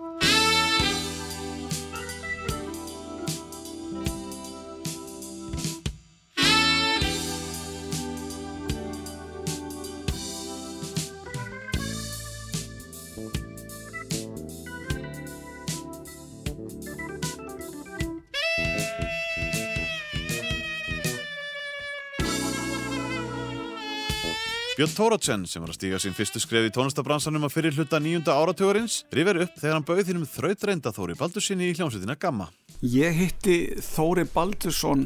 [24.79, 28.31] Björn Tórótsen sem var að stíga sín fyrstu skref í tónlistabransanum að fyrir hluta nýjunda
[28.31, 32.47] áratugurins rifir upp þegar hann bauð þínum þrautreynda Þóri Baldursinni í hljómsveitina Gamma.
[32.79, 35.03] Ég hitti Þóri Baldursson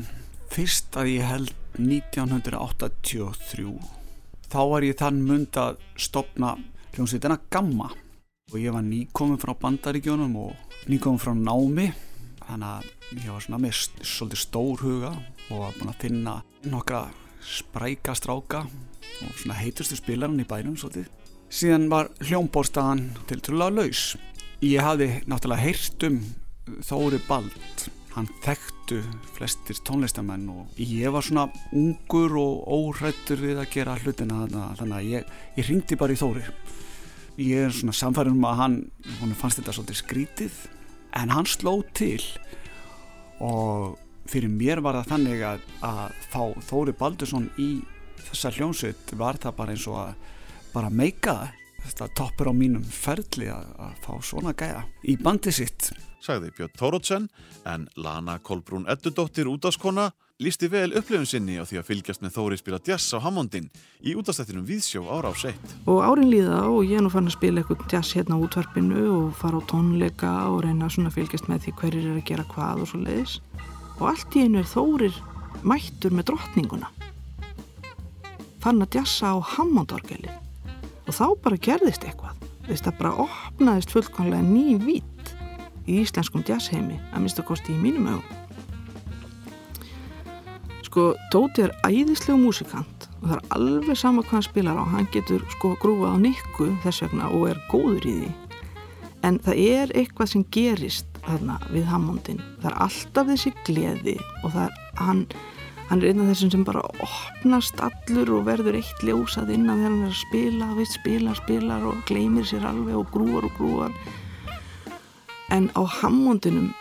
[0.54, 3.66] fyrst að ég held 1983.
[4.46, 6.54] Þá var ég þann mund að stopna
[6.94, 7.90] hljómsveitina Gamma
[8.54, 11.90] og ég var nýkominn frá bandaríkjónum og nýkominn frá námi
[12.46, 15.18] þannig að ég var svona með svolítið stór huga
[15.50, 17.08] og var búinn að finna nokkra
[17.42, 18.68] spræka stráka
[19.24, 21.10] og svona heitustu spilarinn í bænum svolítið.
[21.54, 24.06] Síðan var hljómbórstaðan til trúlega laus.
[24.64, 26.22] Ég hafði náttúrulega heyrt um
[26.88, 29.00] Þóri Bald hann þekktu
[29.34, 34.46] flestir tónlistamenn og ég var svona ungur og óhrættur við að gera hlutina
[34.78, 36.46] þannig að ég, ég ringdi bara í Þóri
[37.42, 38.78] ég er svona samfærum um að hann
[39.22, 40.60] hún fannst þetta svolítið skrítið
[41.18, 42.22] en hann sló til
[43.42, 43.98] og
[44.30, 47.72] fyrir mér var það þannig að, að fá Þóri Baldursson í
[48.30, 50.16] þessa hljónsveit var það bara eins og að
[50.74, 51.60] bara meika það.
[51.84, 55.90] Þetta toppur á mínum ferli að, að fá svona gæða í bandi sitt.
[56.24, 57.26] Sagði Björn Tórótsen
[57.68, 62.58] en Lana Kolbrún Eddudóttir útaskona lísti vel upplifun sinni á því að fylgjast með Þóri
[62.62, 63.68] spila jazz á Hammondin
[64.00, 65.76] í útastættinum Víðsjó ára á seitt.
[65.86, 69.04] og árin líða og ég er nú fann að spila eitthvað jazz hérna á útvarpinu
[69.14, 72.48] og fara á tónleika og reyna svona að fylgjast með því hverjir er að gera
[72.56, 73.40] hvað og svo leiðis
[74.00, 75.20] og allt í einu er Þórir
[75.64, 76.92] mættur með drottninguna
[78.64, 80.32] fann að jazza á Hammondorgeli.
[81.08, 82.40] Og þá bara gerðist eitthvað.
[82.64, 85.34] Þess, það bara opnaðist fullkonlega ný vít
[85.84, 88.40] í íslenskum jazzheimi að mista kosti í mínum augum.
[90.88, 94.86] Sko Tóti er æðislegu músikant og það er alveg sama hvað hann spilar á.
[94.94, 98.32] Hann getur sko grúað á nikku þess vegna og er góður í því.
[99.28, 104.54] En það er eitthvað sem gerist þarna við Hammondin það er alltaf þessi gleði og
[104.54, 105.24] það er hann,
[105.94, 109.92] hann er einn af þessum sem bara opnast allur og verður eitt ljósað innan þegar
[109.92, 113.94] hann er að spila við spilar, spilar og gleymir sér alveg og grúar og grúar
[115.54, 116.72] en á Hammondinum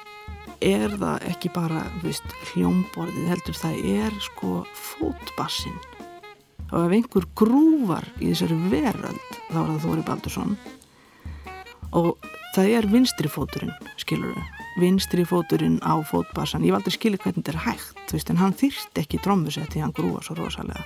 [0.64, 2.24] er það ekki bara veist,
[2.54, 5.76] hljómborðið heldur það er sko fótbassin
[6.72, 10.58] og ef einhver grúvar í þessari veröld þá er það Þóri Baldursson.
[11.92, 16.64] Og það er vinstri fóturinn skilur þau vinstri fóturinn á fótbassan.
[16.64, 19.84] Ég valdi að skilja hvernig þetta er hægt veist, en hann þyrst ekki trommusett því
[19.84, 20.84] hann grúvar svo rosalega.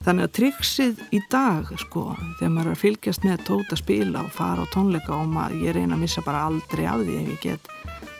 [0.00, 4.32] Þannig að triksið í dag sko, þegar maður er að fylgjast með tóta spila og
[4.32, 7.42] fara á tónleika og maður, ég reyna að missa bara aldrei af því ef ég
[7.44, 7.68] get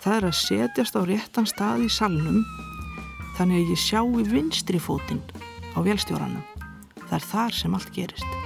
[0.05, 2.45] það er að setjast á réttan stað í salnum.
[3.39, 5.25] Þannig að ég sjá í vinstri fótinn
[5.73, 6.45] á vélstjóranum.
[7.07, 8.41] Það er þar sem allt gerist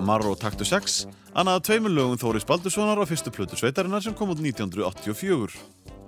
[0.00, 0.94] Og Taktu 6,
[1.36, 5.52] annað tveimur lögum Þóris Baldurssonar á fyrstu plötu sveitarinnar sem kom út 1984.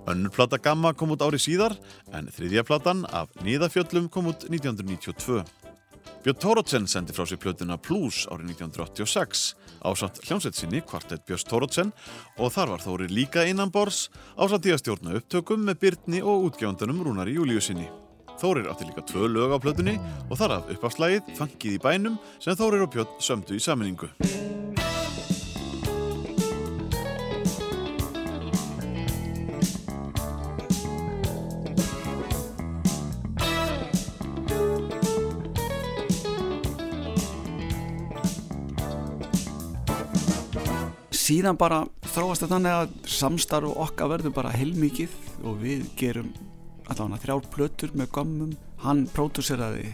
[0.09, 1.75] Önnur plata Gamma kom út ári síðar,
[2.09, 5.45] en þriðja platan af Níðafjöllum kom út 1992.
[6.25, 9.53] Björn Tórótsen sendi frá sér plötuna Plus árið 1986
[9.85, 11.93] ásamt hljómsveit sinni Kvartett Björns Tórótsen
[12.39, 16.49] og þar var Þóri líka innan bors ásamt í að stjórna upptökum með Byrni og
[16.49, 17.91] útgjöndunum Rúnari Júliusinni.
[18.41, 19.97] Þórir átti líka tvö lög á plötunni
[20.29, 24.11] og þar af uppafslægið Fangið í bænum sem Þórir og Björn sömdu í saminningu.
[41.23, 41.83] síðan bara
[42.13, 45.13] þróast það þannig að samstarf okkar verður bara heilmikið
[45.47, 46.33] og við gerum
[46.93, 48.53] allavega þrjár plötur með gammum
[48.83, 49.91] hann pródúseraði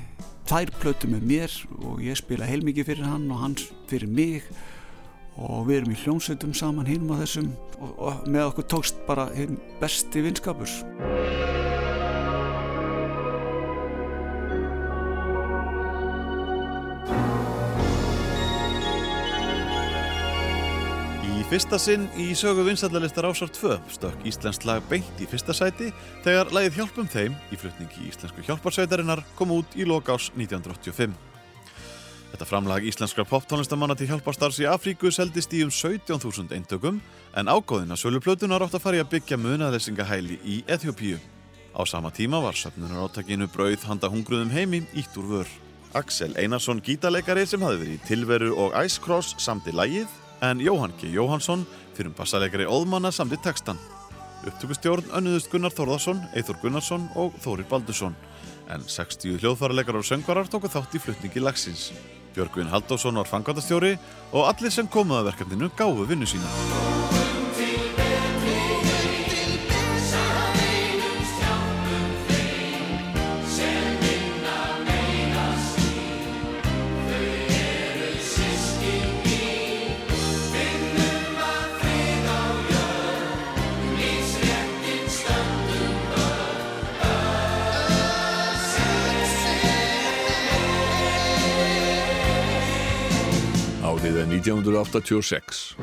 [0.50, 1.56] þær plötur með mér
[1.86, 3.58] og ég spila heilmikið fyrir hann og hann
[3.90, 4.48] fyrir mig.
[5.40, 9.30] Og við erum í hljómsveitum saman hinum á þessum og, og með okkur tókst bara
[9.38, 10.74] hinn besti vinskapur
[21.50, 25.88] fyrsta sinn í sögu vinsallalistar ásar 2 stökk Íslensk lag beint í fyrsta sæti
[26.22, 31.16] þegar lagið Hjálpum þeim í flutningi Íslensku hjálparsveitarinnar kom út í lokás 1985.
[32.30, 37.02] Þetta framlag íslenskra poptónlistamanna til hjálparstarfs í Afríku seldist í um 17.000 eintökum
[37.34, 41.18] en ágóðina söluplötunar átt að fara í að byggja munaðlesingahæli í Eþjópíu.
[41.74, 45.54] Á sama tíma var söfnunar áttakinu brauð handa hungruðum heimi ítt úr vör.
[45.98, 50.94] Axel Einarsson gítarleikari sem hafi verið í Tilveru og Ice Cross samti lagið en Jóhann
[51.00, 51.12] G.
[51.14, 53.80] Jóhansson fyrir um bassalegari Óðmanna samti textan.
[54.48, 58.16] Upptökustjórn önnuðust Gunnar Þórðarsson, Eithor Gunnarsson og Þórir Baldursson
[58.70, 61.90] en 60 hljóðfæralegar og söngvarar tóku þátt í flutningi lagsins.
[62.36, 63.96] Björgvin Haldásson var fangvatastjóri
[64.32, 67.39] og allir sem komuða verkefninu gáfu vinnu sína.
[94.50, 95.78] 1986.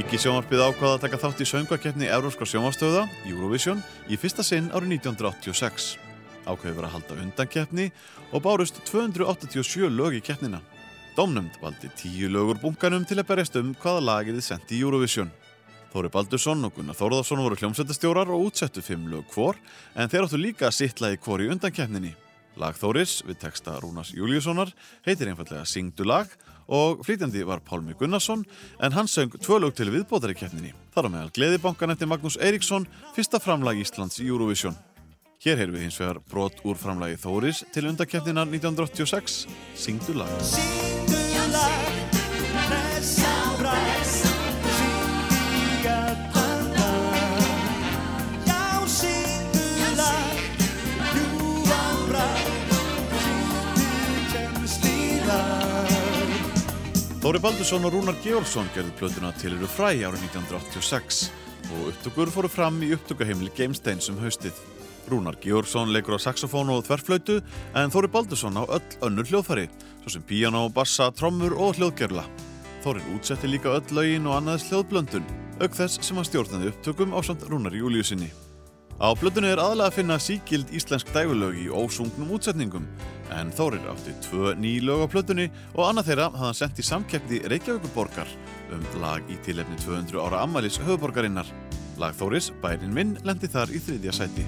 [0.00, 5.98] Ríkisjónvarpið ákvaða að taka þátt í söngvakeppni Európska sjónvarstöða, Eurovision, í fyrsta sinn árið 1986.
[6.46, 7.86] ákveði verið að halda undankeppni
[8.30, 10.62] og bárust 287 lög í keppnina.
[11.18, 15.30] Dómnumd valdi 10 lögur bunkanum til að berjast um hvaða lagiði sendi í Eurovision.
[15.90, 19.58] Þóri Baldursson og Gunnar Þórðarsson voru hljómsveitastjórar og útsettu 5 lög hvor
[19.98, 22.12] en þeir áttu líka sittlaði hvor í undankeppninni.
[22.60, 24.70] Lag Þóris við texta Rúnars Júliussonar
[25.06, 26.30] heitir einfallega Singdu lag
[26.70, 28.44] og flytjandi var Pálmi Gunnarsson
[28.78, 30.70] en hann söng tvö lög til viðbótari keppninni.
[30.94, 32.86] Þar á meðal Gleðibankan eftir Magnús Eiríksson,
[33.16, 34.78] fyrsta framlag Íslands í Eurovision.
[35.40, 41.29] Hér heyrðum við hins vegar brot úr framlagi Þóris til undakeppninar 1986, Singdu lag.
[57.20, 61.18] Þóri Baldursson og Rúnar Georgsson gerðu plötuna til eru fræ árið 1986
[61.68, 64.56] og upptökur fóru fram í upptökaheimili Gamestein sem haustið.
[65.12, 67.42] Rúnar Georgsson leikur á saxofónu og þverflautu
[67.76, 69.68] en Þóri Baldursson á öll önnur hljóðfæri,
[70.00, 72.24] svo sem piano, bassa, trommur og hljóðgerla.
[72.80, 75.28] Þórir útsetti líka öll lögin og annaðis hljóðblöndun,
[75.60, 78.32] auk þess sem hann stjórnaði upptökum á samt Rúnar Júliusinni.
[79.00, 82.84] Á plötunni er aðalega að finna síkild íslensk dægulög í ósungnum útsetningum
[83.32, 86.84] en Þórir átti tvö ný lög á plötunni og annað þeirra hafði hann sendt í
[86.84, 88.34] samkeppni Reykjavíkuborgar
[88.76, 91.48] um lag í tilefni 200 ára ammælis höfuborgarinnar.
[91.96, 94.44] Lag Þóris, Bærin minn, lendi þar í þriðja sæti.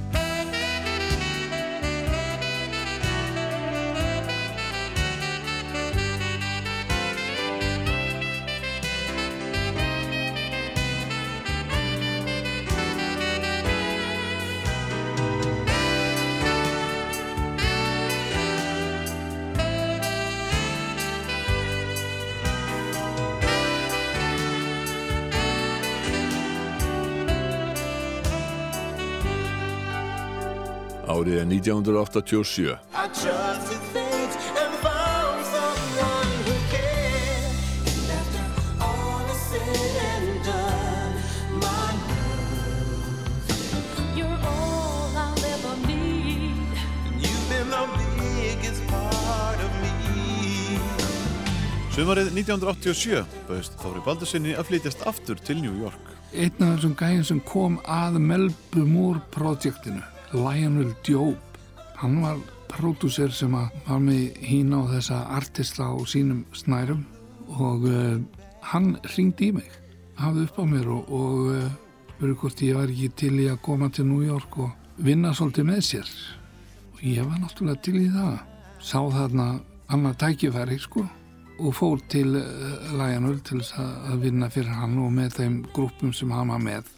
[31.52, 32.78] 1987.
[51.92, 56.08] Sumarið 1987 bauðist Þóri Baldusinni að flytjast aftur til New York.
[56.32, 60.00] Einn af þessum gæðin sem kom að Melbumúr-projektinu
[60.32, 61.59] Lionel Diop,
[62.00, 62.40] hann var
[62.72, 67.04] pródúser sem var með hína á þessa artista á sínum snærum
[67.52, 68.16] og uh,
[68.72, 69.70] hann ringdi í mig,
[70.16, 71.66] hafði upp á mér og, og uh,
[72.22, 75.68] spurði hvort ég var ekki til í að koma til New York og vinna svolítið
[75.68, 76.12] með sér.
[76.94, 78.36] Og ég var náttúrulega til í það.
[78.78, 79.46] Sá þarna
[79.92, 81.02] annað tækifæri, sko
[81.62, 86.30] og fór til uh, Lionel til að vinna fyrir hann og með þeim grúpum sem
[86.32, 86.88] hann var með.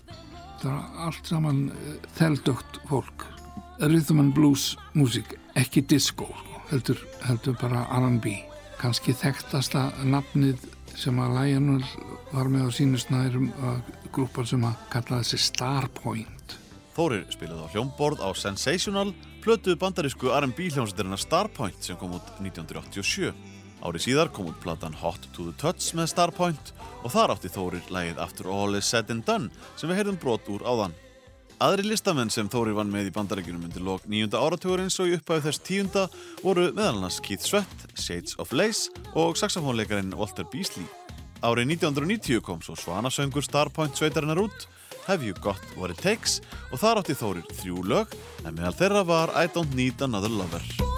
[0.63, 3.27] Það var allt saman uh, þeldögt fólk.
[3.83, 8.37] Rhythm and blues músík, ekki disco, sko, heldur, heldur bara R&B.
[8.79, 10.63] Kanski þekktasta nafnið
[10.99, 11.83] sem að Lionel
[12.31, 13.51] var með á sínu snærum
[14.15, 16.57] grúpar sem að kallaði sig Starpoint.
[16.95, 19.11] Þórir spilaði á hljómborð á Sensational,
[19.43, 23.33] plötuð bandarísku R&B hljómsættirina Starpoint sem kom út 1987.
[23.85, 26.71] Árið síðar kom út platan Hot to the Touch með Starpoint
[27.05, 30.49] og þar átti Þórir lægið After All is Said and Done sem við heyrðum brot
[30.49, 30.95] úr áðan.
[31.61, 35.45] Aðri listamenn sem Þórir vann með í bandarækjunum undir lok nýjunda áratugurins og í upphæðu
[35.45, 36.07] þess tíunda
[36.41, 40.89] voru meðal annars Keith Sweat, Shades of Lace og saxofónleikarin Walter Beasley.
[41.45, 44.65] Árið 1990 kom svo svanasöngur Starpoint sveitarinnar út,
[45.05, 46.41] Have You Got What It Takes
[46.73, 48.17] og þar átti Þórir þrjú lög
[48.49, 50.94] en meðal þeirra var I Don't Need Another Lover.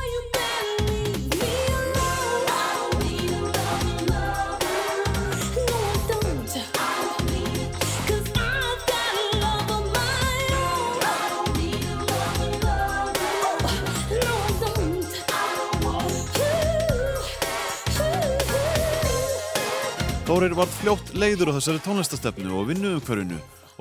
[20.36, 23.38] Þórir var fljótt leiður á þessari tónlistastefnu og vinnu umhverfinu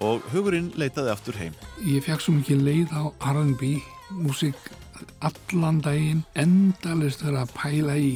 [0.07, 1.57] og hugurinn leitaði aftur heim.
[1.83, 3.03] Ég fekk svo mikið leið á
[3.33, 3.73] R&B
[4.23, 4.69] músík
[5.19, 8.13] allan daginn endalist verið að pæla í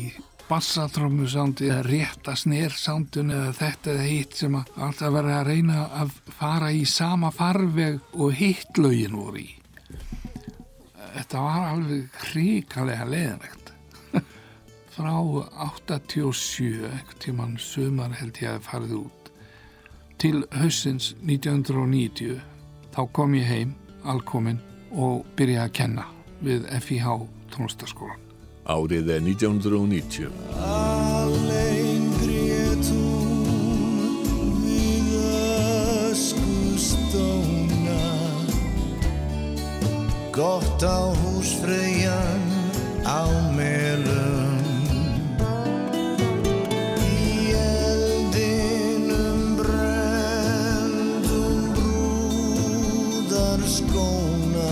[0.48, 6.18] bassatrómusándi eða rétta snersándun eða þetta eða hitt sem að alltaf verið að reyna að
[6.40, 9.49] fara í sama farveg og hittlögin voru í.
[11.18, 13.59] Þetta var alveg hrikalega leiðanlegt.
[15.00, 19.30] Frá 87, einhvern tíman sumar held ég að farið út,
[20.20, 22.36] til haustins 1990
[22.92, 23.72] þá kom ég heim,
[24.04, 24.60] alkominn
[24.92, 26.04] og byrjaði að kenna
[26.44, 27.08] við FIH
[27.54, 28.20] tónlistaskólan.
[28.68, 30.28] Árið er 1990.
[30.68, 35.08] Allein grét hún við
[36.12, 37.40] öskustóna
[40.36, 42.44] gott á húsfreyjan
[43.08, 43.24] á
[43.56, 44.49] melum
[53.70, 54.72] skóna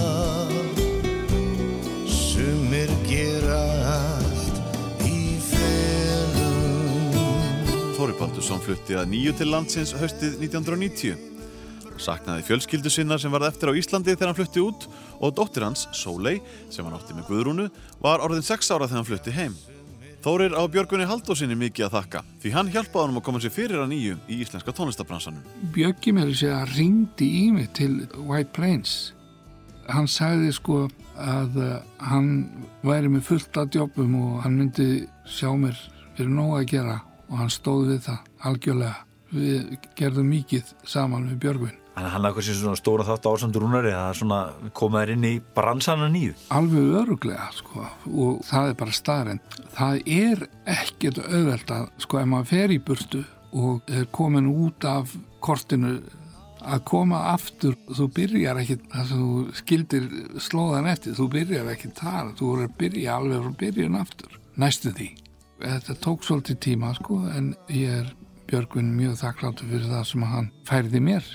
[2.09, 3.61] Sumir gera
[3.93, 7.13] allt í felum
[7.97, 11.17] Þóri Baldursson flutti að nýju til landsins haustið 1990.
[12.01, 14.85] Saknaði fjölskyldu sinna sem varð eftir á Íslandi þegar hann flutti út
[15.17, 17.71] og dóttir hans, Sóley, sem hann átti með Guðrúnu,
[18.01, 19.57] var orðin 6 ára þegar hann flutti heim.
[20.27, 23.79] Þórir á Björgunni Haldósinni mikið að þakka því hann hjálpaði honum að koma sér fyrir
[23.79, 25.45] að nýju í íslenska tónlistabransanum.
[25.71, 27.93] Bjöggi með þess að ringdi í mig til
[28.27, 28.95] White Plains.
[29.87, 30.81] Hann sagði sko
[31.15, 31.77] að uh,
[32.09, 32.27] hann
[32.83, 34.89] væri með fullt af jobbum og hann myndi
[35.31, 35.79] sjá mér
[36.17, 36.99] fyrir nóg að gera
[37.29, 38.97] og hann stóð við það algjörlega.
[39.31, 43.55] Við gerðum mikið saman við Björgvin Þannig að hann hafði eitthvað svona stóra þátt ásamt
[43.57, 44.19] rúnari að
[44.77, 46.35] koma þær inn í bransana nýju.
[46.53, 50.43] alveg öruglega sko og það er bara staðrend það er
[50.75, 53.23] ekkert auðvelt að sko ef maður fer í burtu
[53.57, 55.95] og er komin út af kortinu
[56.61, 60.07] að koma aftur þú byrjar ekki það sem þú skildir
[60.45, 64.93] slóðan eftir þú byrjar ekki þar, þú voru að byrja alveg frá byrjun aftur, næstu
[64.93, 65.09] því.
[65.65, 68.15] Þetta tók svolítið tíma sko en ég er
[68.47, 71.25] Björgvin mjög þakkláttur fyrir það sem hann færði mér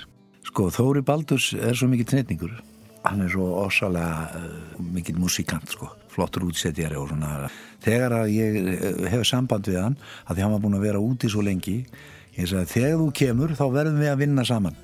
[0.43, 2.55] Sko, Þóri Baldurs er svo mikill snetningur.
[3.03, 5.89] Hann er svo ósalega uh, mikill músikant, sko.
[6.11, 7.49] Flottur útsetjari og svona.
[7.83, 9.97] Þegar að ég uh, hef samband við hann,
[10.27, 11.77] að því hann var búin að vera úti svo lengi,
[12.37, 14.79] ég sagði, þegar þú kemur, þá verðum við að vinna saman.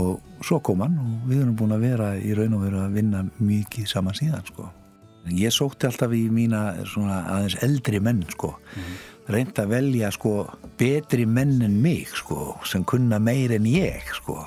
[0.00, 2.96] Og svo kom hann og við erum búin að vera í raun og veru að
[2.96, 4.70] vinna mikið saman síðan, sko.
[5.28, 8.54] En ég sótti alltaf í mína svona aðeins eldri menn, sko.
[9.32, 10.32] Reynd að velja, sko,
[10.80, 14.40] betri menn en mig, sko, sem kunna meir en ég, sko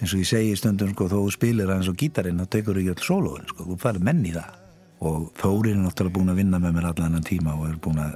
[0.00, 3.04] eins og ég segi stundum sko, þó spilir aðeins á gítarinn þá tekur ekki öll
[3.06, 4.62] sólóin, sko, þú færð menn í það
[5.06, 8.00] og Þóri er náttúrulega búin að vinna með mér allan annan tíma og er búin
[8.00, 8.14] að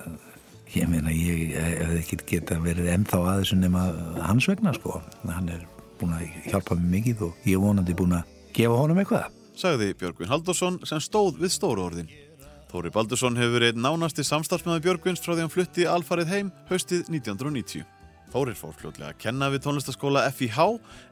[0.74, 3.89] ég meina, ég hef ekki geta verið ennþá að þessu nema
[4.24, 5.66] hans vegna sko, hann er
[6.01, 9.28] búin að hjálpa mér mikið og ég er vonandi búin að gefa honum eitthvað
[9.61, 12.07] Sagði Björgvin Halldórsson sem stóð við stóru orðin.
[12.70, 17.99] Þóri Baldursson hefur verið nánasti samstarfsmæði Björgvins frá því hann flutti alfarið heim haustið 1990.
[18.31, 20.66] Þórir fór fljótlega að kenna við tónlistaskóla FIH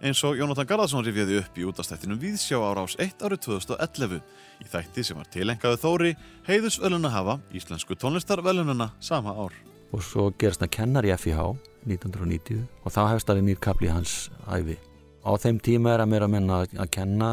[0.07, 4.21] eins og Jónatan Garðarsson rifjaði upp í útastættinum Víðsjá ára ás 1 árið 2011
[4.63, 6.13] í þætti sem var tilengaðu Þóri
[6.47, 9.57] heiðus veluna hafa íslensku tónlistarvelununa sama ár.
[9.91, 11.41] og svo gerst hann kennar í FIH
[11.89, 14.77] 1990 og þá hefst alveg nýr kapli hans æfi.
[15.25, 17.31] Á þeim tíma er að mér að menna að kenna,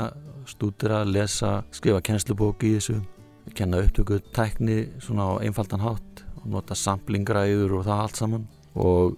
[0.50, 3.02] stúdira, lesa, skrifa kennslubók í þessu,
[3.54, 9.16] kenna upptöku tækni svona á einfaldan hátt og nota samplingræður og það allt saman og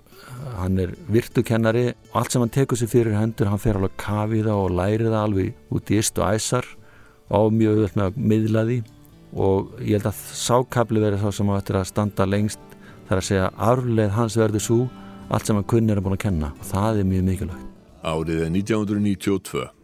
[0.57, 1.89] hann er virtu kennari.
[2.11, 4.75] Og allt sem hann tekur sér fyrir hendur hann fer alveg að kafi það og
[4.77, 6.69] læri það alveg út í ist og æsar.
[7.27, 8.77] Á mjög auðvöld með að miðla því.
[9.37, 12.77] Og ég held að sákabli verið þá sem á eftir að standa lengst.
[13.07, 14.81] Þar að segja arfleð hans verður svo
[15.27, 16.53] allt sem hann kunni er að búin að kenna.
[16.55, 17.65] Og það er mjög mikilvægt.
[18.07, 19.76] Árið er 1992.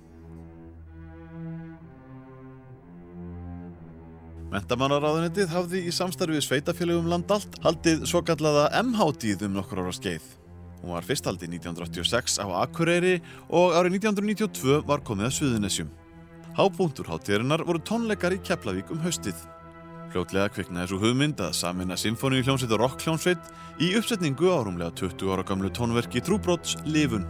[4.54, 9.94] Mentamánaráðunitið hafði í samstarfi við sveitafélögum land allt haldið svo kallaða MH-tíð um nokkur ára
[9.98, 10.28] skeið.
[10.84, 13.16] Hún var fyrst haldið 1986 á Akureyri
[13.50, 15.90] og árið 1992 var komið að Suðunessjum.
[16.54, 19.40] Hápunktur hátíðarinnar voru tónleikar í Keflavík um haustið.
[20.14, 25.34] Fljótlega kviknaði svo hugmynd að samina symfóníu hljómsveit og rock hljómsveit í uppsetningu árumlega 20
[25.34, 27.26] ára gamlu tónverki Trúbrots Livun.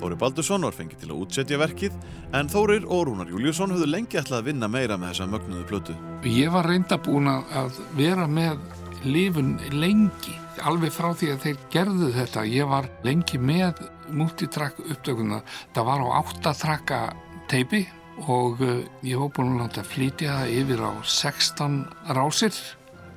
[0.00, 1.96] Þóri Baldursson var fengið til að útsetja verkið
[2.36, 5.96] en Þórir og Rúnar Júliusson höfðu lengi ætlað að vinna meira með þessa mögnuðu plötu.
[6.24, 8.62] Ég var reynda búin að vera með
[9.04, 12.44] lifun lengi, alveg frá því að þeir gerðu þetta.
[12.48, 15.42] Ég var lengi með multitrack upptökuna.
[15.76, 17.00] Það var á áttatrakka
[17.52, 17.82] teipi
[18.28, 21.80] og uh, ég var búin að flytja það yfir á 16
[22.16, 22.56] rásir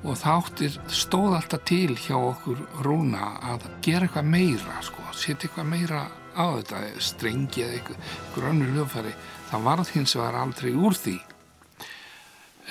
[0.04, 5.48] og það áttir stóð alltaf til hjá okkur Rúna að gera eitthvað meira, sko, setja
[5.48, 6.02] eitthvað meira
[6.34, 9.14] á þetta, strengi eða eitthvað önnur lögfæri.
[9.50, 11.14] Það varð hins vegar aldrei úr því.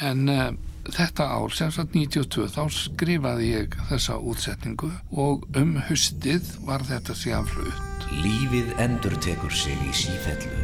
[0.04, 0.48] En uh,
[0.90, 7.16] þetta ár, sem sagt 92, þá skrifaði ég þessa útsetningu og um hustið var þetta
[7.18, 8.08] síðan flutt.
[8.24, 10.60] Lífið endur tekur sig í sífellu.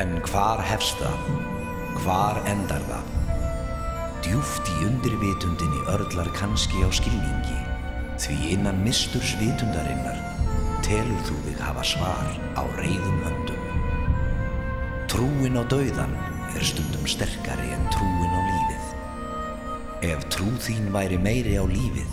[0.00, 1.28] En hvar hefst það?
[2.02, 3.12] Hvar endar það?
[4.26, 7.60] Djúft í undirvitundinni örlar kannski á skilningi.
[8.20, 10.35] Því innan misturs vitundarinnar
[10.86, 13.62] telur þú þig hafa svar á reyðum höndum.
[15.10, 16.12] Trúin á dauðan
[16.54, 18.84] er stundum sterkari en trúin á lífið.
[20.12, 22.12] Ef trú þín væri meiri á lífið,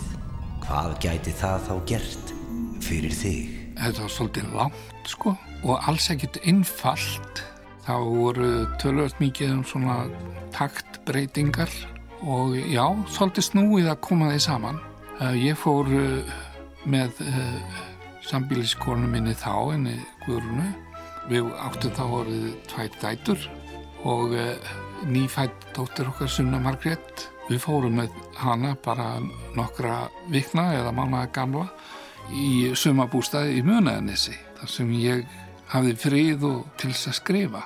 [0.66, 2.34] hvað gæti það þá gert
[2.82, 3.54] fyrir þig?
[3.78, 7.44] Þetta var svolítið langt, sko, og alls ekkit innfallt.
[7.84, 9.96] þá voru tölvöld mikið um svona
[10.56, 11.68] taktbreytingar
[12.24, 14.78] og já, svolítið snúið að koma þeir saman.
[15.20, 16.38] Uh, ég fór uh,
[16.88, 17.82] með uh,
[18.28, 20.70] sambíliskonu minni þá, henni Guðrunu.
[21.30, 23.46] Við áttum þá orðið tvær dætur
[24.04, 24.72] og uh,
[25.08, 27.28] nýfætt dóttir okkar Sunna Margrét.
[27.48, 29.18] Við fórum með hana bara
[29.56, 31.66] nokkra vikna eða mánaða gamla
[32.32, 35.26] í sumabústaði í Munaðanissi þar sem ég
[35.72, 37.62] hafði frið og til þess að skrifa.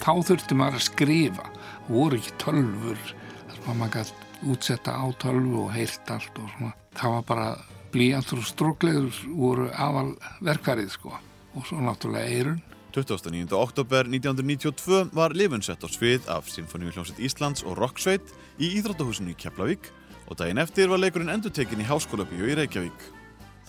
[0.00, 1.46] Þá þurfti maður að skrifa,
[1.90, 6.72] voru ekki tölfur þar sem maður gæti útsetta á tölvu og heyrt allt og svona.
[6.96, 7.48] Það var bara
[7.92, 10.14] blíjantur og stróklegur voru aðal
[10.44, 11.14] verkvarið sko
[11.56, 12.60] og svo náttúrulega eirun.
[12.90, 13.52] 29.
[13.54, 19.38] oktober 1992 var lifun sett á svið af Sinfoníuhljómsveit Íslands og Rocksveit í Íþróttahúsinu í
[19.38, 19.90] Keflavík
[20.26, 23.06] og daginn eftir var leikurinn endurtekin í Háskóla Bíó í Reykjavík.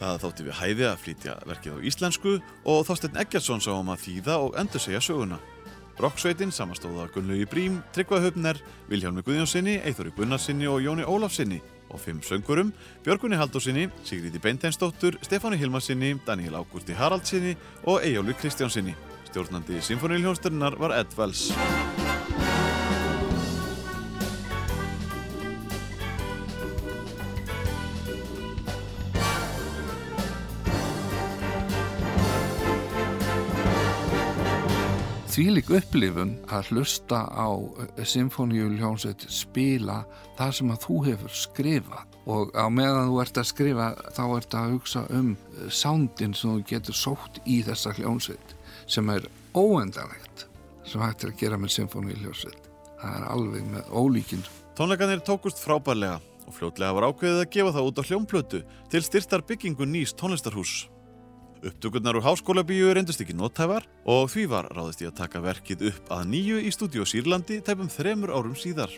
[0.01, 2.33] Það þótti við hæði að flytja verkið á íslensku
[2.65, 5.37] og Þorsteinn Eggertsson sá um að þýða og endur segja söguna.
[6.01, 11.61] Rocksveitin samastóða Gunnlaugi Brím, Tryggvað Höfner, Vilhjálmi Guðjónssoni, Eithori Gunnarsinni og Jóni Ólafsinni
[11.91, 12.73] og fimm söngurum,
[13.05, 18.95] Björgunni Haldósinni, Sigríði Beinteinsdóttur, Stefáni Hilmarsinni, Daniel Ágústi Haraldsinni og Eyjólu Kristjánsinni.
[19.29, 21.51] Stjórnandi Sinfoníuljónstörnar var Ed Wells.
[35.31, 37.47] Þvílik upplifun að hlusta á
[38.03, 40.01] symfóníuljónsveit spila
[40.35, 44.57] það sem að þú hefur skrifað og á meðan þú ert að skrifa þá ert
[44.59, 45.29] að hugsa um
[45.71, 48.53] soundin sem þú getur sótt í þessa hljónsveit
[48.91, 50.45] sem er óendanlegt
[50.83, 52.69] sem hægt er að gera með symfóníuljónsveit.
[52.99, 54.47] Það er alveg með ólíkinn.
[54.75, 59.47] Tónleikanir tókust frábærlega og fljótlega var ákveðið að gefa það út á hljómplötu til styrtar
[59.47, 60.90] byggingu nýs tónlistarhús.
[61.61, 65.83] Upptökurnar úr háskóla bíu reyndust ekki nóttæfar og því var ráðist í að taka verkið
[65.91, 68.89] upp að nýju í stúdíu Sýrlandi tæpum þremur árum síðar.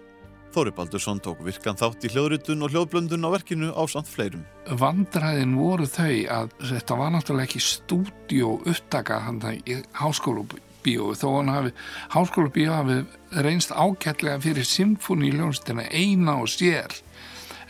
[0.55, 4.45] Þóri Baldursson tók virkan þátt í hljóðritun og hljóðblöndun á verkinu á samt fleirum.
[4.79, 10.45] Vandræðin voru þau að þetta var náttúrulega ekki stúdíu upptaka hann í háskóla
[10.83, 11.73] bíu þó hann hafi,
[12.15, 13.01] háskóla bíu hafi
[13.43, 16.95] reynst ágætlega fyrir symfóníuljónstina eina og sér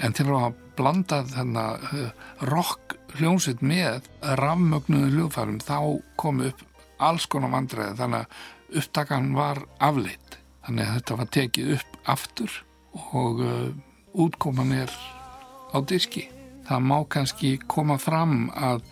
[0.04, 2.08] en til að blanda þennan uh,
[2.50, 2.83] rock
[3.18, 4.08] hljómsveit með
[4.40, 5.78] rafmögnuðu hljóðfærum þá
[6.20, 6.62] kom upp
[7.04, 10.38] alls konar vandræði þannig að upptakan var afleitt.
[10.64, 12.54] Þannig að þetta var tekið upp aftur
[13.14, 13.74] og uh,
[14.14, 14.94] útkoman er
[15.74, 16.28] á diski.
[16.64, 18.86] Það má kannski koma fram að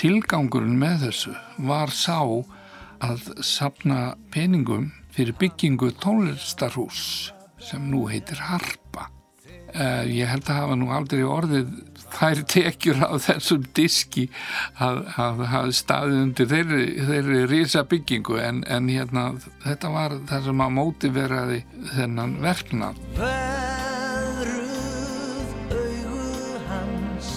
[0.00, 1.34] tilgangurinn með þessu
[1.66, 2.20] var sá
[3.00, 9.08] að sapna peningum fyrir byggingu tónlistarhús sem nú heitir Harpa.
[9.70, 11.74] Uh, ég held að hafa nú aldrei orðið
[12.14, 14.26] þær tekjur á þessum diski
[14.82, 19.24] að hafi staðið undir þeirri, þeirri risa byggingu en, en hérna
[19.64, 21.60] þetta var það sem að mótiveraði
[21.94, 22.94] þennan verknað.
[23.20, 24.70] Veðruð
[25.76, 27.28] augu hans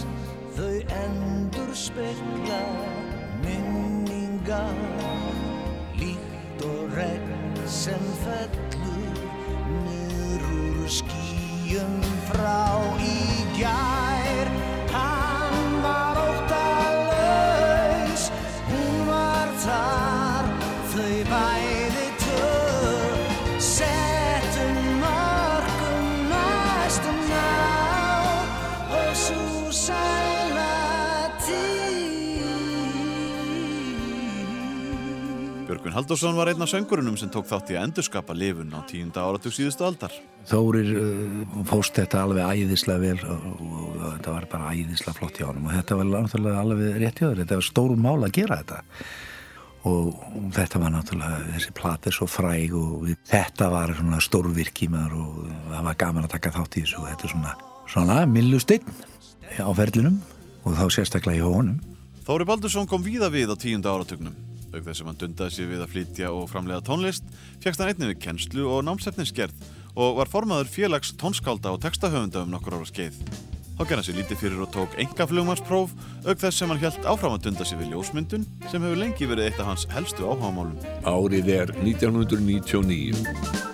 [0.58, 2.62] þau endur spekla
[3.44, 4.78] minningar
[6.00, 9.18] líkt og regn sem fellur
[9.86, 12.73] niður úr skýjum frá
[35.84, 39.20] Björgvin Halldórsson var einn af söngurunum sem tók þátt í að endurskapa lifun á tíunda
[39.20, 40.14] áratug síðustu aldar.
[40.48, 45.50] Þórir uh, fóst þetta alveg æðislega vel og, og, þetta var bara æðislega flott hjá
[45.50, 48.60] hann og þetta var náttúrulega alveg rétt hjá þér, þetta var stórum mál að gera
[48.62, 48.78] þetta
[49.92, 50.24] og
[50.56, 55.44] þetta var náttúrulega þessi platir svo fræg og við, þetta var svona stórvirki maður og
[55.74, 57.54] það var gaman að taka þátt í þessu og þetta er svona,
[57.98, 58.96] svona millustinn
[59.60, 60.24] á ferlinum
[60.64, 61.84] og þá sérstaklega í honum.
[62.24, 64.53] Þóri Baldursson kom víða við á tíunda áratugnum.
[64.74, 67.26] Auk þess að hann dundaði sér við að flytja og framlega tónlist,
[67.62, 72.54] fjagst hann einnig við kennslu og námsefninsgerð og var formaður félags tónskálda og textahöfunda um
[72.56, 73.20] nokkur ára skeið.
[73.74, 75.94] Þá gerði hann sér lítið fyrir og tók enga flugmannspróf,
[76.26, 79.50] auk þess sem hann helt áfram að dunda sér við ljósmyndun sem hefur lengi verið
[79.50, 80.78] eitt af hans helstu áhámálum.
[81.06, 83.73] Árið er 1999.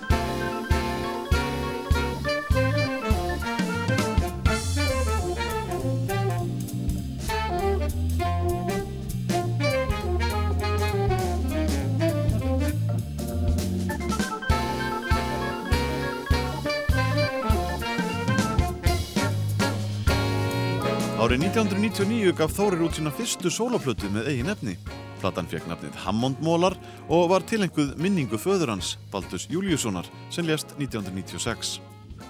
[21.90, 24.76] 1999 gaf Þórir út sína fyrstu sóloplötu með eigin efni.
[25.18, 26.76] Platan fekk nafnið Hammondmólar
[27.10, 31.80] og var tilenguð minningu föður hans, Baldus Júliussonar, sem lést 1996.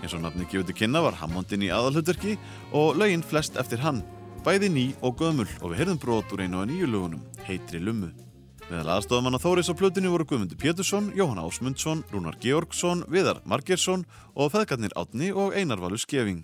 [0.01, 2.39] Eins og nafni gefið til kynna var Hammondin í aðalhutverki
[2.73, 4.01] og lögin flest eftir hann,
[4.47, 8.09] bæði ný og gömul og við heyrðum brot úr einu af nýju lögunum, Heitri Lummu.
[8.70, 14.55] Meðal aðstofamanna Þóris á plötunni voru Guðmundur Pétursson, Jóhann Ásmundsson, Rúnar Georgsson, Viðar Margersson og
[14.55, 16.41] feðgarnir Átni og Einar Valur Skeving.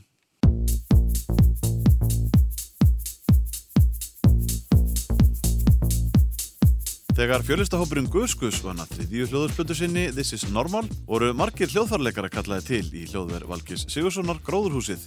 [7.16, 12.66] Þegar fjölistahópurinn Guðskus vann að þriðju hljóðurspötu sinni This is Normal voru margir hljóðfarleikara kallaði
[12.66, 15.06] til í hljóðver Valgis Sigurssonar Gróðurhúsið.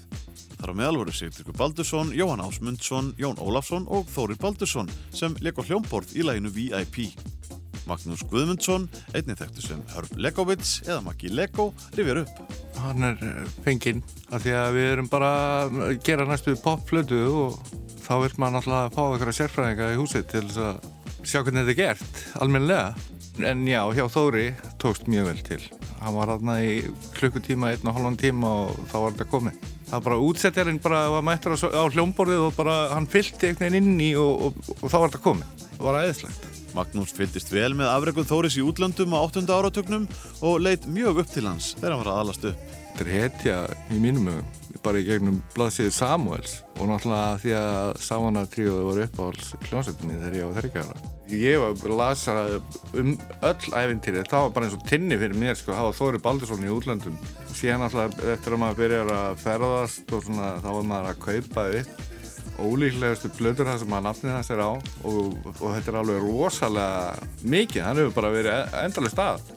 [0.55, 5.61] Þar á meðal voru Sigtryggur Baldursson, Jóhann Ásmundsson, Jón Ólafsson og Þórir Baldursson sem leik
[5.61, 7.13] á hljómborð í læginu VIP.
[7.85, 12.45] Magnús Guðmundsson, einnig þekktu sem Hörb Legovits eða Maggi Lego, rifjar upp.
[12.81, 13.21] Hann er
[13.61, 14.01] fenginn
[14.33, 15.33] af því að við erum bara
[15.67, 17.59] að gera næstu popflötu og
[18.01, 20.87] þá vil maður náttúrulega fá eitthvað sérfræðinga í húsið til þess að
[21.23, 22.93] sjá hvernig þetta er gert, almennilega.
[23.47, 24.49] En já, hjá Þóri
[24.81, 25.59] tókst mjög vel til.
[25.99, 26.73] Hann var aðna í
[27.15, 29.65] klukkutíma, einn og halvan tíma og þá var þetta komið.
[29.89, 34.03] Það bara útsettjarinn bara var mættur á, hljómborðið og bara hann fyllti einhvern veginn inn
[34.05, 35.65] í og, og, og þá var þetta komið.
[35.71, 36.47] Það var aðeinslegt.
[36.75, 39.45] Magnús fylgdist vel með afreguð Þóris í útlöndum á 8.
[39.49, 40.05] áratögnum
[40.45, 42.77] og leitt mjög upp til hans þegar hann var að alast upp.
[42.91, 43.59] Þetta er hetja
[43.89, 49.53] í mínum hugum, bara í gegnum blaðsíðu Samuels og náttúrulega því að Samanartríóðu voru uppáhalds
[49.67, 50.99] hljómsveitinni þegar ég var þeirrikjara.
[51.29, 52.35] Ég var að lasa
[52.97, 53.11] um
[53.45, 56.65] öll æfintýri, það var bara eins og tinni fyrir mér sko, það var Þóri Baldursson
[56.65, 57.17] í útlöndum.
[57.53, 61.67] Síðan alltaf eftir að maður byrjar að ferðast og svona, þá var maður að kaupa
[61.81, 62.05] upp
[62.59, 67.27] ólíklegustu blöður það sem að nafnið hans er á og, og þetta er alveg rosalega
[67.53, 69.53] mikið, hann hefur bara verið endalega stað.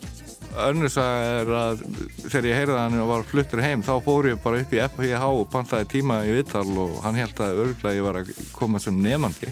[0.52, 1.82] Önnurs er að
[2.26, 5.46] þegar ég heyrði hann var fluttur heim þá fór ég bara upp í FHH og
[5.52, 9.48] pantaði tíma í vittal og hann held að örgulega ég var að koma sem nefandi.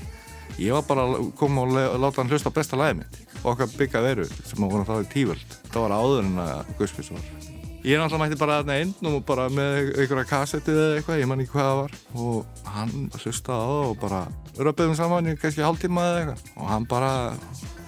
[0.60, 4.26] Ég var bara að koma og láta hann hlusta besta lagið mitt okkar byggja veru
[4.28, 5.56] sem var þá í tíföld.
[5.70, 7.30] Það var áður en að Guðspís var.
[7.80, 11.40] Ég náttúrulega mætti bara aðna inn og bara með einhverja kassetti eða eitthvað, ég man
[11.40, 14.18] ekki hvað það var og hann hlustaði á það og bara
[14.68, 17.12] röpðum saman í kannski hálftíma eða eitthvað og hann bara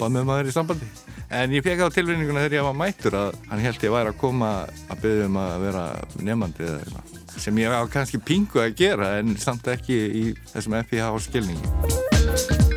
[0.02, 0.90] bað með maður í sambandi.
[1.32, 4.20] En ég fekk á tilvinninguna þegar ég var mættur að hann held ég væri að
[4.20, 4.52] koma
[4.92, 5.86] að byggja um að vera
[6.20, 7.06] nefnandi eða
[7.40, 12.71] sem ég var kannski pingu að gera en samt ekki í þessum FIH skilningi.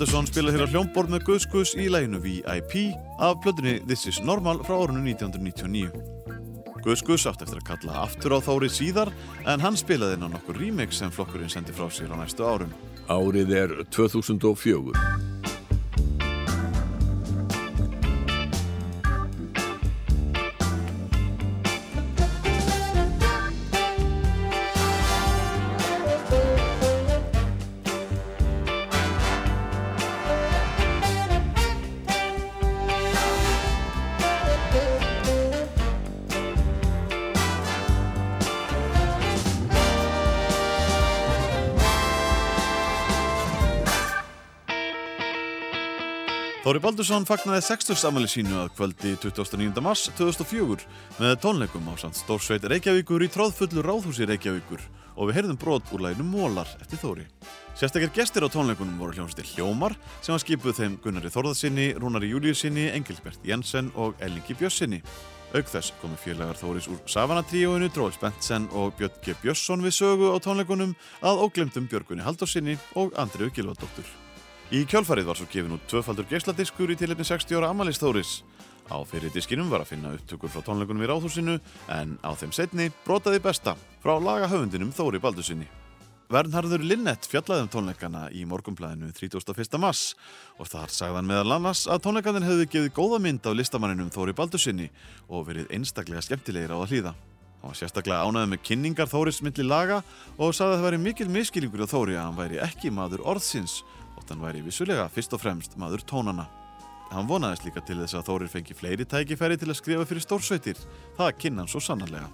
[0.00, 4.62] Baldursson spilaði hér á hljómborð með Guðskus í læginu VIP af plötunni This is Normal
[4.64, 5.90] frá árunnu 1999.
[6.80, 9.12] Guðskus átt eftir að kalla aftur á Þóri síðar
[9.44, 12.72] en hann spilaði inn á nokkur remix sem flokkurinn sendi frá sér á næstu árum.
[13.12, 15.29] Árið er 2004.
[47.00, 49.80] Baldursson fagnaði 60 amali sínu að kvöldi 29.
[49.80, 50.84] mars 2004
[51.16, 54.84] með tónleikum á samt Stórsveit Reykjavíkur í tróðfullu ráðhúsi Reykjavíkur
[55.16, 57.24] og við heyrðum brot úr læginu Mólar eftir Þóri.
[57.72, 62.90] Sérstakir gestir á tónleikunum voru hljómsveitir Hljómar sem var skipuð þeim Gunnari Þórðarsinni, Rúnari Júliusinni,
[62.92, 65.00] Engilbert Jensen og Ellingi Bjössinni.
[65.56, 69.40] Auk þess komu félagar Þóris úr Savana-tríóinu, Dróðis Bentsen og Björn G.
[69.40, 70.92] Björnsson við sögu á tónleikunum
[71.24, 74.19] að óglemdum Björgunni Haldósinni og Andriu Gilvardóttur.
[74.70, 78.44] Í kjálfarið var svo gefin út tvöfaldur geisladiskur í tilefni 60 ára Amalís Þóris.
[78.86, 81.56] Á fyrir diskinum var að finna upptökur frá tónleikunum í Ráðhúsinu
[81.90, 85.66] en á þeim setni brotaði besta frá lagahöfundinum Þóri Baldursinni.
[86.30, 89.74] Vernharður Linnett fjallaði um tónleikana í morgumblæðinu 31.
[89.82, 90.04] mars
[90.54, 94.86] og þar sagðan meðal annars að tónleikanir hefðu gefið góða mynd af listamanninum Þóri Baldursinni
[95.26, 97.16] og verið einstaklega skemmtilegir á það hlýða.
[97.60, 99.98] Hann var sérstaklega ánæðið með kynningar Þóris myndli laga
[100.38, 103.82] og sagði að það væri mikil miskilningur á Þóri að hann væri ekki maður orðsins
[104.30, 106.46] hann væri vissulega fyrst og fremst maður tónana.
[107.10, 110.82] Hann vonaðist líka til þess að Þórir fengi fleiri tækifæri til að skrifa fyrir stórsveitir.
[111.18, 112.30] Það kynna hann svo sannarlega.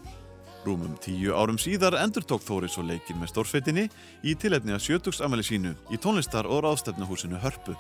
[0.66, 3.86] Rúmum tíu árum síðar endur tók Þórir svo leikinn með stórsveitinni
[4.27, 7.77] í tilefni að sjötugsamæli sínu í tónlistar- og ráðstefnuhúsinu Hörpu.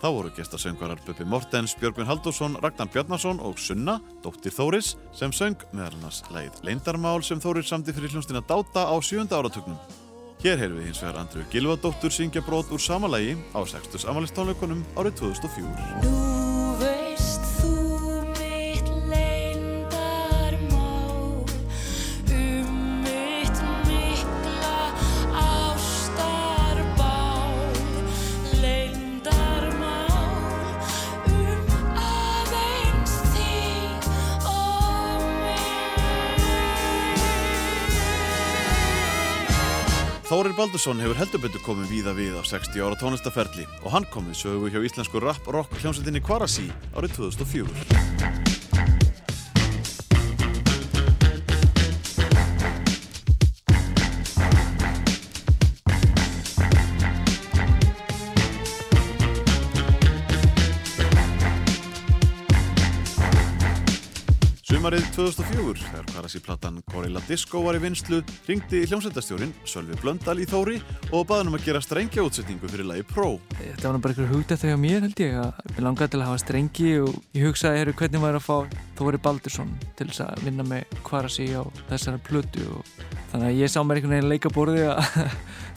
[0.00, 5.60] Þá voru gestasöngvarar Böppi Mortens, Björgvin Haldursson, Ragnar Bjarnason og Sunna, dóttir Þóris, sem söng
[5.74, 9.76] meðal annars leið Leindarmál sem Þórir samdi fyrir hljónstina Dáta á sjönda áratugnum.
[10.40, 14.08] Hér heyrðum við hins vegar Andru Gilvadóttur syngja brot úr sama lagi á 60.
[14.08, 16.39] amalistónleikunum árið 2004.
[40.30, 44.28] Þórir Baldursson hefur heldur betur komið víða við á 60 ára tónlistaferli og hann kom
[44.30, 49.09] við sögu hjá íslensku rap-rock hljómsveitinni Kvarasi árið 2004.
[64.80, 70.78] Sumarið 2004, þegar Karasi-platan Gorilla Disco var í vinslu, ringdi hljómsveitastjórin Sölvi Blöndal í Þóri
[71.10, 73.34] og baði hann um að gera strengja útsetningu fyrir lagi Pro.
[73.58, 76.40] Þetta var bara einhver hugdætt hjá mér held ég að ég langaði til að hafa
[76.40, 80.64] strengi og ég hugsaði heru, hvernig maður að fá Þóri Baldursson til þess að vinna
[80.72, 83.04] með Kvarasi á þessari plötu og
[83.34, 85.04] þannig að ég sá mér einhvern veginn leika borði að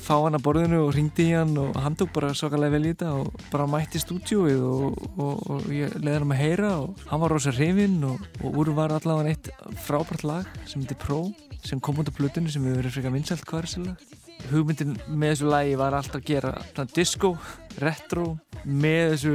[0.03, 2.91] fá hann að borðinu og ringdi í hann og hann tók bara svakalega vel í
[2.91, 7.05] þetta og bara mætti stúdíóið og, og, og ég leði hann um að heyra og
[7.11, 9.51] hann var rosa hrifinn og, og úr var allavega eitt
[9.85, 11.21] frábært lag sem heitir Pro
[11.63, 15.77] sem kom út á plötunni sem hefur verið frekar vinsalt Kvarasilag hugmyndin með þessu lagi
[15.79, 16.53] var alltaf að gera
[16.93, 17.33] disco,
[17.81, 18.25] retro
[18.63, 19.33] með þessu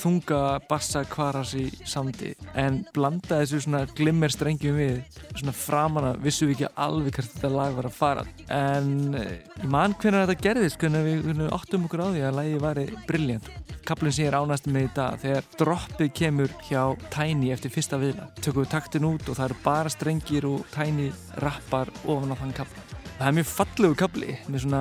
[0.00, 6.24] þunga bassa kvaras í samdi en blanda þessu svona glimmer strengjum við svona framan að
[6.24, 8.26] vissum við ekki alveg hvert þetta lag var að fara.
[8.52, 12.60] En ég man hvernig þetta gerðist hvernig við hvernig áttum okkur á því að lagi
[12.66, 13.52] væri brilljant
[13.86, 16.82] kaplinn sem ég ánæst með í dag þegar droppið kemur hjá
[17.14, 21.12] Tiny eftir fyrsta viðla tökum við taktin út og það eru bara strengir og Tiny
[21.44, 22.85] rappar ofan á þann kapla
[23.16, 24.80] Það er mjög fallegu kapli með svona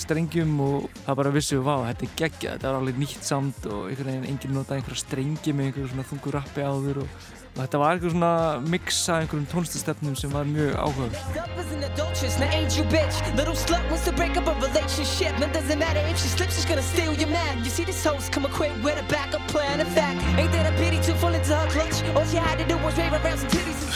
[0.00, 3.90] strengjum og það bara vissu vá, þetta er geggja, þetta var alveg nýtt samt og
[3.90, 7.18] einhvern veginn enginn notaði einhverja strengi með einhverju svona þungur rappi áður og,
[7.56, 8.32] og þetta var einhver svona
[8.68, 11.16] mix af einhverjum tónlistastefnum sem var mjög áhugaður.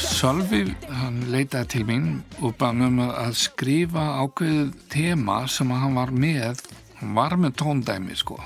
[0.08, 0.62] Sölvi,
[1.02, 2.08] hann leitaði til mín
[2.40, 6.64] og með mig að skrifa ákveðið tema sem hann var með.
[7.00, 8.40] Hann var með tóndæmi sko.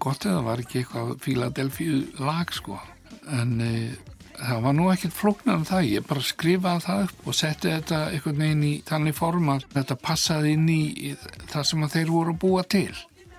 [0.00, 2.78] Gott eða var ekki eitthvað Philadelphia lag sko.
[3.34, 3.72] En e,
[4.38, 8.00] það var nú ekkert flóknar en það, ég bara skrifaði það upp og setti þetta
[8.12, 10.82] einhvern veginn í þannig form að þetta passaði inn í,
[11.50, 12.94] það sem þeir voru að búa til.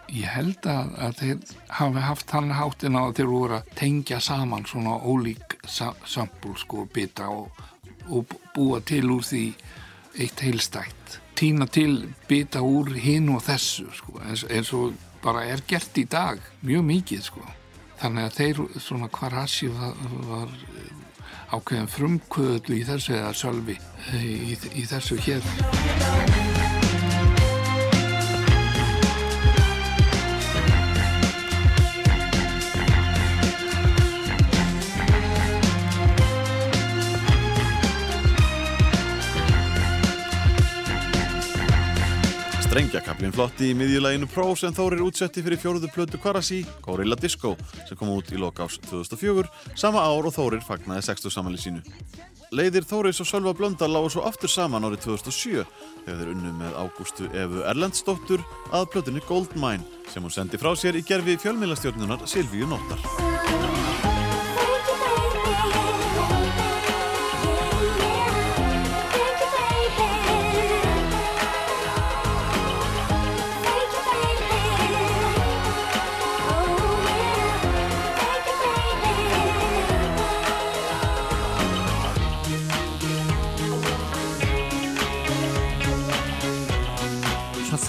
[0.10, 4.22] Ég held að, að þeir hafi haft þannig háttin á að þeir voru að tengja
[4.26, 7.62] saman svona ólík sa sampul sko bita og,
[8.10, 9.44] og búa til úr því
[10.20, 15.64] eitt heilstætt týna til bita úr hinn og þessu sko, eins, eins og bara er
[15.68, 16.42] gert í dag.
[16.66, 17.46] Mjög mikið sko
[18.00, 20.00] þannig að þeir svona Kvarasi var,
[20.30, 20.56] var
[21.56, 23.80] ákveðin frumkvöðlu í þessu eða sölvi
[24.16, 26.59] í, í þessu hér
[42.70, 47.56] Strengjakablin flotti í miðjuleginu Pro sem Þórir útsetti fyrir fjóruðu plötu Kvarasi, Gorilla Disco,
[47.88, 51.82] sem kom út í lokás 2004, sama ár og Þórir fagnaði 60 samanli sínu.
[52.54, 56.80] Leiðir Þóris og Sölva Blöndal lágu svo aftur saman árið 2007 þegar þeir unnu með
[56.84, 62.70] Ágústu Efu Erlendsdóttur að plötunni Goldmine sem hún sendi frá sér í gerfi fjölmiðlastjórnunar Silvíu
[62.70, 63.89] Nóttar.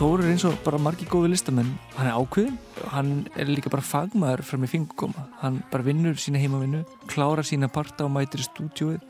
[0.00, 1.74] Þór er eins og bara margi góði listamenn.
[1.92, 2.54] Hann er ákveðin,
[2.88, 7.68] hann er líka bara fagmaður frá mig fingurkoma, hann bara vinnur sína heimavinnu, klára sína
[7.68, 9.02] parta og mætir í stúdjóið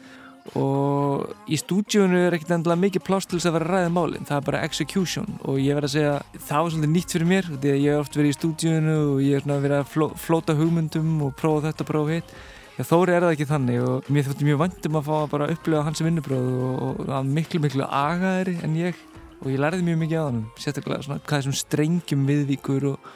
[0.58, 4.40] og í stúdjónu er ekkert endilega mikið pláss til þess að vera ræða málinn, það
[4.40, 5.28] er bara execution.
[5.46, 6.16] Og ég verð að segja,
[6.48, 9.20] það var svolítið nýtt fyrir mér því að ég hef oft verið í stúdjónu og
[9.22, 12.34] ég svona verið að fló, flóta hugmyndum og prófa þetta, prófa hitt.
[12.80, 15.86] Þóri er það ekki þannig og mér þótti mjög vandum að fá að bara upplifa
[15.86, 18.96] hans vinnubróð og, og hann miklu miklu agaðri en ég
[19.40, 23.10] og ég lærði mjög mikið á hann sérstaklega svona hvað þessum strengjum viðvíkur og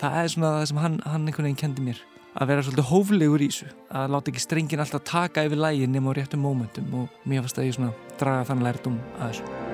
[0.00, 3.42] það er svona það sem hann, hann einhvern veginn kendi mér að vera svolítið hóflegur
[3.42, 7.18] í þessu að láta ekki strengin alltaf taka yfir lægin nema á réttum mómentum og
[7.24, 9.69] mér fannst að ég svona draga þann lærdum að þessu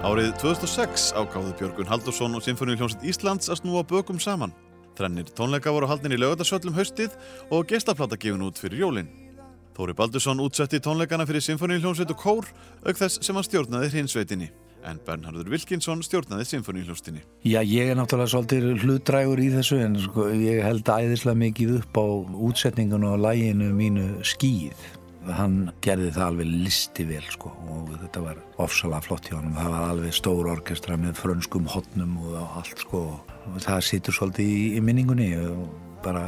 [0.00, 4.54] Árið 2006 ágáðu Björgun Haldursson og Sinfoníuljónsett Íslands að snúa bökum saman.
[4.96, 7.18] Þrennir tónleika voru haldin í lögadarsöllum haustið
[7.52, 9.10] og gestaplata gefin út fyrir jólinn.
[9.76, 12.48] Þóri Baldursson útsetti tónleikana fyrir Sinfoníuljónsett og Kór,
[12.80, 14.48] auk þess sem hann stjórnaði hrinsveitinni.
[14.84, 17.20] en Bernhardur Wilkinsson stjórnaði symfóníuhljóstinni.
[17.44, 22.00] Já, ég er náttúrulega svolítið hlutdrægur í þessu en sko, ég held æðislega mikið upp
[22.00, 22.06] á
[22.48, 24.99] útsetningun og læginu mínu skýð.
[25.28, 29.52] Hann gerði það alveg listi vel sko og þetta var ofsalega flott hjá hann.
[29.58, 33.02] Það var alveg stór orkestra með frönskum hotnum og allt sko.
[33.50, 35.68] Og það situr svolítið í, í minningunni og
[36.04, 36.24] bara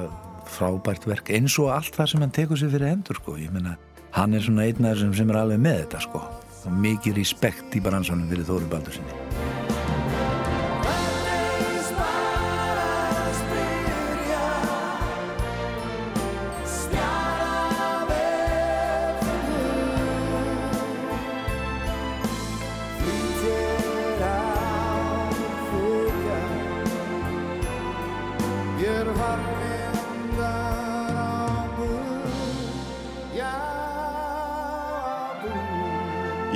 [0.52, 3.38] frábært verk eins og allt það sem hann tekur sér fyrir hendur sko.
[3.40, 3.78] Ég meina,
[4.18, 6.24] hann er svona einn þessum sem er alveg með þetta sko.
[6.62, 9.61] Og mikið respekt í bransanum fyrir Þóri Baldur sinni.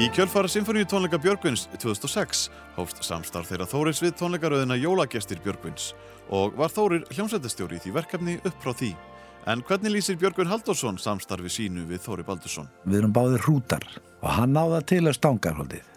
[0.07, 2.45] Í kjölfara Sinfoníu tónleika Björgvins 2006
[2.77, 5.89] hófst samstarf þeirra Þóris við tónleikaröðina Jólagestir Björgvins
[6.31, 8.93] og var Þórir hljómsættastjóri í því verkefni upp frá því.
[9.51, 12.69] En hvernig lýsir Björgvin Halldórsson samstarfi sínu við Þóri Baldursson?
[12.87, 13.87] Við erum báðir hrútar
[14.21, 15.89] og hann náða til að stanga haldið.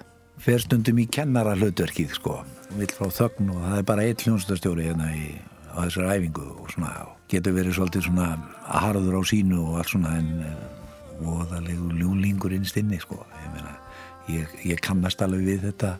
[0.41, 2.39] Fer stundum í kennara hlutverkið sko,
[2.79, 5.35] vill frá þögn og það er bara eitt hljómsættastjóri hérna í,
[5.69, 6.95] á þessar æfingu og svona
[7.29, 8.31] getur verið svolítið svona
[8.65, 10.33] harður á sínu og allt svona en
[11.21, 13.77] voðalegu ljúlingur innstinni sko, ég meina
[14.29, 15.95] ég, ég kannast alveg við þetta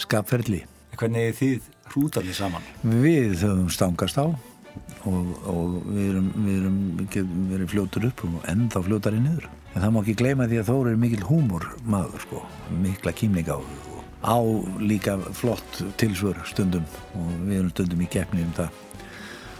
[0.00, 0.62] skapferðli.
[1.00, 2.66] Hvernig er þið hrútarnir saman?
[2.82, 8.50] Við höfum stangast á og, og við erum, við erum, við erum fljótur upp og
[8.50, 9.48] ennþá fljótari niður.
[9.70, 12.44] En það má ekki gleyma því að Þóri er mikil húmor maður sko,
[12.82, 13.90] mikla kýmning á og
[14.20, 14.36] á
[14.82, 16.84] líka flott tilsvör stundum
[17.16, 18.72] og við erum stundum í keppni um það.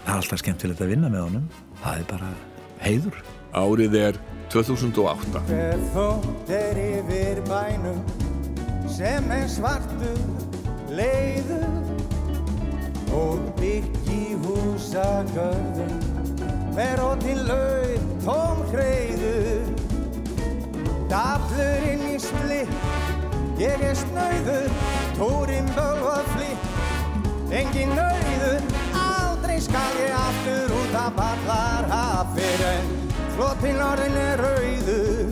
[0.01, 1.47] Það er alltaf skemmtilegt að vinna með honum.
[1.81, 2.33] Það er bara
[2.81, 3.21] heiður.
[3.51, 4.15] Árið er
[4.51, 5.41] 2008.
[5.49, 7.99] Hver þótt er yfir bænum
[8.91, 10.11] sem er svartu
[10.91, 11.67] leiður
[13.15, 15.99] og byggi húsagörðum
[16.79, 19.67] er ótinn laug tóm hreiður.
[21.11, 24.71] Dallur inn í splitt ég er snauður.
[25.19, 26.63] Túrin bölvað flitt
[27.51, 28.63] engin nöyður
[28.95, 33.00] aldrei skal ég aftur út að ballar hafir en
[33.41, 35.31] Orðin er rauður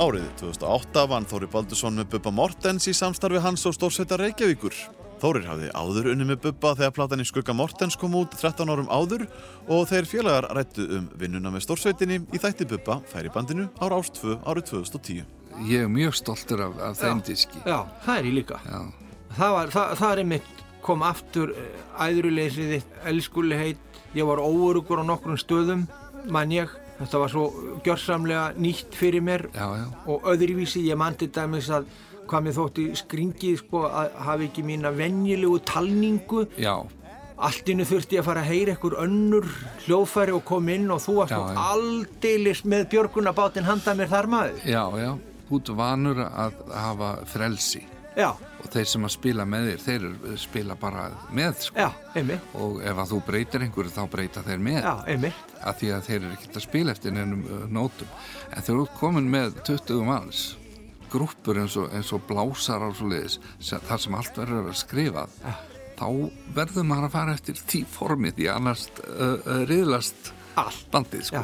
[0.00, 4.76] Árið 2008 vann Þóri Baldursson með Bubba Mortens í samstarfi hans og stórsveita Reykjavíkur.
[5.20, 8.88] Þórir hafði áður unni með Bubba þegar platan í skugga Mortens kom út 13 árum
[8.92, 9.26] áður
[9.68, 14.20] og þeir félagar rættu um vinnuna með stórsveitinni í þætti Bubba færi bandinu ára ást
[14.20, 15.28] 2 árið 2010.
[15.68, 17.60] Ég er mjög stoltur af, af þeim diski.
[17.64, 18.60] Já, það er ég líka.
[19.36, 21.52] Það, var, það, það er einmitt kom aftur
[22.00, 25.86] æðruleysið þitt, elskuliheit, ég var óurugur á nokkrum stöðum,
[26.28, 26.70] mann ég.
[27.00, 27.44] Þetta var svo
[27.84, 29.86] gjörsamlega nýtt fyrir mér já, já.
[30.04, 31.86] og öðruvísi ég mann til dæmis að
[32.28, 36.44] hvað mér þótti skringið sko að hafa ekki mína venjulegu talningu.
[36.60, 36.74] Já.
[37.40, 39.48] Allt innu þurfti ég að fara að heyra einhver önnur
[39.86, 44.60] hljóðfæri og koma inn og þú varst nú aldeilis með björgunabátinn handa mér þar maður.
[44.68, 45.10] Já, já,
[45.56, 47.86] út vanur að hafa frelsi.
[48.12, 48.34] Já.
[48.60, 51.76] Og þeir sem að spila með þér, þeir eru- spila bara með, sko.
[51.80, 51.88] Já.
[52.60, 54.80] Og ef að þú breytir einhverju, þá breyta þeir með.
[54.84, 54.94] Já.
[55.64, 58.10] Af því að þeir eru ekkert að spila eftir neinum uh, nótum.
[58.50, 60.42] En þegar þú ert komin með 20 manns,
[61.10, 63.38] grúppur eins og, eins og blásar á svo leiðis,
[63.88, 65.54] þar sem allt verður að skrifa, Já.
[65.98, 66.06] þá
[66.60, 70.30] verður maður að fara eftir tí formið, því annars uh, uh, riðlast
[70.60, 71.42] allt bandið, sko.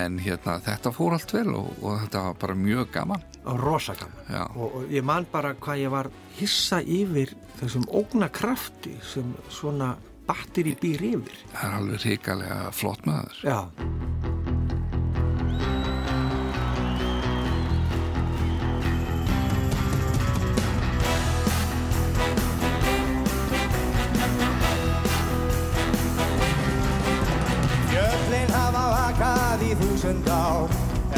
[0.00, 3.22] En hérna, þetta fór allt vel og, og þetta var bara mjög gaman.
[3.44, 4.24] Rosa gaman.
[4.30, 4.44] Já.
[4.56, 9.94] Og, og ég man bara hvað ég var hissa yfir þessum ógnakrafti sem svona
[10.26, 11.44] batteri býr yfir.
[11.52, 13.44] Það er alveg ríkalega flott maður.
[13.44, 13.60] Já.
[27.92, 30.72] Fjöllin hafa vakað í þúsund ár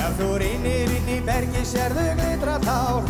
[0.06, 3.06] Ef þú rinnir inn í bergi sérðu glitra tár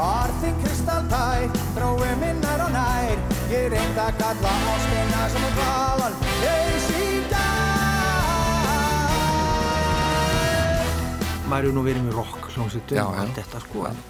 [0.00, 1.42] Orðin kristaltær,
[1.76, 3.18] drói minnar og nær
[3.50, 6.16] Ég reynd að kalla ástina sem er kvalan
[6.54, 7.10] Eis í
[11.52, 13.20] Maður er nú verið með rock hljómsveitum Já, og já.
[13.26, 13.84] allt þetta sko.
[13.90, 14.00] En,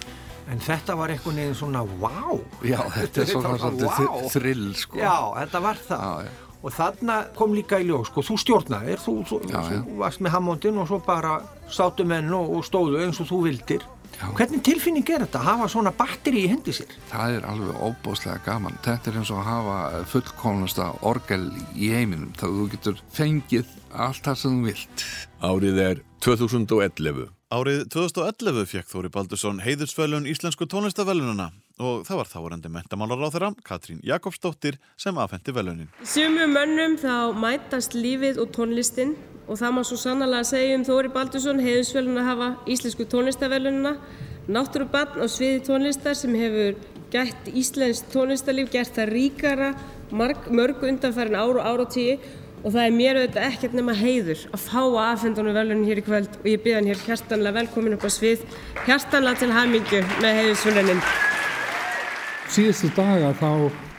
[0.53, 2.39] en þetta var einhvern veginn svona wow.
[2.63, 3.83] Já, þetta er svona wow.
[3.83, 4.23] wow.
[4.31, 5.03] þrill, sko.
[5.03, 6.07] Já, þetta var það.
[6.07, 6.42] Já, já.
[6.63, 10.35] Og þarna kom líka í ljós, sko, þú stjórnaðir, þú, þú, Já, þú varst með
[10.37, 13.83] Hammondin og svo bara sátu menn og, og stóðu eins og þú vildir.
[14.13, 14.27] Já.
[14.37, 16.91] Hvernig tilfinning er þetta að hafa svona batteri í hendi sér?
[17.09, 18.77] Það er alveg óbúslega gaman.
[18.85, 19.77] Þetta er eins og að hafa
[20.13, 22.31] fullkomnasta orgel í heiminum.
[22.39, 25.05] Það þú getur fengið allt það sem þú vilt.
[25.43, 27.25] Árið er 2011.
[27.53, 33.51] Árið 2011 fekk Þóri Baldursson heiðursfölun Íslensku tónlistavelununa og það var þárendi mentamálar á þeirra,
[33.65, 35.89] Katrín Jakobsdóttir, sem afhendi velunin.
[36.05, 39.15] Sumu mönnum þá mætast lífið og tónlistin
[39.47, 43.97] og það má svo sannlega segja um Þóri Baldursson heiðusvelun að hafa Íslensku tónlistavelununa,
[44.47, 46.77] náttúrubann á sviði tónlistar sem hefur
[47.13, 49.73] gætt Íslensk tónlistarlíf, gert það ríkara,
[50.11, 52.17] marg, mörg undanfærin ár og ára tíu
[52.63, 56.05] og það er mér auðvitað ekkert nema heiður að fá að afhendunum velunin hér í
[56.07, 58.47] kvöld og ég byrða hann hér hjartanlega velkomin upp á svið,
[58.87, 61.03] hjartanlega til hamingju með heiðusvelunin.
[62.51, 63.49] Síðustu daga þá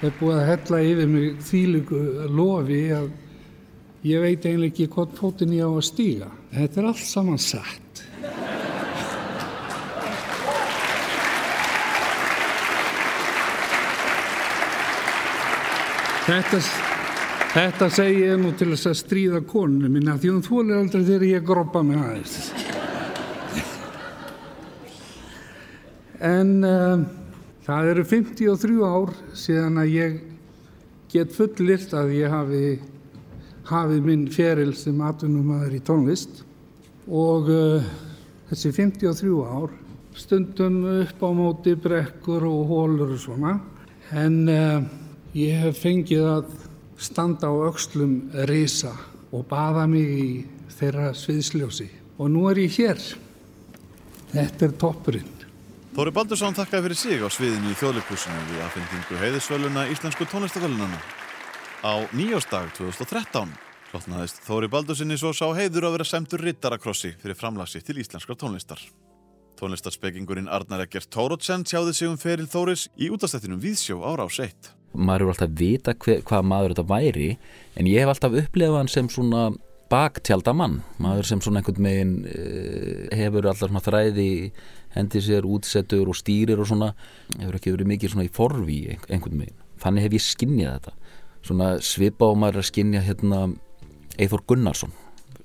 [0.04, 3.06] er búið að hella yfir mig þýlugu lofi að
[4.04, 6.28] ég veit eiginlega ekki hvort fótinn ég á að stíga.
[6.52, 7.80] Þetta er allt saman satt.
[16.24, 16.58] Þetta,
[17.52, 21.26] þetta segi ég nú til þess að stríða konunum minna því hún þólir aldrei þegar
[21.28, 22.38] ég groppa mig aðeins.
[26.24, 27.02] En um,
[27.64, 30.18] það eru 53 ár síðan að ég
[31.12, 32.64] get fullirt að ég hafi
[33.68, 36.42] hafið minn feril sem atvinnumæður í tónlist.
[37.08, 37.86] Og uh,
[38.50, 39.72] þessi 53 ár
[40.14, 43.56] stundum upp á móti brekkur og hólur og svona.
[44.12, 44.84] En uh,
[45.36, 46.54] ég hef fengið að
[47.00, 48.18] standa á öxlum
[48.50, 48.92] risa
[49.34, 50.28] og baða mig í
[50.76, 51.88] þeirra sviðsljósi.
[52.20, 53.00] Og nú er ég hér.
[54.34, 55.33] Þetta er toppurinn
[55.94, 60.96] Þóri Baldursson þakkaði fyrir sig á sviðinu í þjóðleikúsinu við aðfendingu heiðisvöluna Íslensku tónlistavölunana.
[61.86, 63.52] Á nýjóstag 2013
[63.92, 68.82] hlotnaðist Þóri Baldurssoni svo sá heiður að vera semtur rittarakrossi fyrir framlagsi til íslenskar tónlistar.
[69.60, 74.72] Tónlistarspekingurinn Arnar Eggert Tórótsen tjáði sig um feril Þóris í útastættinum Víðsjó ára á seitt.
[74.98, 77.30] Maður eru alltaf að vita hver, hvað maður þetta væri
[77.78, 79.44] en ég hef alltaf upplefað hann sem svona
[79.94, 84.28] baktjaldamann, maður sem svona einhvern megin uh, hefur alltaf þræði
[84.94, 86.92] hendi sér útsettur og stýrir og svona,
[87.38, 90.94] hefur ekki verið mikið svona í forvi einhvern megin, þannig hef ég skinnjað þetta,
[91.44, 93.40] svona svipa og maður er að skinnja hérna
[94.14, 94.94] Eithor Gunnarsson,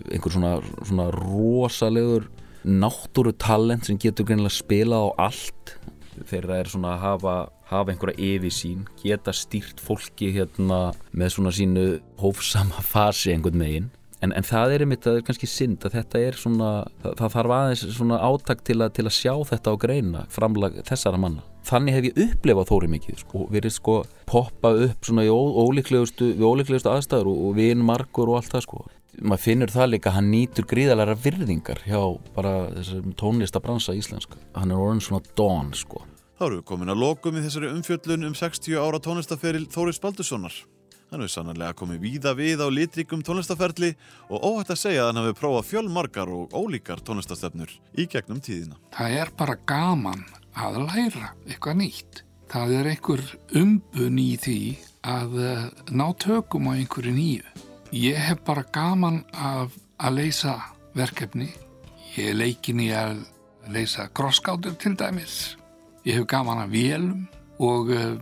[0.09, 0.53] einhver svona,
[0.85, 2.29] svona rosalegur
[2.63, 5.77] náttúru talent sem getur greinilega spilað á allt.
[6.19, 7.35] Þegar það er svona að hafa,
[7.69, 11.85] hafa einhverja yfirsýn, geta stýrt fólki hérna með svona sínu
[12.19, 13.89] hófsama fasi einhvern megin
[14.19, 16.69] En, en það er einmitt að það er kannski synd að þetta er svona,
[17.03, 20.80] það, það þarf aðeins svona áttak til að, til að sjá þetta á greina framlag
[20.89, 21.45] þessara manna.
[21.69, 26.48] Þannig hef ég upplefað þóri mikið sko, verið sko poppa upp svona í ólíklegustu, við
[26.49, 28.81] ólíklegustu aðstæður og, og vinn margur og allt það sko.
[29.19, 32.01] Maður finnur það líka hann nýtur gríðalega virðingar hjá
[32.35, 34.39] bara þessum tónlistabransa íslenska.
[34.56, 36.03] Hann er orðin svona dón sko.
[36.39, 40.56] Þá eru við komin að lokum í þessari umfjöllun um 60 ára tónlistaferil Þóris Baldurssonar.
[41.09, 43.95] Hann hefur sannanlega komið víða við á litrikum tónlistaferli
[44.29, 48.77] og óhætt að segja að hann hefur prófað fjölmargar og ólíkar tónlistastefnur í gegnum tíðina.
[48.93, 50.21] Það er bara gaman
[50.53, 52.19] að læra eitthvað nýtt.
[52.49, 53.23] Það er einhver
[53.57, 54.59] umbun í því
[55.09, 57.55] að uh, ná tökum á einhverju nýju.
[57.97, 60.59] Ég hef bara gaman af að leysa
[60.93, 61.49] verkefni.
[62.19, 63.23] Ég er leikin í að
[63.73, 65.55] leysa krosskátur til dæmis.
[66.05, 67.25] Ég hef gaman af vélum
[67.57, 68.13] og uh,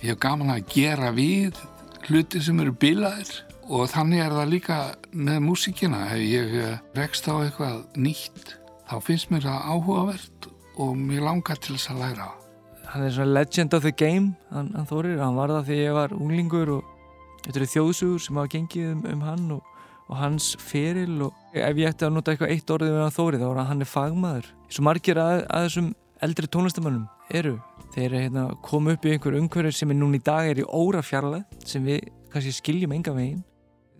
[0.00, 1.60] ég hef gaman að gera við
[2.08, 3.30] hluti sem eru bilaðir.
[3.70, 4.78] Og þannig er það líka
[5.14, 6.06] með músíkina.
[6.10, 6.56] Ef ég
[6.98, 8.56] rekst á eitthvað nýtt
[8.90, 10.48] þá finnst mér það áhugavert
[10.82, 12.28] og mér langar til þess að læra.
[12.90, 15.94] Hann er svona legend of the game hann, hann Þórir, hann var það þegar ég
[15.94, 16.88] var unglingur og
[17.44, 19.62] þetta eru þjóðsugur sem hafa gengið um, um hann og,
[20.08, 21.20] og hans feril.
[21.28, 23.88] Og ef ég ætti að nota eitthvað eitt orðið með hann Þóri þá er hann
[23.92, 24.52] fagmaður.
[24.70, 25.92] Svo margir að, að þessum
[26.26, 27.60] eldri tónlistamönnum eru
[27.94, 31.02] þeir hérna, komu upp í einhver umhverfið sem er núna í dag er í óra
[31.04, 33.44] fjarlæð sem við kannski skiljum enga veginn.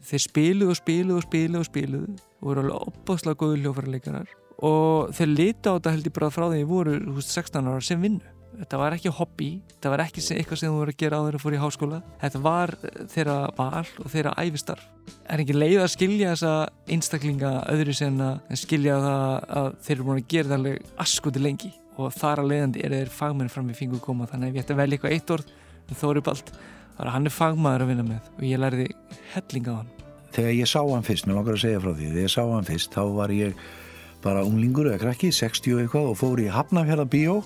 [0.06, 5.10] Þeir spiluðu og spiluðu og spiluðu og spiluðu og voru alveg opbáslega góðu hljófarleikarar og
[5.16, 8.00] þeir lita á þetta held ég bara frá því að voru húst 16 ára sem
[8.00, 8.36] vinnu.
[8.60, 11.40] Þetta var ekki hobby, þetta var ekki eitthvað sem þú voru að gera á þeirra
[11.40, 12.00] fór í háskóla.
[12.20, 12.72] Þetta var
[13.14, 14.88] þeirra val og þeirra æfistarf
[15.30, 16.54] er ekki leið að skilja þessa
[16.94, 21.42] einstaklinga öðru sen að skilja það að þeir eru búin að gera það alveg askuti
[21.42, 24.28] lengi og þar að leiðandi er þeir fagmenn fram í fingur koma.
[24.30, 25.50] Þannig að ef ég ætti að velja eitthvað eitt orð
[25.90, 26.52] um Þóri Bald,
[26.94, 28.86] þá er hann fagmaður að vinna með og ég lærði
[29.34, 29.90] helling á hann.
[30.30, 32.68] Þegar ég sá hann fyrst, mér langar að segja frá því þegar ég sá hann
[32.68, 33.66] fyrst, þá var ég
[34.22, 37.40] bara unglingur eða krakki, 60 eitthvað og fór í Hafnafjörða bíó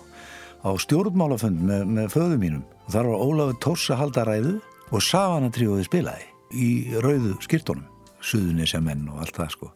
[0.65, 2.65] á stjórnmálafönd með, með föðu mínum.
[2.85, 4.55] Og þar var Ólafur Tórs að halda ræðu
[4.91, 7.89] og Savanatrióði spilaði í rauðu skirtónum
[8.25, 9.71] suðunisja menn og allt það sko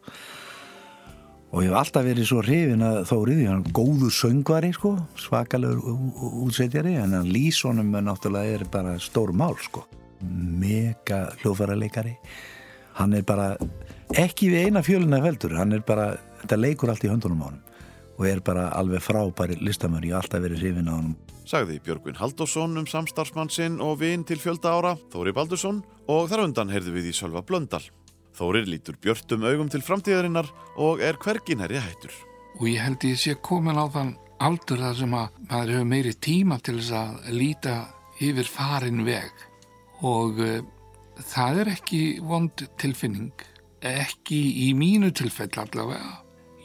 [1.48, 5.96] og ég hef alltaf verið svo hrifin að þórið, hann er góður söngvari sko, svakalegur
[6.44, 9.86] útsetjari en hann Lísonum er náttúrulega er bara stór mál sko.
[10.20, 12.16] Mega hljófaraleikari
[12.98, 13.52] hann er bara
[14.18, 16.10] ekki við eina fjöluna feldur, hann er bara
[16.42, 17.64] þetta leikur allt í höndunum á hann
[18.18, 21.16] og er bara alveg frábæri listamör, ég alltaf verið hrifin á hann
[21.48, 25.78] Sagði Björgvin Halldórsson um samstarfsmann sinn og vin til fjölda ára, Þóri Baldursson
[26.12, 27.80] og þar undan heyrðu við í Sölva Blöndal.
[28.36, 32.15] Þórir lítur björtum augum til framtíðarinnar og er hvergin herri hættur.
[32.58, 36.15] og ég held ég sé komin á þann aldur þar sem að maður hefur meiri
[36.15, 37.74] tíma til þess að líta
[38.18, 39.31] yfir farin veg.
[40.02, 40.62] Og uh,
[41.23, 43.47] það er ekki vond tilfinning
[43.82, 46.23] ekki í mínu tilfell allavega.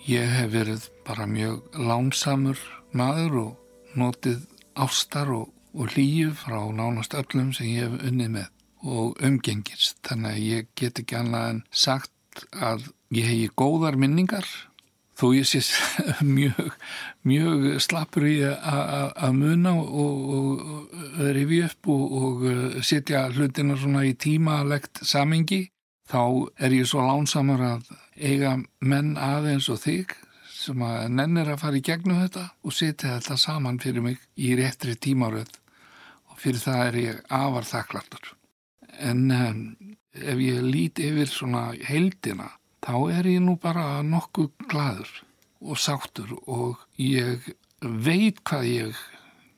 [0.10, 2.60] Ég hef verið bara mjög lánsamur
[2.92, 4.42] maður og notið
[4.74, 8.50] ástar og, og hlýju frá nánast öllum sem ég hef unnið með
[8.84, 14.48] og umgengist þannig að ég get ekki annað en sagt að ég hegi góðar minningar
[15.20, 15.62] þó ég sé
[16.26, 16.72] mjög,
[17.24, 20.90] mjög slappur í að- muna og
[21.36, 25.68] rifi upp og, og uh, setja hlutina svona í tímalegt samengi
[26.10, 26.20] þá
[26.60, 30.12] er ég svo lánsamur að eiga menn aðeins og þig
[30.64, 34.54] sem að nennir að fara í gegnum þetta og setja þetta saman fyrir mig í
[34.60, 35.50] réttri tímaröð
[36.32, 38.34] og fyrir það er ég afar þakklartur.
[39.00, 39.62] En um,
[40.14, 42.52] ef ég lít yfir svona heildina
[42.84, 45.12] þá er ég nú bara nokkuð gladur
[45.64, 49.04] og sáttur og ég veit hvað ég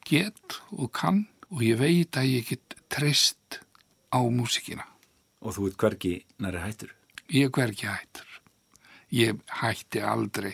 [0.06, 3.60] get og kann og ég veit að ég get treyst
[4.14, 4.86] á músikina.
[5.42, 6.92] Og þú ert hvergi næri hættur.
[7.30, 8.30] Ég er hvergi hættur.
[9.14, 10.54] Ég hætti aldrei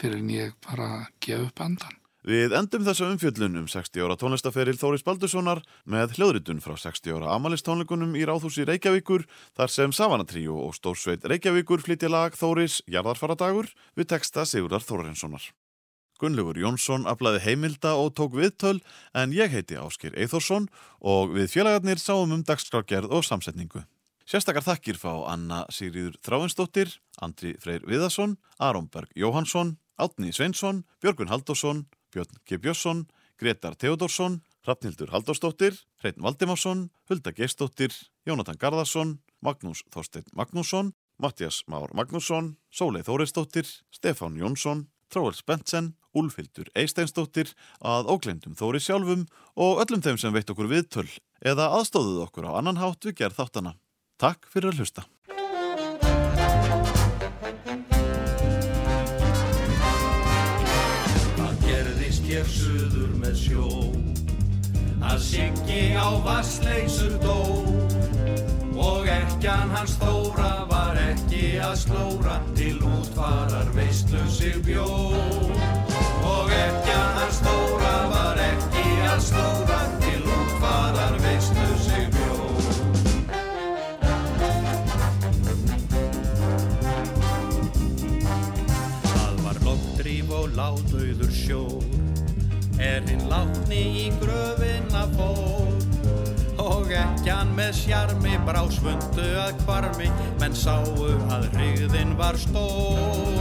[0.00, 1.99] fyrir en ég bara gef upp andan.
[2.20, 7.30] Við endum þessa umfjöllun um 60 ára tónlistaferil Þóris Baldurssonar með hljóðritun frá 60 ára
[7.38, 9.24] amalistónleikunum í Ráðhúsi Reykjavíkur
[9.56, 15.46] þar sem Savanatríu og Stórsveit Reykjavíkur flytja lag Þóris Jarðarfaradagur við texta Sigurðar Þórarinssonar.
[16.20, 18.82] Gunnlaugur Jónsson aflaði heimilda og tók viðtöl
[19.16, 20.68] en ég heiti Áskir Eithórsson
[21.00, 23.86] og við félagarnir sáum um dagskrárgerð og samsetningu.
[24.28, 26.92] Sérstakar þakkir fá Anna Sigriður Þráinsdóttir,
[27.24, 32.58] Andri Freyr Viðarsson, Aron Berg Jóhansson, Átni Sveinsson, Björgun Halldórsson, Björn G.
[32.58, 33.06] Björnsson,
[33.40, 37.94] Gretar Theodorsson, Hrafnildur Halldórsdóttir, Hreinn Valdimarsson, Hulda Geistóttir,
[38.26, 46.68] Jónatan Garðarsson, Magnús Þorstein Magnússon, Mattias Már Magnússon, Sólei Þórisdóttir, Stefán Jónsson, Tróels Bentsen, Úlfildur
[46.74, 51.08] Eisteinsdóttir, að óglendum Þóri sjálfum og öllum þeim sem veitt okkur viðtöl
[51.40, 53.74] eða aðstóðuð okkur á annan hátt við gerð þáttana.
[54.20, 55.06] Takk fyrir að hlusta.
[62.40, 63.66] Hér suður með sjó.
[65.04, 67.36] Að Siggi á vassleysur dó.
[68.80, 74.86] Og ekkjan hans þóra var ekki að slóra Til útfarar veistlu sig bjó.
[76.24, 82.40] Og ekkjan hans þóra var ekki að slóra Til útfarar veistlu sig bjó.
[89.12, 91.79] Það var loftdrýf og látauður sjór
[93.00, 95.72] Er hinn látni í gröfinna fór.
[96.60, 100.10] Og ekkjan með sjarmi brá svundu að kvarmi
[100.42, 100.84] Menn sáu
[101.32, 103.40] að hrigðin var stór.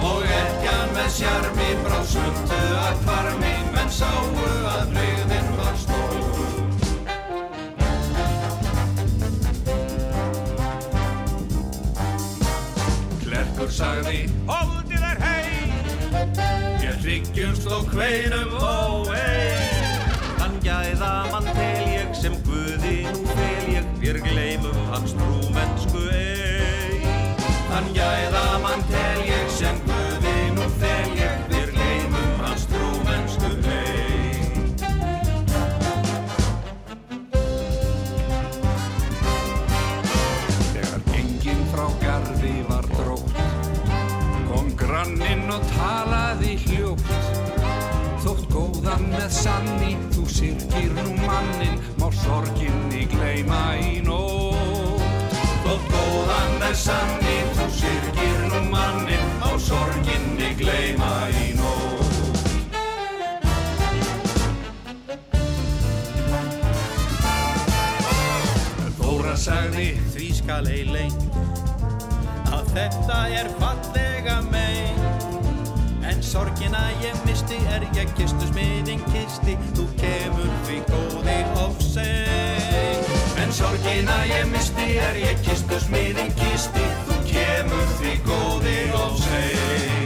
[0.00, 4.32] Og ekkjan með sjarmi brá svundu að kvarmi Menn sáu
[4.72, 6.24] að hrigðin var stór.
[13.26, 14.85] Klerkur sagði, hei
[16.96, 19.52] Ég hryggjumst og hveinum ó ei
[20.40, 27.04] Hann gæða mann tel ég sem Guði nú fel ég Vér gleymum hans trúmennsku ei
[27.68, 34.40] Hann gæða mann tel ég sem Guði nú fel ég Vér gleymum hans trúmennsku ei
[40.72, 43.44] Þegar gengin frá garði var drótt
[44.48, 46.35] Kom granninn og góðan
[49.26, 55.34] með sanni Þú sirkir nú mannin Má sorginni gleyma í nótt.
[55.64, 61.10] Þótt góðan með sanni Þú sirkir nú mannin Á sorginni gleyma
[61.42, 62.04] í nótt.
[69.00, 71.40] Þóra sagði því skal ei lengt
[72.54, 74.94] Að þetta er fallega mein.
[75.02, 75.15] En
[76.26, 79.54] sorgina ég misti er ég kistu smiðin kisti.
[79.76, 83.06] Þú kemur því góði ofsein
[83.42, 86.88] En sorgina ég misti er ég kistu smiðin kisti.
[87.06, 90.05] Þú kemur því góði ofsein